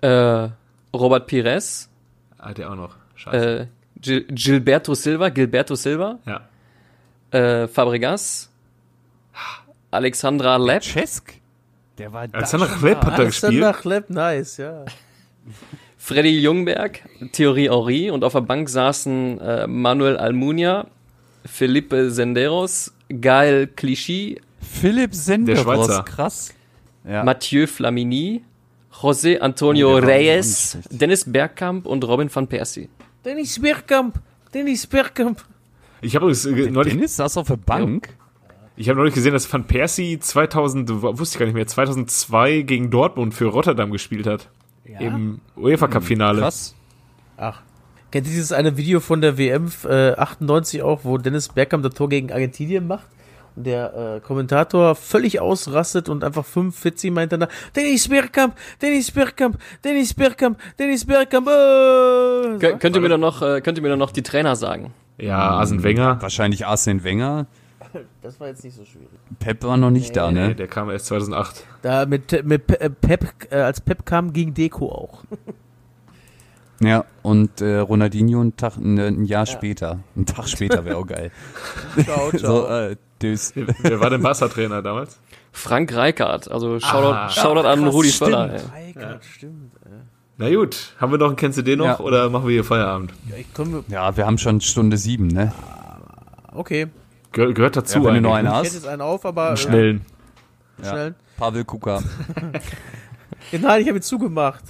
äh, 0.02 0.50
Robert 0.95 1.28
Pires, 1.28 1.89
Ah, 2.38 2.54
der 2.54 2.72
auch 2.72 2.76
noch. 2.76 2.95
Scheiße. 3.16 3.68
Gil 4.02 4.26
Gilberto 4.30 4.93
Silva, 4.93 5.30
Gilberto 5.30 5.76
Silva, 5.76 6.20
ja. 6.26 6.41
äh, 7.38 7.68
Fabregas, 7.68 8.50
Alexandra 9.91 10.58
Lepp, 10.58 10.84
Czesk? 10.84 11.34
Der 11.97 12.14
war 12.14 12.28
Klepp 12.28 13.02
da. 13.02 13.08
hat 13.12 13.20
da 13.20 13.24
gespielt. 13.26 13.43
Alexander 13.64 13.74
Klepp, 13.74 14.10
nice, 14.10 14.58
ja. 14.58 14.86
Freddy 15.97 16.39
Jungberg, 16.39 17.02
Thierry 17.34 17.66
Henry 17.66 18.10
und 18.10 18.24
auf 18.24 18.34
der 18.34 18.41
Bank 18.41 18.70
saßen 18.70 19.39
äh, 19.41 19.68
Manuel 19.68 20.18
Almunia, 20.18 20.88
Felipe 21.45 22.10
Senderos, 22.10 22.93
Gael 23.10 23.68
Clichy, 23.68 24.39
Philipp 24.62 25.14
Senderos, 25.14 25.64
Schweizer. 25.64 26.04
krass. 26.04 26.54
Ja. 27.08 27.24
Mathieu 27.24 27.68
Flamini, 27.68 28.43
José 29.02 29.39
Antonio 29.39 29.95
Oh, 29.95 30.00
Reyes, 30.00 30.78
Dennis 30.89 31.30
Bergkamp 31.32 31.86
und 31.86 32.04
Robin 32.06 32.34
van 32.34 32.47
Persie. 32.47 32.89
Dennis 33.26 33.59
Bergkamp. 33.59 34.22
Dennis 34.53 34.88
Bergkamp. 34.88 35.43
Ich 36.01 36.15
habe 36.15 36.26
übrigens 36.26 36.45
äh, 36.45 36.72
neulich, 36.72 36.93
Dennis 36.93 37.15
saß 37.17 37.38
auf 37.38 37.47
der 37.47 37.57
Bank. 37.57 38.09
ich 38.76 38.89
habe 38.89 38.97
neulich 38.97 39.13
gesehen, 39.13 39.34
dass 39.34 39.51
Van 39.51 39.65
Persie 39.65 40.20
2000, 40.20 41.01
wusste 41.01 41.36
ich 41.36 41.39
gar 41.39 41.45
nicht 41.45 41.55
mehr, 41.55 41.67
2002 41.67 42.61
gegen 42.61 42.89
Dortmund 42.89 43.34
für 43.34 43.45
Rotterdam 43.47 43.91
gespielt 43.91 44.28
hat. 44.28 44.49
Im 44.86 45.39
UEFA 45.55 45.88
Cup 45.88 46.03
Finale. 46.03 46.41
Krass. 46.41 46.76
Ach. 47.38 47.61
Kennt 48.11 48.26
ihr 48.26 48.32
dieses 48.32 48.51
eine 48.51 48.76
Video 48.76 48.99
von 48.99 49.22
der 49.22 49.38
WM 49.38 49.72
äh, 49.86 50.13
98 50.13 50.82
auch, 50.82 51.01
wo 51.03 51.20
Dennis 51.20 51.49
Bergkamp 51.49 51.84
das 51.84 51.93
Tor 51.93 52.09
gegen 52.09 52.32
Argentinien 52.32 52.88
macht? 52.88 53.05
Der 53.62 54.16
äh, 54.16 54.20
Kommentator 54.22 54.95
völlig 54.95 55.39
ausrastet 55.41 56.07
und 56.07 56.24
einfach 56.24 56.45
45 56.45 57.12
Mal 57.12 57.22
hintereinander 57.22 57.53
Dennis 57.76 58.07
Bergkamp, 58.07 58.55
Dennis 58.82 59.12
Bergkamp, 59.12 59.57
Dennis 59.84 60.14
Bergkamp, 60.14 60.57
Dennis 60.80 61.05
Bergkamp. 61.05 61.47
Äh, 61.47 61.51
Kö- 61.51 62.78
könnt 62.78 62.95
ihr 62.95 63.01
mir 63.01 63.10
dann 63.10 63.20
noch, 63.20 63.41
äh, 63.41 63.60
könnt 63.62 63.78
ihr 63.78 63.82
mir 63.82 63.89
dann 63.89 63.99
noch 63.99 64.12
die 64.12 64.24
Trainer 64.24 64.55
sagen? 64.55 64.93
Ja, 65.18 65.38
Arsene 65.39 65.84
Wenger. 65.84 66.22
Wahrscheinlich 66.22 66.66
Arsene 66.66 67.03
Wenger. 67.03 67.47
das 68.22 68.39
war 68.39 68.47
jetzt 68.47 68.64
nicht 68.64 68.76
so 68.78 68.86
schwierig. 68.86 69.10
Pep 69.39 69.64
war 69.64 69.76
noch 69.76 69.89
nicht 69.89 70.16
da, 70.16 70.32
Nee, 70.32 70.47
ne? 70.49 70.55
der 70.55 70.68
kam 70.68 70.89
erst 70.89 71.07
2008. 71.07 71.66
Da 71.82 72.05
mit, 72.05 72.45
mit 72.45 72.70
äh, 72.80 72.89
Pep, 72.89 73.26
äh, 73.51 73.55
als 73.57 73.82
Pep 73.82 74.05
kam, 74.05 74.32
ging 74.32 74.53
Deko 74.53 74.89
auch. 74.89 75.24
Ja, 76.82 77.04
und 77.24 77.60
äh, 77.62 77.80
Ronaldinho 77.80 78.42
ein, 78.42 78.56
Tag, 78.56 78.78
ein, 78.78 78.98
ein 79.00 79.26
Jahr 79.26 79.46
später. 79.46 80.00
Ein 80.16 80.26
Tag 80.26 80.48
später 80.48 80.86
wäre 80.86 80.98
auch 80.98 81.08
geil. 81.08 81.32
Ciao, 82.04 82.32
So, 82.38 82.68
äh. 82.68 82.96
Wer, 83.22 84.00
war 84.00 84.10
denn 84.10 84.22
Barca-Trainer 84.22 84.82
damals? 84.82 85.20
Frank 85.52 85.94
Reichardt, 85.94 86.50
also 86.50 86.80
Shoutout, 86.80 87.14
Ah. 87.14 87.30
Shoutout 87.30 87.68
an 87.68 87.84
Krass, 87.84 87.94
Rudi. 87.94 88.10
Völler. 88.12 88.60
Eikert, 88.74 89.26
stimmt. 89.26 89.72
Na 90.38 90.50
gut, 90.56 90.94
haben 91.02 91.12
wir 91.12 91.18
noch 91.18 91.28
einen 91.28 91.36
Kennst 91.36 91.58
du 91.58 91.64
den 91.64 91.80
noch 91.80 91.86
Ja. 91.86 92.00
oder 92.00 92.30
machen 92.30 92.46
wir 92.46 92.54
hier 92.54 92.64
Feierabend? 92.64 93.12
Ja, 93.30 93.36
ich 93.36 93.54
komme. 93.54 93.84
Ja, 93.90 94.16
wir 94.16 94.26
haben 94.26 94.38
schon 94.38 94.62
Stunde 94.62 94.96
sieben, 94.96 95.28
ne? 95.28 95.52
Okay. 96.54 96.88
Gehör, 97.34 97.54
gehört 97.54 97.76
dazu 97.76 98.00
Ja, 98.00 98.06
wenn 98.06 98.14
du 98.16 98.22
noch 98.22 98.36
einen 98.36 98.48
ne? 98.48 98.54
Ich 98.54 98.58
hätte 98.60 98.68
hast. 98.68 98.74
jetzt 98.76 98.88
einen 98.88 99.02
auf, 99.02 99.26
aber. 99.26 99.50
Einen 99.50 99.58
schnellen. 99.58 100.06
Äh, 100.82 100.86
schnell. 100.88 101.16
Pavel 101.38 101.66
Kuka. 101.66 102.02
Ja, 103.52 103.60
nein, 103.60 103.82
ich 103.82 103.88
habe 103.90 103.98
ihn 104.00 104.02
zugemacht. 104.02 104.64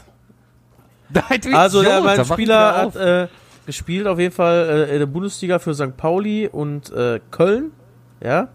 Also, 1.54 1.82
der, 1.82 2.22
ich 2.22 2.28
Spieler 2.28 2.76
hat 2.76 2.96
äh, 2.96 3.28
gespielt 3.66 4.08
auf 4.08 4.20
jeden 4.20 4.34
Fall 4.34 4.88
äh, 4.90 4.94
in 4.94 5.00
der 5.00 5.06
Bundesliga 5.06 5.60
für 5.60 5.74
St. 5.74 5.96
Pauli 5.98 6.48
und 6.48 6.92
äh, 6.92 7.20
Köln. 7.32 7.72
Ja. 8.24 8.50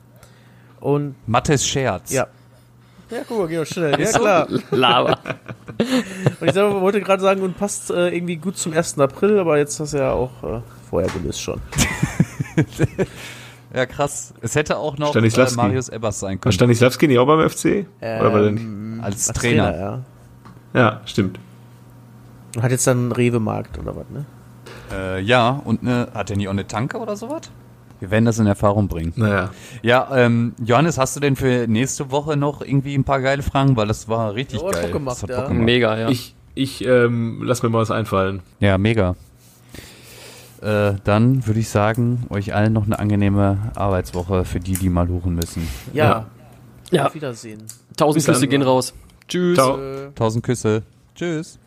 Und 0.80 1.14
Mattes 1.26 1.66
Scherz. 1.66 2.12
ja. 2.12 2.26
Ja, 3.10 3.18
guck 3.28 3.38
mal, 3.38 3.48
geh 3.48 3.58
mal 3.58 3.66
schnell. 3.66 4.00
Ja, 4.00 4.10
klar. 4.18 4.48
Lava. 4.70 5.12
Und 6.40 6.48
ich 6.48 6.52
sag, 6.52 6.72
wollte 6.72 7.00
gerade 7.02 7.22
sagen, 7.22 7.42
und 7.42 7.56
passt 7.56 7.90
äh, 7.90 8.08
irgendwie 8.08 8.36
gut 8.36 8.56
zum 8.56 8.72
1. 8.72 8.98
April, 8.98 9.38
aber 9.38 9.58
jetzt 9.58 9.78
hast 9.78 9.92
du 9.92 9.98
ja 9.98 10.12
auch 10.12 10.30
äh, 10.42 10.60
vorher 10.88 11.10
gelöst 11.10 11.40
schon. 11.40 11.60
Ja, 13.74 13.86
krass. 13.86 14.32
Es 14.40 14.54
hätte 14.54 14.78
auch 14.78 14.96
noch 14.98 15.14
äh. 15.14 15.56
Marius 15.56 15.88
Ebbers 15.88 16.20
sein 16.20 16.36
War 16.36 16.40
können. 16.42 16.52
Stanislavski 16.52 17.08
nicht 17.08 17.18
auch 17.18 17.26
beim 17.26 17.48
FC? 17.48 17.86
Oder 18.00 18.32
war 18.32 18.42
der 18.42 18.52
nicht? 18.52 18.62
Ähm, 18.62 19.00
Als, 19.02 19.28
Als 19.28 19.38
Trainer. 19.38 19.72
Trainer, 19.72 20.04
ja. 20.74 20.80
Ja, 20.80 21.00
stimmt. 21.06 21.38
Und 22.54 22.62
hat 22.62 22.70
jetzt 22.70 22.86
dann 22.86 22.98
einen 22.98 23.12
Rewe-Markt 23.12 23.78
oder 23.78 23.96
was, 23.96 24.04
ne? 24.10 24.24
Äh, 24.92 25.20
ja, 25.22 25.60
und 25.64 25.82
ne, 25.82 26.08
hat 26.14 26.30
er 26.30 26.36
nie 26.36 26.46
auch 26.46 26.52
eine 26.52 26.66
Tanke 26.66 26.98
oder 26.98 27.16
sowas? 27.16 27.42
Wir 28.00 28.10
werden 28.10 28.24
das 28.24 28.38
in 28.38 28.46
Erfahrung 28.46 28.88
bringen. 28.88 29.12
Naja. 29.16 29.50
Ja, 29.82 30.08
ähm, 30.14 30.54
Johannes, 30.64 30.98
hast 30.98 31.16
du 31.16 31.20
denn 31.20 31.36
für 31.36 31.66
nächste 31.68 32.10
Woche 32.10 32.36
noch 32.36 32.60
irgendwie 32.60 32.94
ein 32.94 33.04
paar 33.04 33.20
geile 33.20 33.42
Fragen? 33.42 33.76
Weil 33.76 33.86
das 33.86 34.08
war 34.08 34.34
richtig 34.34 34.60
Ja, 34.60 34.70
geil. 34.70 34.82
Bock 34.82 34.92
gemacht, 34.92 35.16
das 35.16 35.22
hat 35.22 35.30
ja. 35.30 35.36
Bock 35.40 35.48
gemacht. 35.48 35.64
Mega, 35.64 35.98
ja. 35.98 36.08
Ich, 36.10 36.34
ich 36.54 36.84
ähm, 36.84 37.40
lass 37.42 37.62
mir 37.62 37.70
mal 37.70 37.78
was 37.78 37.90
einfallen. 37.90 38.42
Ja, 38.60 38.78
mega. 38.78 39.16
Äh, 40.60 40.94
dann 41.04 41.46
würde 41.46 41.60
ich 41.60 41.68
sagen, 41.68 42.26
euch 42.30 42.54
allen 42.54 42.72
noch 42.72 42.84
eine 42.86 42.98
angenehme 42.98 43.72
Arbeitswoche 43.74 44.44
für 44.44 44.60
die, 44.60 44.74
die 44.74 44.88
mal 44.88 45.08
huren 45.08 45.34
müssen. 45.34 45.66
Ja. 45.92 46.26
Ja. 46.90 47.06
Auf 47.06 47.14
Wiedersehen. 47.14 47.62
Tausend 47.96 48.16
Bis 48.16 48.26
dann. 48.26 48.34
Küsse 48.34 48.48
gehen 48.48 48.62
raus. 48.62 48.94
Tschüss. 49.28 49.56
Ciao. 49.56 49.78
Tausend 50.14 50.44
Küsse. 50.44 50.82
Tschüss. 51.14 51.58